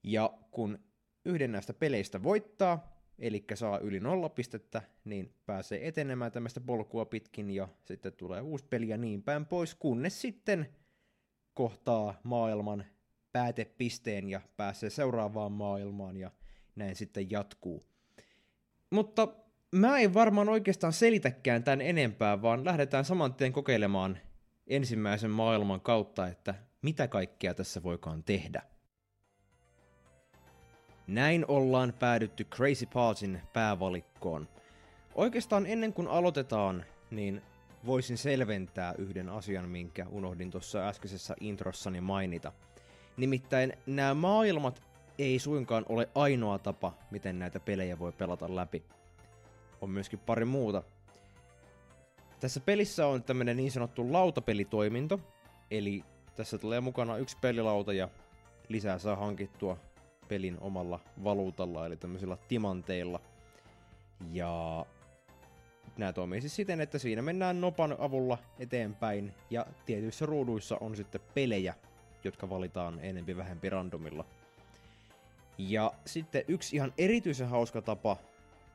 Ja 0.03 0.33
kun 0.51 0.79
yhden 1.25 1.51
näistä 1.51 1.73
peleistä 1.73 2.23
voittaa, 2.23 2.99
eli 3.19 3.45
saa 3.53 3.79
yli 3.79 3.99
nolla 3.99 4.29
pistettä, 4.29 4.81
niin 5.05 5.33
pääsee 5.45 5.87
etenemään 5.87 6.31
tämmöistä 6.31 6.61
polkua 6.61 7.05
pitkin 7.05 7.49
ja 7.49 7.67
sitten 7.85 8.13
tulee 8.13 8.41
uusi 8.41 8.65
peli 8.65 8.87
ja 8.87 8.97
niin 8.97 9.23
päin 9.23 9.45
pois, 9.45 9.75
kunnes 9.75 10.21
sitten 10.21 10.69
kohtaa 11.53 12.19
maailman 12.23 12.85
päätepisteen 13.31 14.29
ja 14.29 14.41
pääsee 14.57 14.89
seuraavaan 14.89 15.51
maailmaan 15.51 16.17
ja 16.17 16.31
näin 16.79 16.95
sitten 16.95 17.31
jatkuu. 17.31 17.85
Mutta 18.89 19.27
mä 19.71 19.99
en 19.99 20.13
varmaan 20.13 20.49
oikeastaan 20.49 20.93
selitäkään 20.93 21.63
tämän 21.63 21.81
enempää, 21.81 22.41
vaan 22.41 22.65
lähdetään 22.65 23.05
saman 23.05 23.33
tien 23.33 23.53
kokeilemaan 23.53 24.17
ensimmäisen 24.67 25.31
maailman 25.31 25.81
kautta, 25.81 26.27
että 26.27 26.55
mitä 26.81 27.07
kaikkea 27.07 27.53
tässä 27.53 27.83
voikaan 27.83 28.23
tehdä. 28.23 28.61
Näin 31.07 31.45
ollaan 31.47 31.93
päädytty 31.99 32.43
Crazy 32.43 32.85
Partyn 32.85 33.41
päävalikkoon. 33.53 34.47
Oikeastaan 35.15 35.65
ennen 35.65 35.93
kuin 35.93 36.07
aloitetaan, 36.07 36.85
niin 37.11 37.41
voisin 37.85 38.17
selventää 38.17 38.93
yhden 38.97 39.29
asian, 39.29 39.69
minkä 39.69 40.05
unohdin 40.09 40.51
tuossa 40.51 40.87
äskeisessä 40.87 41.35
introssani 41.39 42.01
mainita. 42.01 42.51
Nimittäin 43.17 43.73
nämä 43.85 44.13
maailmat 44.13 44.88
ei 45.19 45.39
suinkaan 45.39 45.85
ole 45.89 46.09
ainoa 46.15 46.59
tapa, 46.59 46.93
miten 47.11 47.39
näitä 47.39 47.59
pelejä 47.59 47.99
voi 47.99 48.11
pelata 48.11 48.55
läpi. 48.55 48.83
On 49.81 49.89
myöskin 49.89 50.19
pari 50.19 50.45
muuta. 50.45 50.83
Tässä 52.39 52.59
pelissä 52.59 53.07
on 53.07 53.23
tämmönen 53.23 53.57
niin 53.57 53.71
sanottu 53.71 54.13
lautapelitoiminto, 54.13 55.19
eli 55.71 56.03
Tässä 56.39 56.57
tulee 56.57 56.81
mukana 56.81 57.17
yksi 57.17 57.37
pelilauta 57.41 57.93
ja 57.93 58.09
lisää 58.67 58.97
saa 58.97 59.15
hankittua 59.15 59.77
pelin 60.27 60.57
omalla 60.61 60.99
valuutalla, 61.23 61.85
eli 61.85 61.97
tämmöisillä 61.97 62.37
timanteilla. 62.47 63.19
Ja 64.31 64.85
nämä 65.97 66.13
toimii 66.13 66.41
siis 66.41 66.55
siten, 66.55 66.81
että 66.81 66.99
siinä 66.99 67.21
mennään 67.21 67.61
nopan 67.61 67.95
avulla 67.99 68.37
eteenpäin, 68.59 69.33
ja 69.49 69.65
tietyissä 69.85 70.25
ruuduissa 70.25 70.77
on 70.81 70.95
sitten 70.95 71.21
pelejä, 71.33 71.73
jotka 72.23 72.49
valitaan 72.49 72.99
enempi 73.01 73.37
vähempi 73.37 73.69
randomilla. 73.69 74.25
Ja 75.59 75.93
sitten 76.05 76.43
yksi 76.47 76.75
ihan 76.75 76.93
erityisen 76.97 77.49
hauska 77.49 77.81
tapa, 77.81 78.17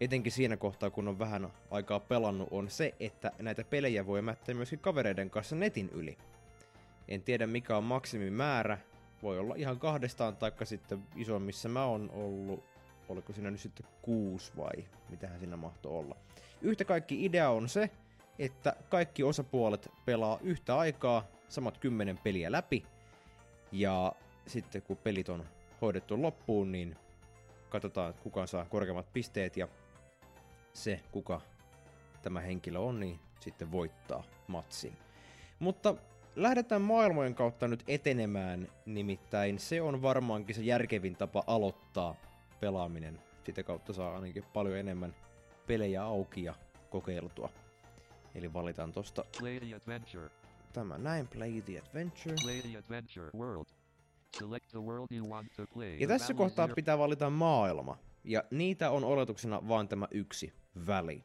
etenkin 0.00 0.32
siinä 0.32 0.56
kohtaa 0.56 0.90
kun 0.90 1.08
on 1.08 1.18
vähän 1.18 1.48
aikaa 1.70 2.00
pelannut, 2.00 2.48
on 2.50 2.70
se, 2.70 2.94
että 3.00 3.32
näitä 3.38 3.64
pelejä 3.64 4.06
voi 4.06 4.22
mättää 4.22 4.54
myöskin 4.54 4.78
kavereiden 4.78 5.30
kanssa 5.30 5.56
netin 5.56 5.90
yli. 5.92 6.18
En 7.08 7.22
tiedä 7.22 7.46
mikä 7.46 7.76
on 7.76 7.84
maksimimäärä, 7.84 8.78
voi 9.22 9.38
olla 9.38 9.54
ihan 9.54 9.78
kahdestaan, 9.78 10.36
taikka 10.36 10.64
sitten 10.64 11.02
iso, 11.16 11.38
missä 11.38 11.68
mä 11.68 11.84
oon 11.84 12.10
ollut, 12.10 12.64
oliko 13.08 13.32
siinä 13.32 13.50
nyt 13.50 13.60
sitten 13.60 13.86
kuusi 14.02 14.52
vai 14.56 14.84
mitähän 15.10 15.38
siinä 15.38 15.56
mahtoi 15.56 15.92
olla. 15.92 16.16
Yhtä 16.62 16.84
kaikki 16.84 17.24
idea 17.24 17.50
on 17.50 17.68
se, 17.68 17.90
että 18.38 18.76
kaikki 18.88 19.22
osapuolet 19.22 19.90
pelaa 20.04 20.38
yhtä 20.42 20.78
aikaa 20.78 21.26
samat 21.48 21.78
kymmenen 21.78 22.18
peliä 22.18 22.52
läpi, 22.52 22.86
ja 23.72 24.12
sitten 24.46 24.82
kun 24.82 24.96
pelit 24.96 25.28
on 25.28 25.44
hoidettu 25.80 26.22
loppuun, 26.22 26.72
niin 26.72 26.96
katsotaan, 27.68 28.14
kuka 28.14 28.46
saa 28.46 28.64
korkeammat 28.64 29.12
pisteet, 29.12 29.56
ja 29.56 29.68
se, 30.72 31.00
kuka 31.12 31.40
tämä 32.22 32.40
henkilö 32.40 32.78
on, 32.78 33.00
niin 33.00 33.20
sitten 33.40 33.72
voittaa 33.72 34.24
matsin. 34.46 34.96
Mutta 35.58 35.94
lähdetään 36.36 36.82
maailmojen 36.82 37.34
kautta 37.34 37.68
nyt 37.68 37.84
etenemään, 37.88 38.68
nimittäin 38.86 39.58
se 39.58 39.82
on 39.82 40.02
varmaankin 40.02 40.56
se 40.56 40.62
järkevin 40.62 41.16
tapa 41.16 41.44
aloittaa 41.46 42.14
pelaaminen. 42.60 43.20
Sitä 43.44 43.62
kautta 43.62 43.92
saa 43.92 44.14
ainakin 44.14 44.44
paljon 44.52 44.76
enemmän 44.76 45.14
pelejä 45.66 46.04
auki 46.04 46.44
ja 46.44 46.54
kokeiltua. 46.90 47.48
Eli 48.34 48.52
valitaan 48.52 48.92
tosta 48.92 49.24
Play 49.38 49.60
the 49.60 49.74
adventure. 49.74 50.30
tämä 50.72 50.98
näin, 50.98 51.28
Play 51.28 51.62
the 51.62 51.78
Adventure. 51.78 52.34
Play 52.42 52.60
the 52.62 52.78
adventure 52.78 53.30
world. 53.38 53.83
Ja 56.00 56.08
tässä 56.08 56.34
kohtaa 56.34 56.68
pitää 56.68 56.98
valita 56.98 57.30
maailma. 57.30 57.98
Ja 58.24 58.44
niitä 58.50 58.90
on 58.90 59.04
oletuksena 59.04 59.68
vain 59.68 59.88
tämä 59.88 60.08
yksi 60.10 60.52
väli. 60.86 61.24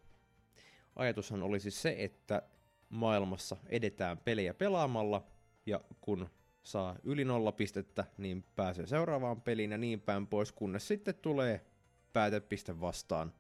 Ajatushan 0.95 1.43
oli 1.43 1.60
siis 1.60 1.82
se, 1.82 1.95
että 1.97 2.41
maailmassa 2.89 3.57
edetään 3.68 4.18
pelejä 4.18 4.53
pelaamalla, 4.53 5.28
ja 5.66 5.82
kun 6.01 6.30
saa 6.64 6.95
yli 7.03 7.26
nolla 7.26 7.51
pistettä, 7.51 8.05
niin 8.18 8.45
pääsee 8.55 8.86
seuraavaan 8.86 9.41
peliin 9.41 9.72
ja 9.72 9.78
niin 9.78 10.01
päin 10.01 10.28
pois, 10.28 10.51
kunnes 10.51 10.88
sitten 10.88 11.16
tulee 11.16 11.66
päätepiste 12.14 12.80
vastaan. 12.80 13.34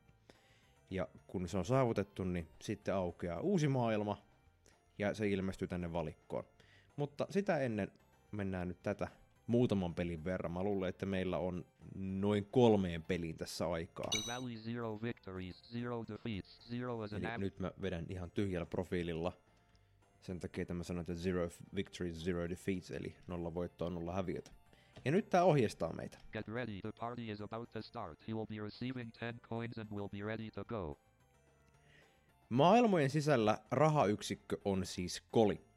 Ja 0.89 1.07
kun 1.27 1.47
se 1.47 1.57
on 1.57 1.65
saavutettu, 1.65 2.23
niin 2.23 2.49
sitten 2.61 2.95
aukeaa 2.95 3.39
uusi 3.39 3.67
maailma, 3.67 4.17
ja 4.97 5.13
se 5.13 5.27
ilmestyy 5.29 5.67
tänne 5.67 5.93
valikkoon. 5.93 6.43
Mutta 6.95 7.27
sitä 7.29 7.57
ennen 7.57 7.91
mennään 8.31 8.67
nyt 8.67 8.83
tätä 8.83 9.07
muutaman 9.49 9.95
pelin 9.95 10.23
verran. 10.23 10.51
Mä 10.51 10.63
luulen, 10.63 10.89
että 10.89 11.05
meillä 11.05 11.37
on 11.37 11.65
noin 11.95 12.45
kolmeen 12.51 13.03
peliin 13.03 13.37
tässä 13.37 13.67
aikaa. 13.71 14.09
Valley 14.27 14.57
zero 14.57 14.99
victories, 15.01 15.63
zero 15.71 16.05
defeats, 16.07 16.69
zero 16.69 17.01
an 17.01 17.09
Eli 17.11 17.25
ab- 17.25 17.39
nyt 17.39 17.59
mä 17.59 17.71
vedän 17.81 18.05
ihan 18.09 18.31
tyhjällä 18.31 18.65
profiililla. 18.65 19.31
Sen 20.21 20.39
takia 20.39 20.61
että 20.61 20.73
mä 20.73 20.83
sanoin, 20.83 21.01
että 21.01 21.13
zero 21.13 21.49
victories, 21.75 22.23
zero 22.25 22.49
defeats, 22.49 22.91
eli 22.91 23.15
nolla 23.27 23.53
voittoa, 23.53 23.89
nolla 23.89 24.13
häviötä. 24.13 24.51
Ja 25.05 25.11
nyt 25.11 25.29
tää 25.29 25.43
ohjeistaa 25.43 25.93
meitä. 25.93 26.17
Get 26.31 26.47
ready, 26.47 26.79
the 26.81 26.91
party 26.99 27.31
is 27.31 27.41
about 27.41 27.71
to 27.71 27.81
start. 27.81 28.27
He 28.27 28.33
will 28.33 28.45
be 28.45 28.55
receiving 28.63 29.11
10 29.19 29.39
coins 29.49 29.77
and 29.77 29.91
will 29.91 30.07
be 30.07 30.23
ready 30.25 30.51
to 30.51 30.65
go. 30.65 30.99
Maailmojen 32.49 33.09
sisällä 33.09 33.57
rahayksikkö 33.71 34.57
on 34.65 34.85
siis 34.85 35.23
kolikko. 35.31 35.68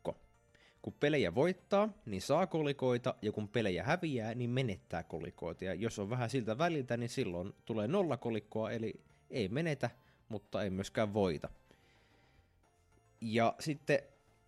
Kun 0.82 0.92
pelejä 1.00 1.34
voittaa, 1.34 1.88
niin 2.06 2.22
saa 2.22 2.46
kolikoita, 2.46 3.14
ja 3.22 3.32
kun 3.32 3.48
pelejä 3.48 3.84
häviää, 3.84 4.34
niin 4.34 4.50
menettää 4.50 5.02
kolikoita. 5.02 5.64
Ja 5.64 5.74
jos 5.74 5.98
on 5.98 6.10
vähän 6.10 6.30
siltä 6.30 6.58
väliltä, 6.58 6.96
niin 6.96 7.08
silloin 7.08 7.52
tulee 7.64 7.88
nolla 7.88 8.16
kolikkoa, 8.16 8.70
eli 8.70 9.00
ei 9.30 9.48
menetä, 9.48 9.90
mutta 10.28 10.62
ei 10.62 10.70
myöskään 10.70 11.14
voita. 11.14 11.48
Ja 13.20 13.54
sitten 13.60 13.98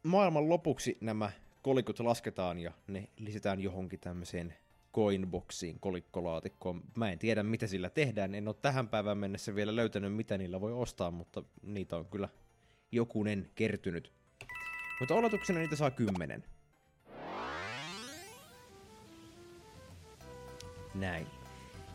maailman 0.03 0.49
lopuksi 0.49 0.99
nämä 1.01 1.31
kolikot 1.63 2.01
lasketaan 2.01 2.59
ja 2.59 2.73
ne 2.87 3.09
lisätään 3.19 3.61
johonkin 3.61 4.01
tämmöiseen 4.01 4.55
coinboxiin, 4.95 5.81
kolikkolaatikkoon. 5.81 6.83
Mä 6.97 7.13
en 7.13 7.19
tiedä, 7.19 7.43
mitä 7.43 7.67
sillä 7.67 7.91
tehdään. 7.91 8.35
En 8.35 8.49
ole 8.49 8.57
tähän 8.63 8.89
päivään 8.89 9.19
mennessä 9.19 9.55
vielä 9.55 9.77
löytänyt, 9.77 10.15
mitä 10.15 10.39
niillä 10.39 10.61
voi 10.61 10.73
ostaa, 10.73 11.11
mutta 11.11 11.43
niitä 11.63 11.97
on 11.97 12.07
kyllä 12.07 12.29
jokunen 12.93 13.51
kertynyt. 13.55 14.13
Mutta 15.01 15.15
oletuksena 15.15 15.59
niitä 15.59 15.77
saa 15.77 15.91
kymmenen. 15.91 16.45
Näin. 20.95 21.27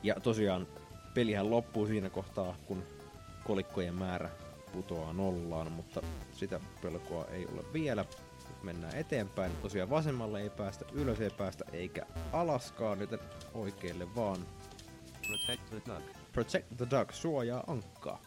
Ja 0.03 0.15
tosiaan 0.19 0.67
pelihän 1.13 1.49
loppuu 1.49 1.87
siinä 1.87 2.09
kohtaa, 2.09 2.55
kun 2.65 2.83
kolikkojen 3.43 3.95
määrä 3.95 4.29
putoaa 4.73 5.13
nollaan, 5.13 5.71
mutta 5.71 6.01
sitä 6.31 6.59
pelkoa 6.81 7.25
ei 7.25 7.45
ole 7.45 7.73
vielä. 7.73 8.05
Nyt 8.49 8.63
mennään 8.63 8.95
eteenpäin. 8.95 9.51
Tosiaan 9.61 9.89
vasemmalle 9.89 10.41
ei 10.41 10.49
päästä, 10.49 10.85
ylös 10.93 11.21
ei 11.21 11.29
päästä, 11.29 11.65
eikä 11.73 12.05
alaskaan, 12.33 12.99
joten 12.99 13.19
oikealle 13.53 14.15
vaan. 14.15 14.37
Protect 15.27 15.69
the 15.69 15.81
duck. 15.93 16.31
Protect 16.31 16.77
the 16.77 16.87
duck, 16.91 17.13
suojaa 17.13 17.63
ankkaa. 17.67 18.21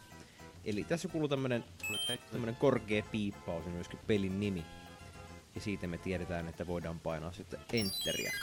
Eli 0.65 0.83
tässä 0.83 1.07
kuuluu 1.07 1.27
tämmönen, 1.27 1.63
tämmönen 2.31 2.55
korkea 2.55 3.03
piippaus 3.11 3.65
myöskin 3.65 3.99
pelin 4.07 4.39
nimi. 4.39 4.65
Ja 5.55 5.61
siitä 5.61 5.87
me 5.87 5.97
tiedetään, 5.97 6.47
että 6.47 6.67
voidaan 6.67 6.99
painaa 6.99 7.31
sitten 7.31 7.59
enteriä. 7.73 8.33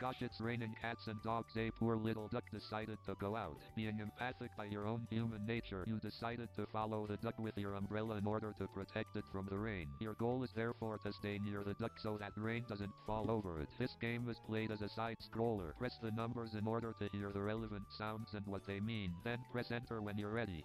Gosh, 0.00 0.22
it's 0.22 0.40
raining 0.40 0.74
cats 0.82 1.06
and 1.06 1.22
dogs. 1.22 1.56
A 1.56 1.70
poor 1.78 1.96
little 1.96 2.28
duck 2.28 2.44
decided 2.52 2.98
to 3.06 3.14
go 3.14 3.36
out. 3.36 3.56
Being 3.76 4.00
empathic 4.00 4.50
by 4.56 4.64
your 4.64 4.86
own 4.86 5.06
human 5.10 5.46
nature, 5.46 5.84
you 5.86 5.98
decided 5.98 6.48
to 6.56 6.66
follow 6.66 7.06
the 7.06 7.16
duck 7.16 7.38
with 7.38 7.56
your 7.56 7.74
umbrella 7.74 8.16
in 8.16 8.26
order 8.26 8.52
to 8.58 8.66
protect 8.66 9.16
it 9.16 9.24
from 9.32 9.46
the 9.46 9.56
rain. 9.56 9.88
Your 10.00 10.14
goal 10.14 10.42
is 10.42 10.52
therefore 10.52 10.98
to 10.98 11.12
stay 11.12 11.38
near 11.38 11.62
the 11.64 11.74
duck 11.74 11.92
so 12.02 12.18
that 12.18 12.32
rain 12.36 12.64
doesn't 12.68 12.92
fall 13.06 13.30
over 13.30 13.62
it. 13.62 13.68
This 13.78 13.96
game 14.00 14.28
is 14.28 14.38
played 14.46 14.70
as 14.72 14.82
a 14.82 14.88
side 14.88 15.16
scroller. 15.20 15.74
Press 15.78 15.98
the 16.02 16.10
numbers 16.10 16.54
in 16.54 16.66
order 16.66 16.92
to 16.98 17.08
hear 17.12 17.30
the 17.32 17.42
relevant 17.42 17.84
sounds 17.88 18.34
and 18.34 18.46
what 18.46 18.66
they 18.66 18.80
mean. 18.80 19.14
Then 19.24 19.38
press 19.52 19.70
enter 19.70 20.02
when 20.02 20.18
you're 20.18 20.34
ready. 20.34 20.64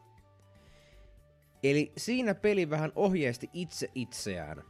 Eli 1.63 1.91
siinä 1.97 2.35
peli 2.35 2.69
vähän 2.69 2.91
ohjeisti 2.95 3.49
itse 3.53 3.91
itseään. 3.95 4.63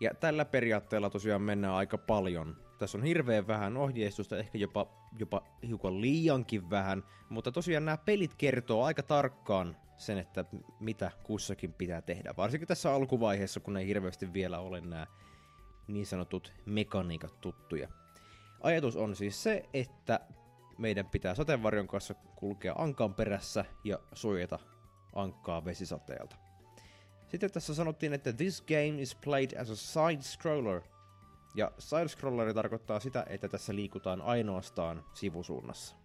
Ja 0.00 0.14
tällä 0.14 0.44
periaatteella 0.44 1.10
tosiaan 1.10 1.42
mennään 1.42 1.74
aika 1.74 1.98
paljon. 1.98 2.63
Tässä 2.78 2.98
on 2.98 3.04
hirveän 3.04 3.46
vähän 3.46 3.76
ohjeistusta, 3.76 4.38
ehkä 4.38 4.58
jopa, 4.58 4.86
jopa 5.18 5.42
hiukan 5.66 6.00
liiankin 6.00 6.70
vähän, 6.70 7.04
mutta 7.28 7.52
tosiaan 7.52 7.84
nämä 7.84 7.96
pelit 7.96 8.34
kertoo 8.34 8.84
aika 8.84 9.02
tarkkaan 9.02 9.76
sen, 9.96 10.18
että 10.18 10.44
mitä 10.80 11.10
kussakin 11.22 11.72
pitää 11.72 12.02
tehdä. 12.02 12.34
Varsinkin 12.36 12.68
tässä 12.68 12.94
alkuvaiheessa, 12.94 13.60
kun 13.60 13.76
ei 13.76 13.86
hirveästi 13.86 14.32
vielä 14.32 14.58
ole 14.58 14.80
nämä 14.80 15.06
niin 15.88 16.06
sanotut 16.06 16.52
mekaniikat 16.66 17.40
tuttuja. 17.40 17.88
Ajatus 18.60 18.96
on 18.96 19.16
siis 19.16 19.42
se, 19.42 19.68
että 19.74 20.20
meidän 20.78 21.06
pitää 21.06 21.34
sateenvarjon 21.34 21.88
kanssa 21.88 22.14
kulkea 22.14 22.74
ankan 22.78 23.14
perässä 23.14 23.64
ja 23.84 23.98
suojata 24.12 24.58
ankkaa 25.14 25.64
vesisateelta. 25.64 26.36
Sitten 27.28 27.52
tässä 27.52 27.74
sanottiin, 27.74 28.12
että 28.12 28.32
this 28.32 28.62
game 28.62 29.02
is 29.02 29.14
played 29.14 29.60
as 29.60 29.70
a 29.70 29.74
side-scroller. 29.74 30.93
Ja 31.54 31.72
side-scrolleri 31.78 32.54
tarkoittaa 32.54 33.00
sitä, 33.00 33.26
että 33.28 33.48
tässä 33.48 33.74
liikutaan 33.74 34.22
ainoastaan 34.22 35.04
sivusuunnassa. 35.12 35.96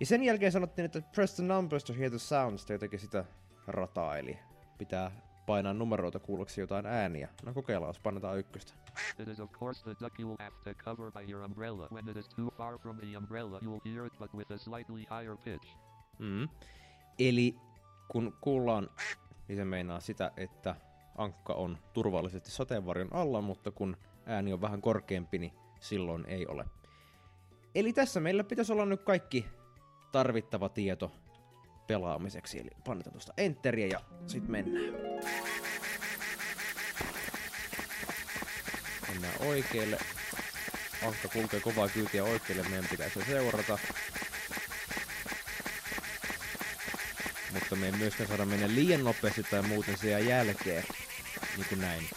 Ja 0.00 0.06
sen 0.06 0.22
jälkeen 0.22 0.52
sanottiin, 0.52 0.86
että 0.86 1.02
press 1.14 1.34
the 1.34 1.44
numbers 1.44 1.84
to 1.84 1.92
hear 1.92 2.10
the 2.10 2.18
sounds, 2.18 2.66
tai 2.66 2.74
jotenkin 2.74 3.00
sitä 3.00 3.24
rataa, 3.66 4.18
eli 4.18 4.38
pitää 4.78 5.10
painaa 5.46 5.74
numeroita 5.74 6.18
kuulloksi 6.18 6.60
jotain 6.60 6.86
ääniä. 6.86 7.28
No 7.44 7.54
kokeillaan, 7.54 7.88
jos 7.88 8.00
painetaan 8.00 8.38
ykköstä. 8.38 8.72
It 9.18 9.28
is 9.28 9.40
of 9.40 9.52
course 9.52 9.82
the 9.82 9.96
duck 10.04 10.20
you 10.20 10.36
have 10.38 10.56
to 10.64 10.84
cover 10.84 11.12
by 11.12 11.32
your 11.32 11.44
umbrella. 11.44 11.88
When 11.92 12.08
it 12.08 12.16
is 12.16 12.28
too 12.28 12.50
far 12.56 12.78
from 12.78 12.96
the 12.96 13.16
umbrella, 13.16 13.58
you 13.62 13.72
will 13.72 13.94
hear 13.94 14.06
it 14.06 14.18
but 14.18 14.34
with 14.34 14.52
a 14.52 14.58
slightly 14.58 14.98
higher 14.98 15.36
pitch. 15.44 15.76
Mm. 16.18 16.48
Eli 17.18 17.56
kun 18.08 18.36
kuullaan, 18.40 18.90
niin 19.48 19.56
se 19.56 19.64
meinaa 19.64 20.00
sitä, 20.00 20.30
että 20.36 20.76
ankka 21.16 21.54
on 21.54 21.78
turvallisesti 21.92 22.50
sateenvarjon 22.50 23.12
alla, 23.12 23.40
mutta 23.40 23.70
kun 23.70 23.96
ääni 24.26 24.52
on 24.52 24.60
vähän 24.60 24.80
korkeampi, 24.80 25.38
niin 25.38 25.52
silloin 25.80 26.24
ei 26.26 26.46
ole. 26.46 26.64
Eli 27.74 27.92
tässä 27.92 28.20
meillä 28.20 28.44
pitäisi 28.44 28.72
olla 28.72 28.86
nyt 28.86 29.02
kaikki 29.02 29.46
tarvittava 30.12 30.68
tieto 30.68 31.12
pelaamiseksi. 31.86 32.60
Eli 32.60 32.70
painetaan 32.84 33.12
tuosta 33.12 33.32
enteriä 33.36 33.86
ja 33.86 34.00
sitten 34.26 34.50
mennään. 34.50 34.94
Mennään 39.08 39.34
oikealle. 39.40 39.98
Ankka 41.06 41.28
kulkee 41.28 41.60
kovaa 41.60 41.88
kyytiä 41.88 42.24
oikealle, 42.24 42.68
meidän 42.68 42.90
pitää 42.90 43.08
se 43.08 43.24
seurata. 43.24 43.78
Mutta 47.52 47.76
me 47.76 47.86
ei 47.86 47.92
myöskään 47.92 48.28
saada 48.28 48.44
mennä 48.44 48.68
liian 48.68 49.04
nopeasti 49.04 49.42
tai 49.42 49.62
muuten 49.62 49.98
se 49.98 50.10
jää 50.10 50.20
jälkeen. 50.20 50.84
Niin 51.56 51.66
kuin 51.68 51.80
näin. 51.80 52.08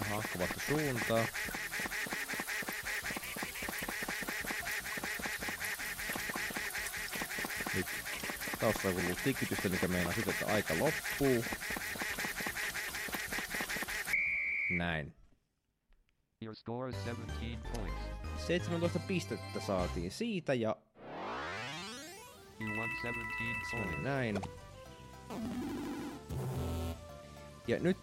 Aha, 0.00 0.16
Ankka 0.16 0.38
vaihtoi 0.38 0.60
suuntaa. 0.66 1.26
Nyt 7.74 7.86
taustalla 8.60 9.00
kuuluu 9.00 9.16
tikitystä, 9.32 9.68
mikä 9.68 9.88
meinaa 9.88 10.12
sitä, 10.12 10.30
että 10.30 10.46
aika 10.46 10.74
loppuu. 10.78 11.44
Näin. 14.70 15.14
Your 16.42 16.54
score 16.56 16.90
is 16.90 17.04
17 17.04 17.68
points. 17.74 18.00
17 18.46 18.98
pistettä 18.98 19.60
saatiin 19.60 20.10
siitä 20.10 20.54
ja 20.54 20.76
You 22.60 22.70
won 22.76 22.90
17 23.02 23.70
se 23.70 23.76
oli 23.76 23.84
points. 23.84 24.02
näin. 24.02 24.40
Ja 27.66 27.78
nyt 27.80 27.98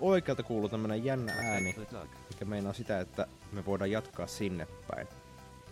oikealta 0.00 0.42
kuuluu 0.42 0.68
tämmönen 0.68 1.04
jännä 1.04 1.32
ääni, 1.32 1.74
mikä 2.28 2.44
meinaa 2.44 2.72
sitä, 2.72 3.00
että 3.00 3.26
me 3.52 3.66
voidaan 3.66 3.90
jatkaa 3.90 4.26
sinne 4.26 4.66
päin. 4.90 5.08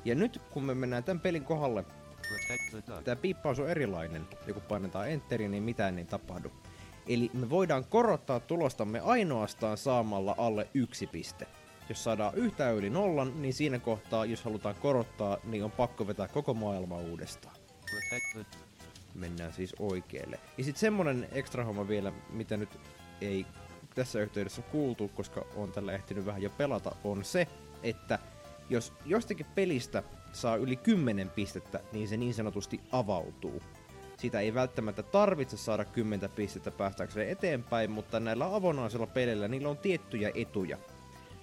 Ja 0.04 0.14
nyt 0.14 0.42
kun 0.50 0.64
me 0.64 0.74
mennään 0.74 1.04
tämän 1.04 1.20
pelin 1.20 1.44
kohdalle, 1.44 1.84
Protect. 2.28 2.65
Tämä 3.04 3.16
piippaus 3.16 3.58
on 3.58 3.70
erilainen. 3.70 4.28
Ja 4.46 4.54
kun 4.54 4.62
painetaan 4.62 5.10
enteriä, 5.10 5.48
niin 5.48 5.62
mitään 5.62 5.98
ei 5.98 6.04
tapahdu. 6.04 6.52
Eli 7.08 7.30
me 7.34 7.50
voidaan 7.50 7.84
korottaa 7.84 8.40
tulostamme 8.40 9.00
ainoastaan 9.00 9.76
saamalla 9.76 10.34
alle 10.38 10.68
yksi 10.74 11.06
piste. 11.06 11.46
Jos 11.88 12.04
saadaan 12.04 12.34
yhtään 12.34 12.74
yli 12.74 12.90
nollan, 12.90 13.42
niin 13.42 13.54
siinä 13.54 13.78
kohtaa, 13.78 14.24
jos 14.24 14.44
halutaan 14.44 14.74
korottaa, 14.74 15.38
niin 15.44 15.64
on 15.64 15.70
pakko 15.70 16.06
vetää 16.06 16.28
koko 16.28 16.54
maailma 16.54 16.96
uudestaan. 16.96 17.56
Mennään 19.14 19.52
siis 19.52 19.74
oikealle. 19.78 20.40
Ja 20.58 20.64
sitten 20.64 20.80
semmonen 20.80 21.28
ekstra 21.32 21.64
homma 21.64 21.88
vielä, 21.88 22.12
mitä 22.30 22.56
nyt 22.56 22.78
ei 23.20 23.46
tässä 23.94 24.20
yhteydessä 24.20 24.62
kuultu, 24.62 25.08
koska 25.08 25.44
on 25.56 25.72
tällä 25.72 25.92
ehtinyt 25.92 26.26
vähän 26.26 26.42
jo 26.42 26.50
pelata, 26.50 26.96
on 27.04 27.24
se, 27.24 27.48
että 27.82 28.18
jos 28.70 28.92
jostakin 29.04 29.46
pelistä 29.54 30.02
saa 30.36 30.56
yli 30.56 30.76
10 30.76 31.30
pistettä, 31.30 31.80
niin 31.92 32.08
se 32.08 32.16
niin 32.16 32.34
sanotusti 32.34 32.80
avautuu. 32.92 33.62
Sitä 34.16 34.40
ei 34.40 34.54
välttämättä 34.54 35.02
tarvitse 35.02 35.56
saada 35.56 35.84
10 35.84 36.30
pistettä 36.30 36.70
päästäkseen 36.70 37.28
eteenpäin, 37.28 37.90
mutta 37.90 38.20
näillä 38.20 38.54
avonaisilla 38.54 39.06
peleillä 39.06 39.48
niillä 39.48 39.68
on 39.68 39.78
tiettyjä 39.78 40.30
etuja. 40.34 40.78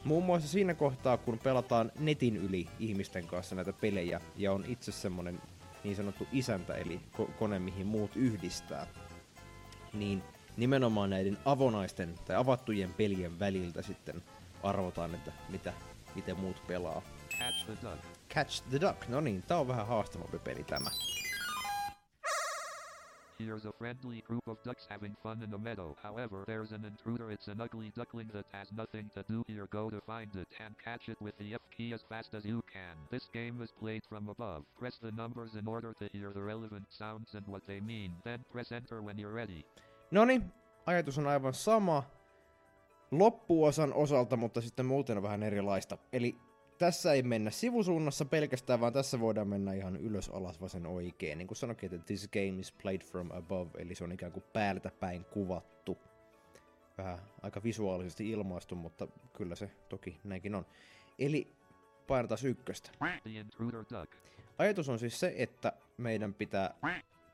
Muun 0.03 0.23
muassa 0.23 0.47
siinä 0.47 0.73
kohtaa, 0.73 1.17
kun 1.17 1.39
pelataan 1.39 1.91
netin 1.99 2.37
yli 2.37 2.67
ihmisten 2.79 3.27
kanssa 3.27 3.55
näitä 3.55 3.73
pelejä, 3.73 4.21
ja 4.35 4.53
on 4.53 4.65
itse 4.67 4.91
semmonen 4.91 5.41
niin 5.83 5.95
sanottu 5.95 6.27
isäntä, 6.31 6.75
eli 6.75 6.99
ko- 7.17 7.31
kone, 7.39 7.59
mihin 7.59 7.87
muut 7.87 8.15
yhdistää, 8.15 8.87
niin 9.93 10.23
nimenomaan 10.57 11.09
näiden 11.09 11.37
avonaisten 11.45 12.15
tai 12.25 12.35
avattujen 12.35 12.93
pelien 12.93 13.39
väliltä 13.39 13.81
sitten 13.81 14.23
arvotaan, 14.63 15.15
että 15.15 15.31
mitä, 15.49 15.73
miten 16.15 16.39
muut 16.39 16.67
pelaa. 16.67 17.01
duck. 17.81 18.12
Catch 18.33 18.63
the 18.69 18.81
Duck, 18.81 19.07
no 19.09 19.21
niin, 19.21 19.43
tää 19.43 19.59
on 19.59 19.67
vähän 19.67 19.87
haastavampi 19.87 20.39
peli 20.39 20.63
tämä. 20.63 20.89
Here's 23.39 23.65
a 23.65 23.71
friendly 23.71 24.21
group 24.21 24.47
of 24.47 24.57
ducks 24.65 24.87
having 24.89 25.15
fun 25.23 25.43
in 25.43 25.53
a 25.53 25.57
meadow. 25.57 25.95
However, 26.03 26.45
there's 26.45 26.71
an 26.71 26.85
intruder. 26.85 27.31
It's 27.31 27.47
an 27.51 27.61
ugly 27.61 27.91
duckling 27.95 28.31
that 28.31 28.45
has 28.53 28.71
nothing 28.71 29.09
to 29.11 29.23
do 29.33 29.43
here. 29.47 29.67
Go 29.67 29.89
to 29.89 30.01
find 30.01 30.35
it 30.35 30.47
and 30.65 30.75
catch 30.83 31.09
it 31.09 31.21
with 31.21 31.37
the 31.37 31.53
F 31.53 31.61
key 31.77 31.93
as 31.93 32.01
fast 32.09 32.33
as 32.33 32.45
you 32.45 32.61
can. 32.73 32.97
This 33.11 33.29
game 33.33 33.63
is 33.63 33.71
played 33.71 34.01
from 34.09 34.29
above. 34.29 34.63
Press 34.79 34.99
the 34.99 35.11
numbers 35.11 35.55
in 35.55 35.67
order 35.67 35.93
to 35.93 36.09
hear 36.13 36.31
the 36.33 36.41
relevant 36.41 36.85
sounds 36.89 37.35
and 37.35 37.47
what 37.47 37.65
they 37.65 37.81
mean. 37.81 38.11
Then 38.23 38.39
press 38.51 38.71
enter 38.71 39.01
when 39.01 39.19
you're 39.19 39.35
ready. 39.35 39.65
No 40.11 40.25
niin, 40.25 40.53
ajatus 40.85 41.17
on 41.17 41.27
aivan 41.27 41.53
sama 41.53 42.03
loppuosan 43.11 43.93
osalta, 43.93 44.37
mutta 44.37 44.61
sitten 44.61 44.85
muuten 44.85 45.17
on 45.17 45.23
vähän 45.23 45.43
erilaista. 45.43 45.97
Eli 46.13 46.35
tässä 46.85 47.13
ei 47.13 47.23
mennä 47.23 47.51
sivusuunnassa 47.51 48.25
pelkästään, 48.25 48.79
vaan 48.79 48.93
tässä 48.93 49.19
voidaan 49.19 49.47
mennä 49.47 49.73
ihan 49.73 49.95
ylös, 49.95 50.29
alas, 50.29 50.61
vasen, 50.61 50.85
oikein. 50.85 51.37
Niin 51.37 51.47
kuin 51.47 51.57
sanokin, 51.57 51.93
että 51.93 52.05
this 52.05 52.27
game 52.27 52.59
is 52.59 52.71
played 52.71 53.01
from 53.01 53.31
above, 53.31 53.69
eli 53.77 53.95
se 53.95 54.03
on 54.03 54.11
ikään 54.11 54.31
kuin 54.31 54.43
päältä 54.53 54.91
päin 54.99 55.25
kuvattu. 55.25 55.97
Vähän 56.97 57.19
aika 57.41 57.63
visuaalisesti 57.63 58.29
ilmaistu, 58.29 58.75
mutta 58.75 59.07
kyllä 59.33 59.55
se 59.55 59.71
toki 59.89 60.19
näinkin 60.23 60.55
on. 60.55 60.65
Eli 61.19 61.47
painetaan 62.07 62.39
ykköstä. 62.45 62.91
Ajatus 64.57 64.89
on 64.89 64.99
siis 64.99 65.19
se, 65.19 65.33
että 65.37 65.73
meidän 65.97 66.33
pitää 66.33 66.75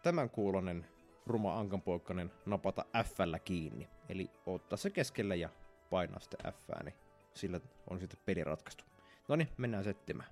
tämän 0.04 0.30
kuulonen 0.30 0.86
ruma 1.28 1.60
ankanpoikkanen 1.60 2.32
napata 2.46 2.86
f 3.04 3.18
kiinni. 3.46 3.90
Eli 4.10 4.30
ottaa 4.46 4.78
se 4.78 4.90
keskelle 4.90 5.36
ja 5.36 5.50
painaa 5.90 6.20
sitten 6.20 6.54
f 6.54 6.84
niin 6.84 6.96
sillä 7.34 7.60
on 7.90 8.00
sitten 8.00 8.20
peli 8.26 8.44
ratkaistu. 8.44 8.89
No 9.30 9.36
niin, 9.36 9.50
mennään 9.58 9.84
settimään. 9.84 10.30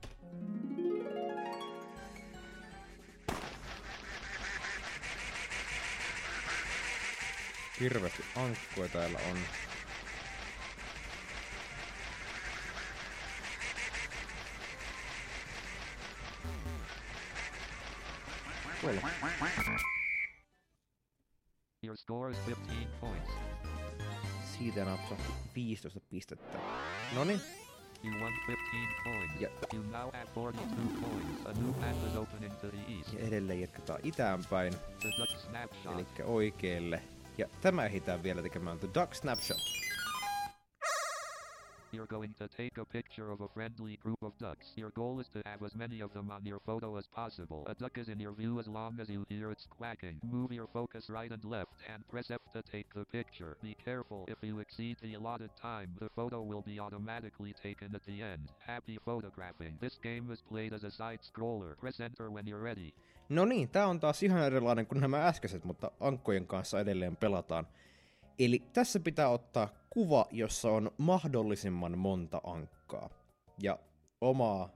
Hirveästi 7.79 8.23
ankkoja 8.35 8.89
täällä 8.89 9.19
on. 9.31 9.37
Kuule. 18.81 19.01
Your 21.83 21.97
score 21.97 22.31
is 22.31 22.37
15 22.47 22.97
points. 22.99 23.31
Siitä 24.57 24.85
napsahti 24.85 25.33
15 25.55 25.99
pistettä. 26.09 26.57
Noniin. 27.15 27.66
You 28.03 28.13
won 28.21 28.33
15 28.47 28.57
points. 29.03 29.33
Ja, 29.41 29.49
You 29.73 29.83
now 29.83 30.11
have 30.11 30.27
42 30.35 31.01
points. 31.01 31.45
A 31.45 31.53
new 31.53 31.73
path 31.73 32.07
is 32.11 32.15
opening 32.15 32.53
to 32.61 32.67
the 32.67 32.93
east. 32.97 33.13
ja 33.13 33.19
edelleen 33.27 33.61
jatketaan 33.61 33.99
itäänpäin. 34.03 34.73
The 34.99 35.09
duck 35.19 35.31
snapshot. 35.39 35.93
Eli 35.93 36.05
oikealle. 36.23 37.01
Ja 37.37 37.47
tämä 37.61 37.85
ehditään 37.85 38.23
vielä 38.23 38.41
tekemään 38.41 38.79
The 38.79 38.87
Duck 38.95 39.13
Snapshot. 39.13 39.57
You're 42.09 42.19
going 42.19 42.35
to 42.39 42.47
take 42.47 42.77
a 42.77 42.85
picture 42.85 43.31
of 43.31 43.41
a 43.41 43.49
friendly 43.49 43.97
group 43.97 44.21
of 44.21 44.37
ducks. 44.37 44.71
Your 44.77 44.91
goal 44.91 45.19
is 45.19 45.27
to 45.29 45.41
have 45.45 45.61
as 45.61 45.75
many 45.75 45.99
of 45.99 46.13
them 46.13 46.31
on 46.31 46.45
your 46.45 46.59
photo 46.65 46.95
as 46.95 47.05
possible. 47.07 47.65
A 47.67 47.75
duck 47.75 47.97
is 47.97 48.07
in 48.07 48.19
your 48.19 48.31
view 48.31 48.59
as 48.59 48.67
long 48.67 48.97
as 49.01 49.09
you 49.09 49.25
hear 49.27 49.51
its 49.51 49.67
quacking. 49.69 50.21
Move 50.31 50.53
your 50.53 50.67
focus 50.67 51.09
right 51.09 51.31
and 51.31 51.43
left 51.43 51.73
and 51.93 52.07
press 52.07 52.31
F 52.31 52.39
to 52.53 52.61
take 52.61 52.93
the 52.93 53.03
picture. 53.05 53.57
Be 53.61 53.75
careful, 53.83 54.23
if 54.29 54.37
you 54.41 54.59
exceed 54.59 54.97
the 55.01 55.15
allotted 55.15 55.49
time, 55.61 55.89
the 55.99 56.09
photo 56.15 56.41
will 56.41 56.61
be 56.61 56.79
automatically 56.79 57.53
taken 57.61 57.93
at 57.93 58.05
the 58.05 58.21
end. 58.21 58.51
Happy 58.59 58.97
photographing. 59.05 59.77
This 59.81 59.99
game 60.01 60.31
is 60.31 60.41
played 60.41 60.73
as 60.73 60.85
a 60.85 60.91
side 60.91 61.19
scroller. 61.21 61.75
Press 61.77 61.99
enter 61.99 62.31
when 62.31 62.47
you're 62.47 62.63
ready. 62.63 62.93
No 63.29 63.45
niin, 63.45 63.69
tää 63.69 63.87
on 63.87 63.99
taas 63.99 64.23
ihan 64.23 64.43
erilainen 64.43 64.87
kuin 64.87 65.01
nämä 65.01 65.27
äskeiset, 65.27 65.63
mutta 65.63 65.91
ankkojen 65.99 66.47
kanssa 66.47 66.79
edelleen 66.79 67.17
pelataan. 67.17 67.67
Eli 68.39 68.63
tässä 68.73 68.99
pitää 68.99 69.29
ottaa 69.29 69.69
kuva, 69.89 70.25
jossa 70.31 70.71
on 70.71 70.91
mahdollisimman 70.97 71.97
monta 71.97 72.41
ankkaa. 72.43 73.09
Ja 73.61 73.79
omaa 74.21 74.69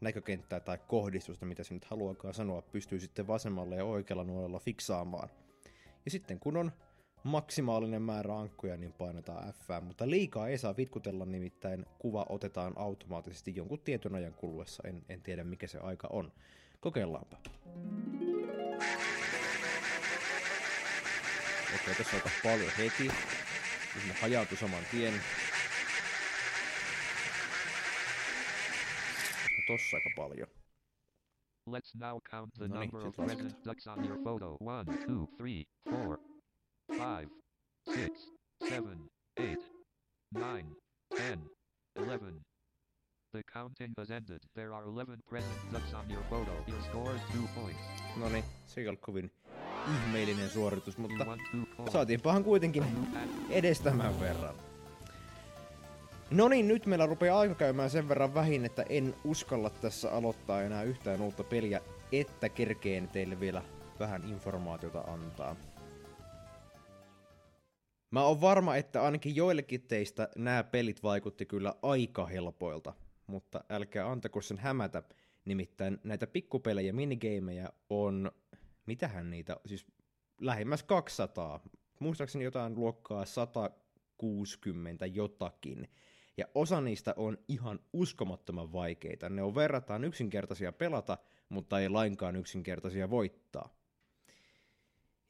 näkökenttää 0.00 0.60
tai 0.60 0.78
kohdistusta, 0.88 1.46
mitä 1.46 1.64
se 1.64 1.74
nyt 1.74 1.84
haluakaan 1.84 2.34
sanoa, 2.34 2.62
pystyy 2.62 3.00
sitten 3.00 3.26
vasemmalla 3.26 3.74
ja 3.74 3.84
oikealla 3.84 4.24
nuolella 4.24 4.58
fiksaamaan. 4.58 5.28
Ja 6.04 6.10
sitten 6.10 6.40
kun 6.40 6.56
on 6.56 6.72
maksimaalinen 7.22 8.02
määrä 8.02 8.38
ankkoja, 8.38 8.76
niin 8.76 8.92
painetaan 8.92 9.52
F, 9.52 9.68
mutta 9.82 10.10
liikaa 10.10 10.48
ei 10.48 10.58
saa 10.58 10.76
vitkutella, 10.76 11.24
nimittäin 11.24 11.86
kuva 11.98 12.26
otetaan 12.28 12.72
automaattisesti 12.76 13.56
jonkun 13.56 13.80
tietyn 13.80 14.14
ajan 14.14 14.34
kuluessa. 14.34 14.82
En, 14.88 15.04
en 15.08 15.22
tiedä 15.22 15.44
mikä 15.44 15.66
se 15.66 15.78
aika 15.78 16.08
on. 16.10 16.32
Kokeillaanpa. 16.80 17.36
Okei, 21.82 21.94
tässä 21.94 22.16
on 22.16 22.22
aika 22.24 22.30
paljon 22.42 22.72
heti. 22.78 23.10
Hajautui 24.20 24.58
saman 24.58 24.84
tien. 24.90 25.14
tossa 29.66 29.96
aika 29.96 30.10
paljon. 30.16 30.48
Let's 31.70 31.94
now 31.98 32.20
count 32.30 32.54
the 32.54 32.68
No 32.68 32.80
niin, 32.80 32.90
number 32.90 33.08
of 33.08 33.16
present 33.16 33.64
ducks 33.64 33.86
on 33.86 34.04
your 34.04 34.18
photo. 34.22 34.56
One, 34.60 34.84
two, 35.06 35.26
three, 35.36 35.64
four, 35.90 36.18
five, 36.96 37.28
six, 37.94 38.30
seven, 38.68 39.08
eight, 39.36 39.60
nine, 40.34 40.76
ten, 41.16 41.50
eleven. 41.96 42.40
The 43.32 43.42
counting 43.52 43.92
has 43.98 44.10
ended. 44.10 44.40
There 44.54 44.72
are 44.72 44.84
11 44.84 45.20
present 45.28 45.72
ducks 45.72 45.92
on 45.94 46.08
your 46.08 46.22
photo. 46.30 46.52
Your 46.66 46.80
score 46.82 47.14
is 47.14 47.20
two 47.32 47.48
points. 47.54 47.82
No 48.16 48.28
niin, 48.28 48.44
se 48.66 48.80
ei 48.80 48.88
ollut 48.88 49.00
kovin 49.00 49.30
ihmeellinen 49.94 50.50
suoritus, 50.50 50.98
mutta 50.98 51.26
saatiinpahan 51.92 52.44
kuitenkin 52.44 52.84
edes 53.50 53.80
tämän 53.80 54.20
verran. 54.20 54.54
No 56.30 56.48
niin, 56.48 56.68
nyt 56.68 56.86
meillä 56.86 57.06
rupeaa 57.06 57.40
aika 57.40 57.54
käymään 57.54 57.90
sen 57.90 58.08
verran 58.08 58.34
vähin, 58.34 58.64
että 58.64 58.84
en 58.88 59.14
uskalla 59.24 59.70
tässä 59.70 60.10
aloittaa 60.12 60.62
enää 60.62 60.82
yhtään 60.82 61.20
uutta 61.20 61.44
peliä, 61.44 61.80
että 62.12 62.48
kerkeen 62.48 63.08
teille 63.08 63.40
vielä 63.40 63.62
vähän 63.98 64.24
informaatiota 64.24 65.00
antaa. 65.00 65.56
Mä 68.10 68.24
oon 68.24 68.40
varma, 68.40 68.76
että 68.76 69.02
ainakin 69.02 69.36
joillekin 69.36 69.82
teistä 69.82 70.28
nämä 70.36 70.64
pelit 70.64 71.02
vaikutti 71.02 71.46
kyllä 71.46 71.74
aika 71.82 72.26
helpoilta, 72.26 72.92
mutta 73.26 73.64
älkää 73.70 74.10
antako 74.10 74.40
sen 74.40 74.58
hämätä. 74.58 75.02
Nimittäin 75.44 76.00
näitä 76.04 76.26
pikkupelejä, 76.26 76.92
minigameja 76.92 77.72
on, 77.90 78.32
mitähän 78.86 79.30
niitä, 79.30 79.56
siis 79.66 79.86
lähemmäs 80.40 80.82
200. 80.82 81.60
Muistaakseni 82.00 82.44
jotain 82.44 82.74
luokkaa 82.74 83.24
160 83.24 85.06
jotakin. 85.06 85.88
Ja 86.36 86.46
osa 86.54 86.80
niistä 86.80 87.14
on 87.16 87.38
ihan 87.48 87.80
uskomattoman 87.92 88.72
vaikeita. 88.72 89.28
Ne 89.28 89.42
on 89.42 89.54
verrataan 89.54 90.04
yksinkertaisia 90.04 90.72
pelata, 90.72 91.18
mutta 91.48 91.80
ei 91.80 91.88
lainkaan 91.88 92.36
yksinkertaisia 92.36 93.10
voittaa. 93.10 93.74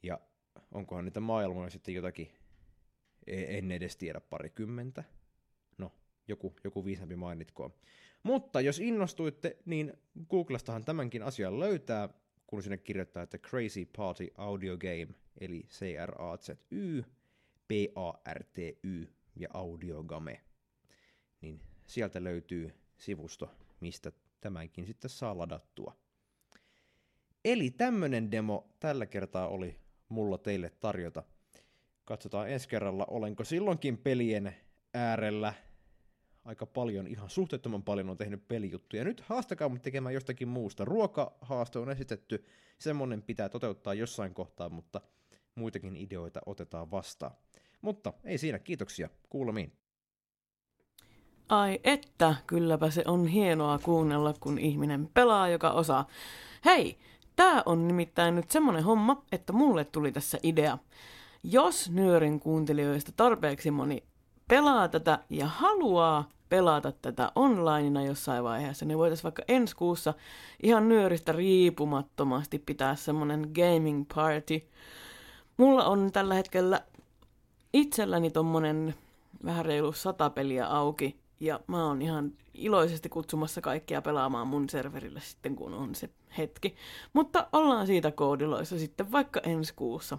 Ja 0.03 0.19
onkohan 0.71 1.05
niitä 1.05 1.19
maailmoja 1.19 1.69
sitten 1.69 1.93
jotakin, 1.93 2.31
E- 3.27 3.57
en 3.57 3.71
edes 3.71 3.97
tiedä, 3.97 4.21
parikymmentä. 4.21 5.03
No, 5.77 5.91
joku, 6.27 6.55
joku 6.63 6.85
viisampi 6.85 7.15
mainitkoon. 7.15 7.73
Mutta 8.23 8.61
jos 8.61 8.79
innostuitte, 8.79 9.57
niin 9.65 9.93
Googlestahan 10.29 10.85
tämänkin 10.85 11.23
asian 11.23 11.59
löytää, 11.59 12.09
kun 12.47 12.63
sinne 12.63 12.77
kirjoittaa, 12.77 13.23
että 13.23 13.37
Crazy 13.37 13.85
Party 13.97 14.27
Audio 14.37 14.77
Game, 14.77 15.07
eli 15.39 15.63
C-R-A-Z-Y, 15.69 17.01
P-A-R-T-Y 17.67 19.07
ja 19.35 19.49
Audiogame. 19.53 20.41
Niin 21.41 21.61
sieltä 21.87 22.23
löytyy 22.23 22.73
sivusto, 22.97 23.51
mistä 23.79 24.11
tämänkin 24.41 24.85
sitten 24.85 25.09
saa 25.09 25.37
ladattua. 25.37 25.95
Eli 27.45 27.69
tämmönen 27.69 28.31
demo 28.31 28.69
tällä 28.79 29.05
kertaa 29.05 29.47
oli 29.47 29.79
mulla 30.09 30.37
teille 30.37 30.69
tarjota. 30.69 31.23
Katsotaan 32.05 32.49
ensi 32.49 32.69
kerralla, 32.69 33.05
olenko 33.09 33.43
silloinkin 33.43 33.97
pelien 33.97 34.55
äärellä 34.93 35.53
aika 36.47 36.65
paljon, 36.65 37.07
ihan 37.07 37.29
suhteettoman 37.29 37.83
paljon 37.83 38.09
on 38.09 38.17
tehnyt 38.17 38.47
pelijuttuja. 38.47 39.03
Nyt 39.03 39.21
haastakaa 39.21 39.69
mut 39.69 39.81
tekemään 39.81 40.13
jostakin 40.13 40.47
muusta. 40.47 40.85
Ruokahaaste 40.85 41.79
on 41.79 41.89
esitetty, 41.89 42.45
semmonen 42.79 43.21
pitää 43.21 43.49
toteuttaa 43.49 43.93
jossain 43.93 44.33
kohtaa, 44.33 44.69
mutta 44.69 45.01
muitakin 45.55 45.95
ideoita 45.95 46.41
otetaan 46.45 46.91
vastaan. 46.91 47.31
Mutta 47.81 48.13
ei 48.23 48.37
siinä, 48.37 48.59
kiitoksia. 48.59 49.09
Kuulemiin. 49.29 49.71
Ai 51.49 51.79
että, 51.83 52.35
kylläpä 52.47 52.89
se 52.89 53.03
on 53.07 53.27
hienoa 53.27 53.79
kuunnella, 53.79 54.33
kun 54.39 54.59
ihminen 54.59 55.09
pelaa, 55.13 55.49
joka 55.49 55.71
osaa. 55.71 56.07
Hei, 56.65 56.97
tää 57.35 57.63
on 57.65 57.87
nimittäin 57.87 58.35
nyt 58.35 58.51
semmonen 58.51 58.83
homma, 58.83 59.25
että 59.31 59.53
mulle 59.53 59.85
tuli 59.85 60.11
tässä 60.11 60.37
idea. 60.43 60.77
Jos 61.43 61.89
nyörin 61.89 62.39
kuuntelijoista 62.39 63.11
tarpeeksi 63.11 63.71
moni 63.71 64.03
pelaa 64.47 64.87
tätä 64.87 65.19
ja 65.29 65.47
haluaa 65.47 66.36
pelata 66.49 66.91
tätä 66.91 67.31
onlineina 67.35 68.03
jossain 68.03 68.43
vaiheessa, 68.43 68.85
niin 68.85 68.97
voitaisiin 68.97 69.23
vaikka 69.23 69.43
ensi 69.47 69.75
kuussa 69.75 70.13
ihan 70.63 70.89
nyöristä 70.89 71.31
riipumattomasti 71.31 72.59
pitää 72.59 72.95
semmonen 72.95 73.51
gaming 73.55 74.05
party. 74.15 74.67
Mulla 75.57 75.85
on 75.85 76.11
tällä 76.11 76.33
hetkellä 76.33 76.81
itselläni 77.73 78.31
tommonen 78.31 78.95
vähän 79.45 79.65
reilu 79.65 79.91
sata 79.93 80.29
peliä 80.29 80.67
auki, 80.67 81.19
ja 81.39 81.59
mä 81.67 81.85
oon 81.85 82.01
ihan 82.01 82.31
iloisesti 82.53 83.09
kutsumassa 83.09 83.61
kaikkia 83.61 84.01
pelaamaan 84.01 84.47
mun 84.47 84.69
serverille 84.69 85.19
sitten, 85.21 85.55
kun 85.55 85.73
on 85.73 85.95
se 85.95 86.09
hetki. 86.37 86.75
Mutta 87.13 87.47
ollaan 87.53 87.87
siitä 87.87 88.11
koodiloissa 88.11 88.79
sitten 88.79 89.11
vaikka 89.11 89.39
ensi 89.43 89.73
kuussa. 89.75 90.17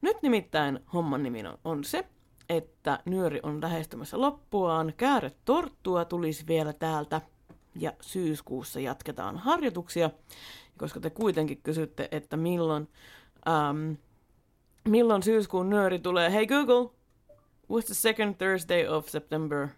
Nyt 0.00 0.22
nimittäin 0.22 0.80
homman 0.92 1.22
nimi 1.22 1.46
on- 1.46 1.58
on 1.64 1.84
se, 1.84 2.06
että 2.50 2.98
nyöri 3.04 3.40
on 3.42 3.60
lähestymässä 3.62 4.20
loppuaan. 4.20 4.92
Kääret 4.96 5.36
torttua 5.44 6.04
tulisi 6.04 6.46
vielä 6.46 6.72
täältä 6.72 7.20
ja 7.74 7.92
syyskuussa 8.00 8.80
jatketaan 8.80 9.38
harjoituksia, 9.38 10.10
koska 10.78 11.00
te 11.00 11.10
kuitenkin 11.10 11.60
kysytte, 11.62 12.08
että 12.10 12.36
milloin, 12.36 12.88
ähm, 13.48 13.92
milloin 14.88 15.22
syyskuun 15.22 15.70
nyöri 15.70 15.98
tulee. 15.98 16.32
Hey 16.32 16.46
Google, 16.46 16.90
what's 17.72 17.86
the 17.86 17.94
second 17.94 18.34
Thursday 18.34 18.86
of 18.86 19.06
September? 19.08 19.68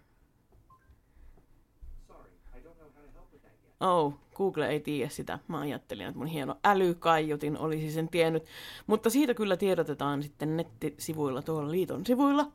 Oh, 3.79 4.13
Google 4.35 4.67
ei 4.67 4.79
tiedä 4.79 5.09
sitä. 5.09 5.39
Mä 5.47 5.59
ajattelin, 5.59 6.07
että 6.07 6.17
mun 6.17 6.27
hieno 6.27 6.55
älykaiutin 6.63 7.57
olisi 7.57 7.91
sen 7.91 8.09
tiennyt. 8.09 8.43
Mutta 8.87 9.09
siitä 9.09 9.33
kyllä 9.33 9.57
tiedotetaan 9.57 10.23
sitten 10.23 10.57
nettisivuilla 10.57 11.41
tuolla 11.41 11.71
liiton 11.71 12.05
sivuilla. 12.05 12.51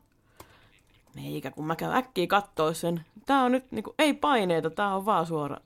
Eikä 1.17 1.51
kun 1.51 1.65
mä 1.65 1.75
käyn 1.75 1.95
äkkiä 1.95 2.27
kattoo 2.27 2.73
sen. 2.73 3.05
Tää 3.25 3.43
on 3.43 3.51
nyt 3.51 3.71
niinku, 3.71 3.95
ei 3.99 4.13
paineita, 4.13 4.69
tää 4.69 4.95
on 4.95 5.05
vaan 5.05 5.25
suora 5.25 5.57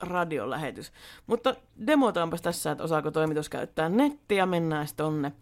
radiolähetys. 0.00 0.92
Mutta 1.26 1.54
demotaanpas 1.86 2.42
tässä, 2.42 2.70
että 2.70 2.84
osaako 2.84 3.10
toimitus 3.10 3.48
käyttää 3.48 3.88
nettiä, 3.88 4.46
mennään 4.46 4.86
sitten 4.86 5.06
tonne. 5.06 5.32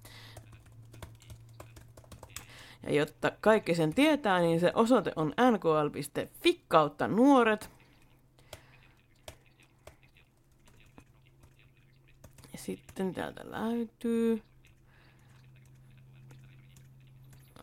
Ja 2.83 2.93
jotta 2.93 3.33
kaikki 3.41 3.75
sen 3.75 3.95
tietää, 3.95 4.41
niin 4.41 4.61
se 4.61 4.73
osoite 4.75 5.13
on 5.17 5.35
nkl.fi 5.51 6.61
kautta 6.69 7.09
nuoret. 7.09 7.71
Ja 12.53 12.59
sitten 12.59 13.15
täältä 13.15 13.43
löytyy... 13.45 14.43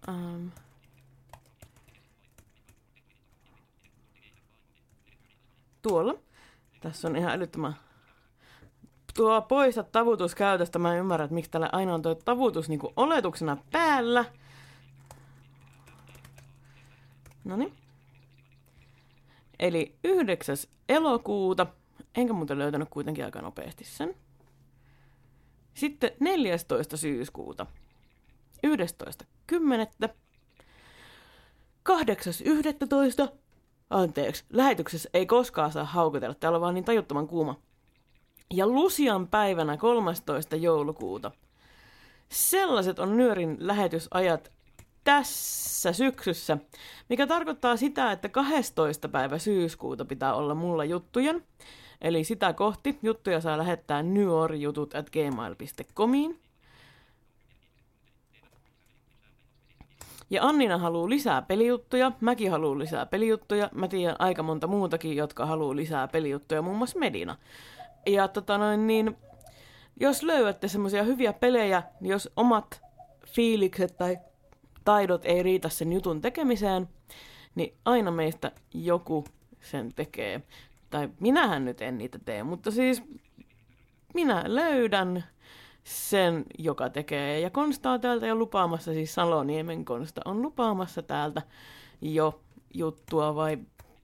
Um, 0.08 0.52
tuolla. 5.84 6.16
Tässä 6.82 7.08
on 7.08 7.16
ihan 7.16 7.32
älyttömän... 7.32 7.76
Tuo 9.16 9.42
poista 9.42 9.84
tavutus 9.84 10.36
käytöstä. 10.36 10.80
Mä 10.80 10.94
en 10.94 11.00
ymmärrä, 11.00 11.24
että 11.24 11.36
miksi 11.36 11.52
täällä 11.52 11.70
aina 11.72 11.94
on 11.94 12.02
tuo 12.02 12.16
tavutus 12.16 12.70
niin 12.70 12.80
oletuksena 12.96 13.58
päällä. 13.72 14.26
Noniin. 17.44 17.74
Eli 19.60 19.96
9. 20.04 20.56
elokuuta. 20.90 21.68
Enkä 22.16 22.34
muuten 22.34 22.60
löytänyt 22.60 22.90
kuitenkin 22.90 23.26
aika 23.26 23.42
nopeasti 23.42 23.84
sen. 23.84 24.16
Sitten 25.74 26.12
14. 26.20 26.98
syyskuuta. 26.98 27.66
11.10. 28.68 30.10
8.11. 31.90 33.43
Anteeksi, 33.90 34.44
lähetyksessä 34.50 35.10
ei 35.14 35.26
koskaan 35.26 35.72
saa 35.72 35.86
haukutella, 35.86 36.36
täällä 36.36 36.56
on 36.56 36.62
vaan 36.62 36.74
niin 36.74 36.86
tajuttoman 36.86 37.28
kuuma. 37.28 37.60
Ja 38.54 38.68
Lusian 38.68 39.28
päivänä 39.28 39.78
13. 39.78 40.56
joulukuuta. 40.56 41.32
Sellaiset 42.30 43.00
on 43.00 43.18
Nyörin 43.18 43.58
lähetysajat 43.60 44.52
tässä 45.04 45.94
syksyssä, 45.94 46.58
mikä 47.10 47.28
tarkoittaa 47.28 47.78
sitä, 47.78 48.12
että 48.12 48.30
12. 48.30 49.10
päivä 49.10 49.38
syyskuuta 49.38 50.06
pitää 50.06 50.34
olla 50.34 50.56
mulla 50.56 50.86
juttujen. 50.86 51.44
Eli 52.02 52.24
sitä 52.24 52.54
kohti 52.54 53.00
juttuja 53.02 53.42
saa 53.42 53.58
lähettää 53.58 54.04
nyorjutut 54.04 54.96
at 54.96 55.10
gmail.comiin. 55.10 56.43
Ja 60.30 60.44
Annina 60.44 60.78
haluaa 60.78 61.10
lisää 61.10 61.42
pelijuttuja, 61.42 62.12
mäkin 62.22 62.52
haluan 62.52 62.80
lisää 62.80 63.06
pelijuttuja, 63.06 63.70
mä 63.74 63.88
tiedän 63.88 64.16
aika 64.20 64.44
monta 64.44 64.68
muutakin, 64.68 65.16
jotka 65.16 65.46
haluaa 65.46 65.76
lisää 65.76 66.08
pelijuttuja, 66.08 66.62
muun 66.62 66.78
muassa 66.78 67.00
Medina. 67.00 67.38
Ja 68.06 68.28
tota 68.28 68.58
noin, 68.58 68.88
niin, 68.88 69.18
jos 70.00 70.24
löydätte 70.24 70.68
semmoisia 70.68 71.04
hyviä 71.04 71.34
pelejä, 71.34 71.84
niin 72.02 72.12
jos 72.12 72.30
omat 72.36 72.82
fiilikset 73.28 73.98
tai 73.98 74.18
taidot 74.86 75.26
ei 75.26 75.44
riitä 75.44 75.70
sen 75.70 75.94
jutun 75.94 76.22
tekemiseen, 76.22 76.90
niin 77.56 77.74
aina 77.86 78.12
meistä 78.12 78.52
joku 78.74 79.26
sen 79.62 79.94
tekee. 79.96 80.42
Tai 80.90 81.10
minähän 81.20 81.66
nyt 81.66 81.82
en 81.82 81.98
niitä 81.98 82.20
tee, 82.26 82.44
mutta 82.44 82.72
siis 82.72 83.04
minä 84.14 84.44
löydän 84.46 85.24
sen, 85.84 86.46
joka 86.60 86.90
tekee. 86.90 87.40
Ja 87.40 87.50
Konsta 87.50 87.92
on 87.92 88.02
täältä 88.02 88.28
jo 88.28 88.36
lupaamassa, 88.36 88.94
siis 88.94 89.16
Saloniemen 89.16 89.86
Konsta 89.86 90.22
on 90.26 90.42
lupaamassa 90.42 91.02
täältä 91.02 91.42
jo 92.02 92.42
juttua 92.74 93.36
vai 93.36 93.58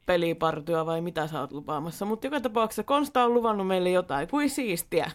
pelipartyä 0.05 0.85
vai 0.85 1.01
mitä 1.01 1.27
sä 1.27 1.39
oot 1.39 1.51
lupaamassa. 1.51 2.05
Mutta 2.05 2.27
joka 2.27 2.41
tapauksessa 2.41 2.83
Konsta 2.83 3.23
on 3.23 3.33
luvannut 3.33 3.67
meille 3.67 3.89
jotain, 3.89 4.27
kuin 4.27 4.49
siistiä. 4.49 5.11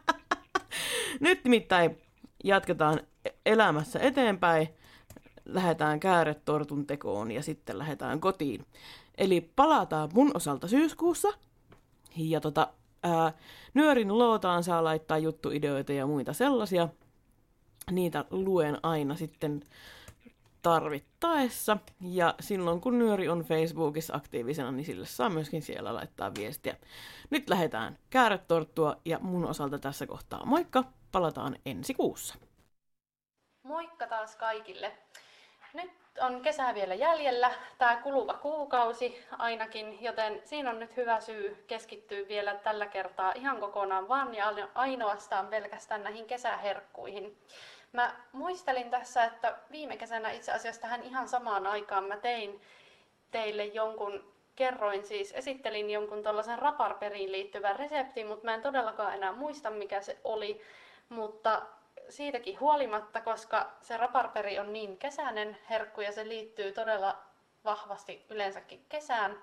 Nyt 1.20 1.44
nimittäin 1.44 1.98
jatketaan 2.44 3.00
elämässä 3.46 3.98
eteenpäin. 3.98 4.68
Lähdetään 5.44 6.00
kääretortun 6.00 6.86
tekoon 6.86 7.30
ja 7.30 7.42
sitten 7.42 7.78
lähdetään 7.78 8.20
kotiin. 8.20 8.66
Eli 9.18 9.40
palataan 9.56 10.10
mun 10.14 10.30
osalta 10.34 10.68
syyskuussa. 10.68 11.28
Ja 12.16 12.40
tota, 12.40 12.68
ää, 13.02 13.32
nyörin 13.74 14.18
lootaan 14.18 14.64
saa 14.64 14.84
laittaa 14.84 15.18
juttuideoita 15.18 15.92
ja 15.92 16.06
muita 16.06 16.32
sellaisia. 16.32 16.88
Niitä 17.90 18.24
luen 18.30 18.78
aina 18.82 19.16
sitten 19.16 19.62
tarvittaessa. 20.62 21.76
Ja 22.00 22.34
silloin 22.40 22.80
kun 22.80 22.98
Nyöri 22.98 23.28
on 23.28 23.40
Facebookissa 23.40 24.16
aktiivisena, 24.16 24.72
niin 24.72 24.84
sille 24.84 25.06
saa 25.06 25.30
myöskin 25.30 25.62
siellä 25.62 25.94
laittaa 25.94 26.32
viestiä. 26.38 26.76
Nyt 27.30 27.48
lähdetään 27.48 27.98
kääretorttua 28.10 28.96
ja 29.04 29.18
mun 29.18 29.44
osalta 29.44 29.78
tässä 29.78 30.06
kohtaa 30.06 30.46
moikka. 30.46 30.84
Palataan 31.12 31.56
ensi 31.66 31.94
kuussa. 31.94 32.34
Moikka 33.62 34.06
taas 34.06 34.36
kaikille. 34.36 34.92
Nyt 35.74 36.01
on 36.20 36.40
kesää 36.42 36.74
vielä 36.74 36.94
jäljellä, 36.94 37.50
tämä 37.78 37.96
kuluva 37.96 38.34
kuukausi 38.34 39.24
ainakin, 39.38 40.02
joten 40.02 40.42
siinä 40.44 40.70
on 40.70 40.78
nyt 40.78 40.96
hyvä 40.96 41.20
syy 41.20 41.64
keskittyä 41.66 42.28
vielä 42.28 42.54
tällä 42.54 42.86
kertaa 42.86 43.32
ihan 43.34 43.60
kokonaan 43.60 44.08
vaan 44.08 44.34
ja 44.34 44.52
ainoastaan 44.74 45.46
pelkästään 45.46 46.02
näihin 46.02 46.26
kesäherkkuihin. 46.26 47.38
Mä 47.92 48.16
muistelin 48.32 48.90
tässä, 48.90 49.24
että 49.24 49.58
viime 49.70 49.96
kesänä 49.96 50.30
itse 50.30 50.52
asiassa 50.52 50.80
tähän 50.80 51.02
ihan 51.02 51.28
samaan 51.28 51.66
aikaan 51.66 52.04
mä 52.04 52.16
tein 52.16 52.60
teille 53.30 53.64
jonkun, 53.64 54.32
kerroin 54.56 55.04
siis, 55.06 55.32
esittelin 55.32 55.90
jonkun 55.90 56.22
tuollaisen 56.22 56.58
raparperiin 56.58 57.32
liittyvän 57.32 57.76
reseptin, 57.76 58.26
mutta 58.26 58.44
mä 58.44 58.54
en 58.54 58.62
todellakaan 58.62 59.14
enää 59.14 59.32
muista 59.32 59.70
mikä 59.70 60.00
se 60.00 60.18
oli. 60.24 60.60
Mutta 61.08 61.62
siitäkin 62.12 62.60
huolimatta, 62.60 63.20
koska 63.20 63.72
se 63.80 63.96
raparperi 63.96 64.58
on 64.58 64.72
niin 64.72 64.98
kesäinen 64.98 65.58
herkku 65.70 66.00
ja 66.00 66.12
se 66.12 66.28
liittyy 66.28 66.72
todella 66.72 67.18
vahvasti 67.64 68.26
yleensäkin 68.30 68.84
kesään, 68.88 69.42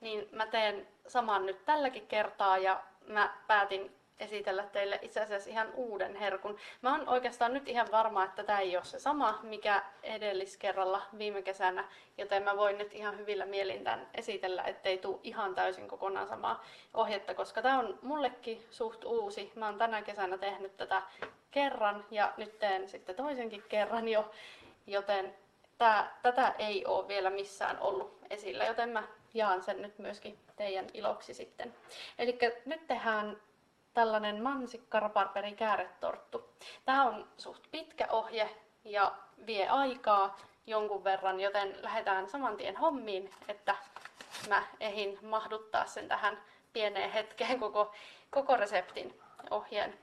niin 0.00 0.28
mä 0.32 0.46
teen 0.46 0.88
saman 1.08 1.46
nyt 1.46 1.64
tälläkin 1.64 2.06
kertaa 2.06 2.58
ja 2.58 2.82
mä 3.06 3.36
päätin 3.46 3.96
esitellä 4.20 4.62
teille 4.62 4.98
itse 5.02 5.20
asiassa 5.20 5.50
ihan 5.50 5.72
uuden 5.74 6.16
herkun. 6.16 6.56
Mä 6.82 6.92
oon 6.92 7.08
oikeastaan 7.08 7.54
nyt 7.54 7.68
ihan 7.68 7.88
varma, 7.92 8.24
että 8.24 8.44
tämä 8.44 8.60
ei 8.60 8.76
ole 8.76 8.84
se 8.84 8.98
sama, 8.98 9.38
mikä 9.42 9.82
edelliskerralla 10.02 11.02
viime 11.18 11.42
kesänä, 11.42 11.84
joten 12.18 12.42
mä 12.42 12.56
voin 12.56 12.78
nyt 12.78 12.92
ihan 12.92 13.18
hyvillä 13.18 13.46
mielin 13.46 13.84
tämän 13.84 14.08
esitellä, 14.14 14.62
ettei 14.62 14.98
tule 14.98 15.20
ihan 15.22 15.54
täysin 15.54 15.88
kokonaan 15.88 16.28
samaa 16.28 16.64
ohjetta, 16.94 17.34
koska 17.34 17.62
tämä 17.62 17.78
on 17.78 17.98
mullekin 18.02 18.66
suht 18.70 19.04
uusi. 19.04 19.52
Mä 19.54 19.66
oon 19.66 19.78
tänä 19.78 20.02
kesänä 20.02 20.38
tehnyt 20.38 20.76
tätä 20.76 21.02
kerran 21.50 22.04
ja 22.10 22.32
nyt 22.36 22.58
teen 22.58 22.88
sitten 22.88 23.16
toisenkin 23.16 23.62
kerran 23.68 24.08
jo, 24.08 24.30
joten 24.86 25.34
tää, 25.78 26.18
tätä 26.22 26.54
ei 26.58 26.86
ole 26.86 27.08
vielä 27.08 27.30
missään 27.30 27.80
ollut 27.80 28.18
esillä, 28.30 28.64
joten 28.64 28.88
mä 28.88 29.02
jaan 29.34 29.62
sen 29.62 29.82
nyt 29.82 29.98
myöskin 29.98 30.38
teidän 30.56 30.86
iloksi 30.94 31.34
sitten. 31.34 31.74
Eli 32.18 32.38
nyt 32.64 32.86
tehdään 32.86 33.36
tällainen 33.96 34.42
mansikka 34.42 35.00
raparperi 35.00 35.52
kääretorttu. 35.52 36.50
Tämä 36.84 37.04
on 37.04 37.28
suht 37.38 37.62
pitkä 37.70 38.06
ohje 38.10 38.50
ja 38.84 39.12
vie 39.46 39.68
aikaa 39.68 40.36
jonkun 40.66 41.04
verran, 41.04 41.40
joten 41.40 41.76
lähdetään 41.82 42.28
saman 42.28 42.56
tien 42.56 42.76
hommiin, 42.76 43.30
että 43.48 43.76
mä 44.48 44.62
ehin 44.80 45.18
mahduttaa 45.22 45.86
sen 45.86 46.08
tähän 46.08 46.42
pieneen 46.72 47.10
hetkeen 47.10 47.60
koko, 47.60 47.94
koko 48.30 48.56
reseptin 48.56 49.20
ohjeen, 49.50 49.98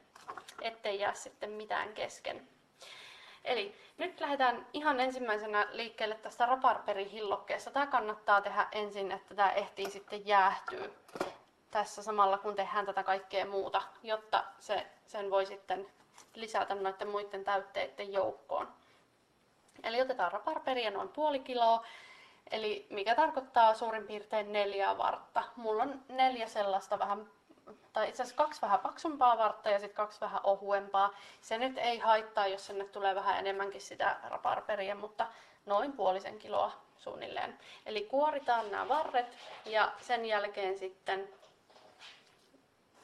ettei 0.61 0.99
jää 0.99 1.13
sitten 1.13 1.49
mitään 1.49 1.93
kesken. 1.93 2.47
Eli 3.45 3.75
nyt 3.97 4.19
lähdetään 4.19 4.67
ihan 4.73 4.99
ensimmäisenä 4.99 5.67
liikkeelle 5.71 6.15
tästä 6.15 6.45
raparperihillokkeesta. 6.45 7.71
Tämä 7.71 7.87
kannattaa 7.87 8.41
tehdä 8.41 8.67
ensin, 8.71 9.11
että 9.11 9.35
tämä 9.35 9.51
ehtii 9.51 9.89
sitten 9.89 10.27
jäähtyä 10.27 10.89
tässä 11.73 12.03
samalla 12.03 12.37
kun 12.37 12.55
tehdään 12.55 12.85
tätä 12.85 13.03
kaikkea 13.03 13.45
muuta, 13.45 13.81
jotta 14.03 14.43
se, 14.59 14.87
sen 15.05 15.31
voi 15.31 15.45
sitten 15.45 15.87
lisätä 16.35 16.75
noiden 16.75 17.07
muiden 17.07 17.43
täytteiden 17.43 18.13
joukkoon. 18.13 18.73
Eli 19.83 20.01
otetaan 20.01 20.31
raparperia 20.31 20.91
noin 20.91 21.09
puoli 21.09 21.39
kiloa, 21.39 21.85
eli 22.51 22.87
mikä 22.89 23.15
tarkoittaa 23.15 23.73
suurin 23.73 24.07
piirtein 24.07 24.53
neljää 24.53 24.97
vartta. 24.97 25.43
Mulla 25.55 25.83
on 25.83 26.01
neljä 26.09 26.47
sellaista 26.47 26.99
vähän, 26.99 27.29
tai 27.93 28.09
itse 28.09 28.23
asiassa 28.23 28.43
kaksi 28.43 28.61
vähän 28.61 28.79
paksumpaa 28.79 29.37
vartta 29.37 29.69
ja 29.69 29.79
sitten 29.79 29.95
kaksi 29.95 30.21
vähän 30.21 30.41
ohuempaa. 30.43 31.13
Se 31.41 31.57
nyt 31.57 31.77
ei 31.77 31.99
haittaa, 31.99 32.47
jos 32.47 32.65
sinne 32.65 32.85
tulee 32.85 33.15
vähän 33.15 33.39
enemmänkin 33.39 33.81
sitä 33.81 34.17
raparperia, 34.23 34.95
mutta 34.95 35.27
noin 35.65 35.91
puolisen 35.91 36.39
kiloa 36.39 36.71
suunnilleen. 36.97 37.59
Eli 37.85 38.01
kuoritaan 38.01 38.71
nämä 38.71 38.87
varret 38.87 39.37
ja 39.65 39.91
sen 40.01 40.25
jälkeen 40.25 40.77
sitten 40.77 41.29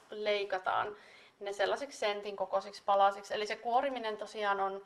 leikataan 0.10 0.96
ne 1.40 1.54
sellaisiksi 1.54 1.98
sentin 1.98 2.36
kokoisiksi 2.36 2.84
palasiksi. 2.86 3.34
Eli 3.34 3.48
se 3.48 3.56
kuoriminen 3.56 4.18
tosiaan 4.18 4.60
on, 4.60 4.86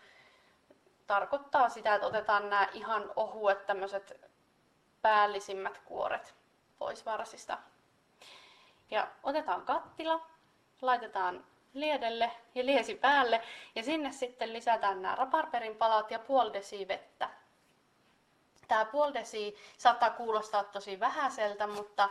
tarkoittaa 1.07 1.69
sitä, 1.69 1.95
että 1.95 2.07
otetaan 2.07 2.49
nämä 2.49 2.67
ihan 2.74 3.11
ohuet 3.15 3.65
tämmöiset 3.65 4.32
päällisimmät 5.01 5.78
kuoret 5.86 6.36
pois 6.78 7.05
varsista. 7.05 7.57
Ja 8.91 9.07
otetaan 9.24 9.61
kattila, 9.61 10.28
laitetaan 10.82 11.45
liedelle 11.74 12.32
ja 12.55 12.65
liesi 12.65 12.95
päälle 12.95 13.41
ja 13.76 13.84
sinne 13.84 14.11
sitten 14.11 14.53
lisätään 14.53 15.01
nämä 15.01 15.15
raparperin 15.15 15.76
palat 15.76 16.11
ja 16.11 16.19
puoli 16.19 16.88
vettä. 16.88 17.30
Tämä 18.67 18.86
puoli 18.86 19.13
desi 19.13 19.55
saattaa 19.78 20.09
kuulostaa 20.09 20.63
tosi 20.63 20.99
vähäiseltä, 20.99 21.67
mutta 21.67 22.09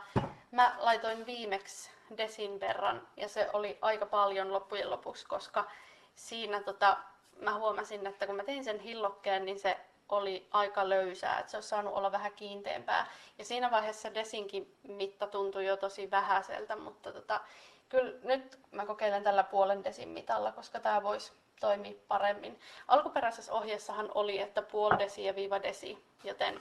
mä 0.51 0.77
laitoin 0.79 1.27
viimeksi 1.27 1.91
desin 2.17 2.61
verran 2.61 3.09
ja 3.17 3.29
se 3.29 3.51
oli 3.53 3.79
aika 3.81 4.07
paljon 4.07 4.53
loppujen 4.53 4.91
lopuksi, 4.91 5.27
koska 5.27 5.71
siinä 6.15 6.63
tota, 6.63 6.97
mä 7.41 7.59
huomasin, 7.59 8.07
että 8.07 8.27
kun 8.27 8.37
mä 8.37 8.45
tein 8.45 8.65
sen 8.65 8.81
hillokkeen, 8.81 9.45
niin 9.45 9.59
se 9.59 9.77
oli 10.09 10.49
aika 10.51 10.89
löysää, 10.89 11.39
että 11.39 11.51
se 11.51 11.57
olisi 11.57 11.69
saanut 11.69 11.95
olla 11.95 12.13
vähän 12.13 12.33
kiinteämpää. 12.33 13.07
Ja 13.39 13.45
siinä 13.45 13.71
vaiheessa 13.71 14.15
desinkin 14.15 14.77
mitta 14.83 15.27
tuntui 15.27 15.67
jo 15.67 15.77
tosi 15.77 16.11
vähäiseltä, 16.11 16.77
mutta 16.77 17.13
tota, 17.13 17.41
kyllä 17.89 18.19
nyt 18.23 18.59
mä 18.71 18.87
kokeilen 18.87 19.23
tällä 19.23 19.43
puolen 19.43 19.85
desin 19.85 20.09
mitalla, 20.09 20.53
koska 20.53 20.81
tämä 20.81 21.03
voisi 21.03 21.33
toimia 21.61 21.95
paremmin. 22.09 22.61
Alkuperäisessä 22.89 23.53
ohjeessahan 23.53 24.11
oli, 24.15 24.41
että 24.41 24.63
puoli 24.63 24.99
desi 24.99 25.25
ja 25.25 25.35
viiva 25.35 25.63
desi, 25.63 26.05
joten 26.25 26.61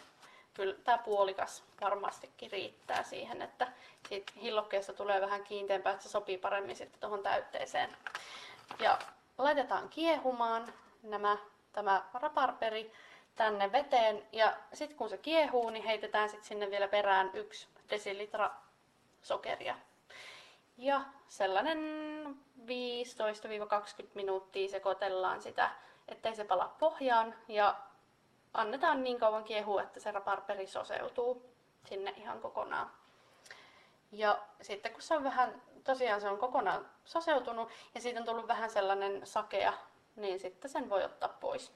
kyllä 0.54 0.76
tämä 0.84 0.98
puolikas 0.98 1.64
varmastikin 1.82 2.52
riittää 2.52 3.04
siihen, 3.04 3.42
että 3.42 3.68
siitä 4.10 4.34
hillokkeesta 4.42 4.94
tulee 4.94 5.22
vähän 5.22 5.44
kiinteämpää, 5.44 5.94
että 5.94 6.04
se 6.04 6.10
sopii 6.10 6.38
paremmin 6.38 6.76
sitten 6.76 7.00
tuohon 7.00 7.24
täytteeseen. 7.24 7.98
Ja 8.80 9.00
laitetaan 9.38 9.90
kiehumaan 9.90 10.74
nämä, 11.04 11.38
tämä 11.74 12.06
raparperi 12.14 12.94
tänne 13.36 13.72
veteen 13.72 14.28
ja 14.32 14.54
sitten 14.74 14.98
kun 14.98 15.10
se 15.10 15.18
kiehuu, 15.18 15.70
niin 15.70 15.86
heitetään 15.86 16.30
sitten 16.30 16.48
sinne 16.48 16.70
vielä 16.72 16.88
perään 16.88 17.32
yksi 17.34 17.68
desilitra 17.90 18.52
sokeria. 19.22 19.76
Ja 20.78 21.02
sellainen 21.28 21.80
15-20 22.60 22.66
minuuttia 24.14 24.70
sekoitellaan 24.70 25.42
sitä, 25.42 25.70
ettei 26.08 26.36
se 26.36 26.44
pala 26.44 26.76
pohjaan 26.80 27.36
ja 27.48 27.76
annetaan 28.54 29.04
niin 29.04 29.20
kauan 29.20 29.44
kiehua, 29.44 29.82
että 29.82 30.00
se 30.00 30.12
raparperi 30.12 30.68
soseutuu 30.68 31.52
sinne 31.86 32.14
ihan 32.18 32.42
kokonaan. 32.42 32.92
Ja 34.12 34.40
sitten 34.62 34.92
kun 34.92 35.02
se 35.02 35.16
on 35.16 35.24
vähän, 35.24 35.62
tosiaan 35.84 36.22
se 36.22 36.30
on 36.30 36.38
kokonaan 36.38 36.90
soseutunut 37.06 37.70
ja 37.96 38.02
siitä 38.02 38.20
on 38.20 38.26
tullut 38.26 38.48
vähän 38.48 38.70
sellainen 38.70 39.26
sakea, 39.26 39.74
niin 40.16 40.40
sitten 40.40 40.72
sen 40.72 40.90
voi 40.90 41.04
ottaa 41.04 41.30
pois 41.30 41.74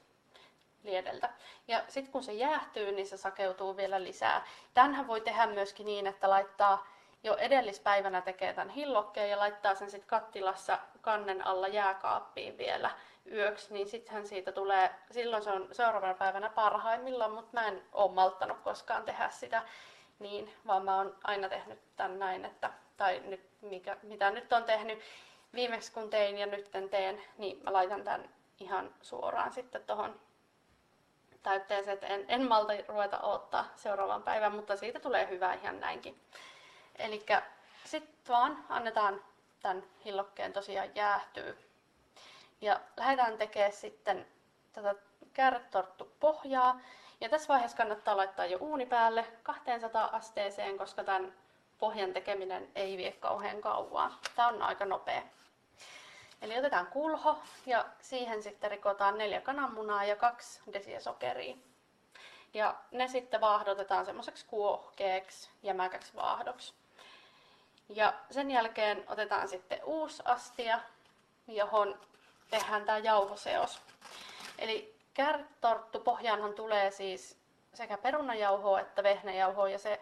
liedeltä. 0.84 1.30
Ja 1.68 1.84
sitten 1.88 2.12
kun 2.12 2.22
se 2.22 2.32
jäähtyy, 2.32 2.92
niin 2.92 3.06
se 3.06 3.16
sakeutuu 3.16 3.76
vielä 3.76 4.02
lisää. 4.02 4.46
Tänhän 4.74 5.06
voi 5.06 5.20
tehdä 5.20 5.46
myöskin 5.46 5.86
niin, 5.86 6.06
että 6.06 6.30
laittaa 6.30 6.86
jo 7.26 7.36
edellispäivänä 7.36 8.20
tekee 8.20 8.52
tämän 8.52 8.68
hillokkeen 8.68 9.30
ja 9.30 9.38
laittaa 9.38 9.74
sen 9.74 9.90
sitten 9.90 10.08
kattilassa 10.08 10.78
kannen 11.00 11.46
alla 11.46 11.68
jääkaappiin 11.68 12.58
vielä 12.58 12.90
yöksi, 13.32 13.74
niin 13.74 13.88
sittenhän 13.88 14.26
siitä 14.26 14.52
tulee, 14.52 14.90
silloin 15.10 15.42
se 15.42 15.50
on 15.50 15.68
seuraavana 15.72 16.14
päivänä 16.14 16.50
parhaimmillaan, 16.50 17.32
mutta 17.32 17.50
mä 17.52 17.66
en 17.66 17.82
ole 17.92 18.14
malttanut 18.14 18.60
koskaan 18.60 19.04
tehdä 19.04 19.28
sitä. 19.30 19.62
niin, 20.18 20.52
vaan 20.66 20.84
mä 20.84 20.96
oon 20.96 21.16
aina 21.24 21.48
tehnyt 21.48 21.78
tämän 21.96 22.18
näin, 22.18 22.44
että, 22.44 22.70
tai 22.96 23.22
nyt, 23.24 23.50
mikä, 23.60 23.96
mitä 24.02 24.30
nyt 24.30 24.52
on 24.52 24.64
tehnyt 24.64 24.98
viimeksi 25.54 25.92
kun 25.92 26.10
tein 26.10 26.38
ja 26.38 26.46
nyt 26.46 26.70
teen, 26.90 27.22
niin 27.38 27.60
mä 27.62 27.72
laitan 27.72 28.04
tämän 28.04 28.28
ihan 28.60 28.94
suoraan 29.02 29.52
sitten 29.52 29.84
tuohon 29.84 30.20
täytteeseen, 31.42 31.94
että 31.94 32.06
en, 32.06 32.24
en 32.28 32.48
malta 32.48 32.72
ruveta 32.88 33.20
odottaa 33.20 33.64
seuraavan 33.76 34.22
päivän, 34.22 34.54
mutta 34.54 34.76
siitä 34.76 35.00
tulee 35.00 35.28
hyvä 35.28 35.54
ihan 35.54 35.80
näinkin. 35.80 36.20
Eli 36.98 37.26
sitten 37.84 38.16
vaan 38.28 38.64
annetaan 38.68 39.24
tämän 39.60 39.82
hillokkeen 40.04 40.52
tosiaan 40.52 40.94
jäähtyä. 40.94 41.54
Ja 42.60 42.80
lähdetään 42.96 43.38
tekemään 43.38 43.72
sitten 43.72 44.26
tätä 44.72 44.94
kärretorttupohjaa. 45.32 46.80
Ja 47.20 47.28
tässä 47.28 47.48
vaiheessa 47.48 47.76
kannattaa 47.76 48.16
laittaa 48.16 48.46
jo 48.46 48.58
uuni 48.58 48.86
päälle 48.86 49.26
200 49.42 50.04
asteeseen, 50.12 50.78
koska 50.78 51.04
tämän 51.04 51.34
pohjan 51.78 52.12
tekeminen 52.12 52.70
ei 52.74 52.96
vie 52.96 53.12
kauhean 53.12 53.60
kauan. 53.60 54.14
Tämä 54.36 54.48
on 54.48 54.62
aika 54.62 54.84
nopea. 54.84 55.22
Eli 56.42 56.58
otetaan 56.58 56.86
kulho 56.86 57.38
ja 57.66 57.84
siihen 58.00 58.42
sitten 58.42 58.70
rikotaan 58.70 59.18
neljä 59.18 59.40
kananmunaa 59.40 60.04
ja 60.04 60.16
kaksi 60.16 60.60
desiä 60.72 61.00
sokeria. 61.00 61.56
Ja 62.54 62.74
ne 62.90 63.08
sitten 63.08 63.40
vaahdotetaan 63.40 64.06
semmoiseksi 64.06 64.46
kuohkeeksi 64.46 65.50
jämäkäksi 65.62 66.14
vaahdoksi. 66.14 66.74
Ja 67.88 68.14
sen 68.30 68.50
jälkeen 68.50 69.04
otetaan 69.06 69.48
sitten 69.48 69.84
uusi 69.84 70.22
astia, 70.24 70.80
johon 71.48 72.00
tehdään 72.50 72.84
tämä 72.84 72.98
jauhoseos. 72.98 73.80
Eli 74.58 74.96
kärtorttu 75.14 76.00
pohjaanhan 76.00 76.54
tulee 76.54 76.90
siis 76.90 77.38
sekä 77.74 77.98
perunajauhoa 77.98 78.80
että 78.80 79.02
vehnäjauhoa 79.02 79.68
ja 79.68 79.78
se 79.78 80.00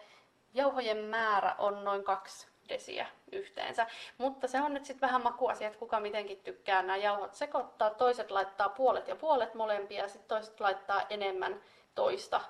jauhojen 0.53 0.97
määrä 0.97 1.55
on 1.57 1.83
noin 1.83 2.03
kaksi 2.03 2.47
desiä 2.69 3.07
yhteensä. 3.31 3.87
Mutta 4.17 4.47
se 4.47 4.61
on 4.61 4.73
nyt 4.73 4.85
sitten 4.85 5.07
vähän 5.07 5.23
makuasia, 5.23 5.67
että 5.67 5.79
kuka 5.79 5.99
mitenkin 5.99 6.37
tykkää 6.43 6.81
nämä 6.81 6.97
jauhot 6.97 7.33
sekoittaa. 7.33 7.89
Toiset 7.89 8.31
laittaa 8.31 8.69
puolet 8.69 9.07
ja 9.07 9.15
puolet 9.15 9.53
molempia 9.53 10.01
ja 10.01 10.09
sitten 10.09 10.27
toiset 10.27 10.59
laittaa 10.59 11.01
enemmän 11.09 11.61
toista 11.95 12.41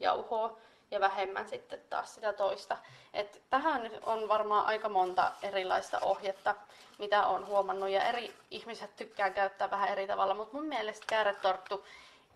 jauhoa 0.00 0.58
ja 0.90 1.00
vähemmän 1.00 1.48
sitten 1.48 1.80
taas 1.90 2.14
sitä 2.14 2.32
toista. 2.32 2.76
Et 3.14 3.42
tähän 3.50 3.90
on 4.02 4.28
varmaan 4.28 4.66
aika 4.66 4.88
monta 4.88 5.32
erilaista 5.42 5.98
ohjetta, 6.02 6.54
mitä 6.98 7.26
on 7.26 7.46
huomannut 7.46 7.88
ja 7.88 8.04
eri 8.04 8.34
ihmiset 8.50 8.96
tykkää 8.96 9.30
käyttää 9.30 9.70
vähän 9.70 9.88
eri 9.88 10.06
tavalla, 10.06 10.34
mutta 10.34 10.56
mun 10.56 10.66
mielestä 10.66 11.06
kääretorttu 11.06 11.86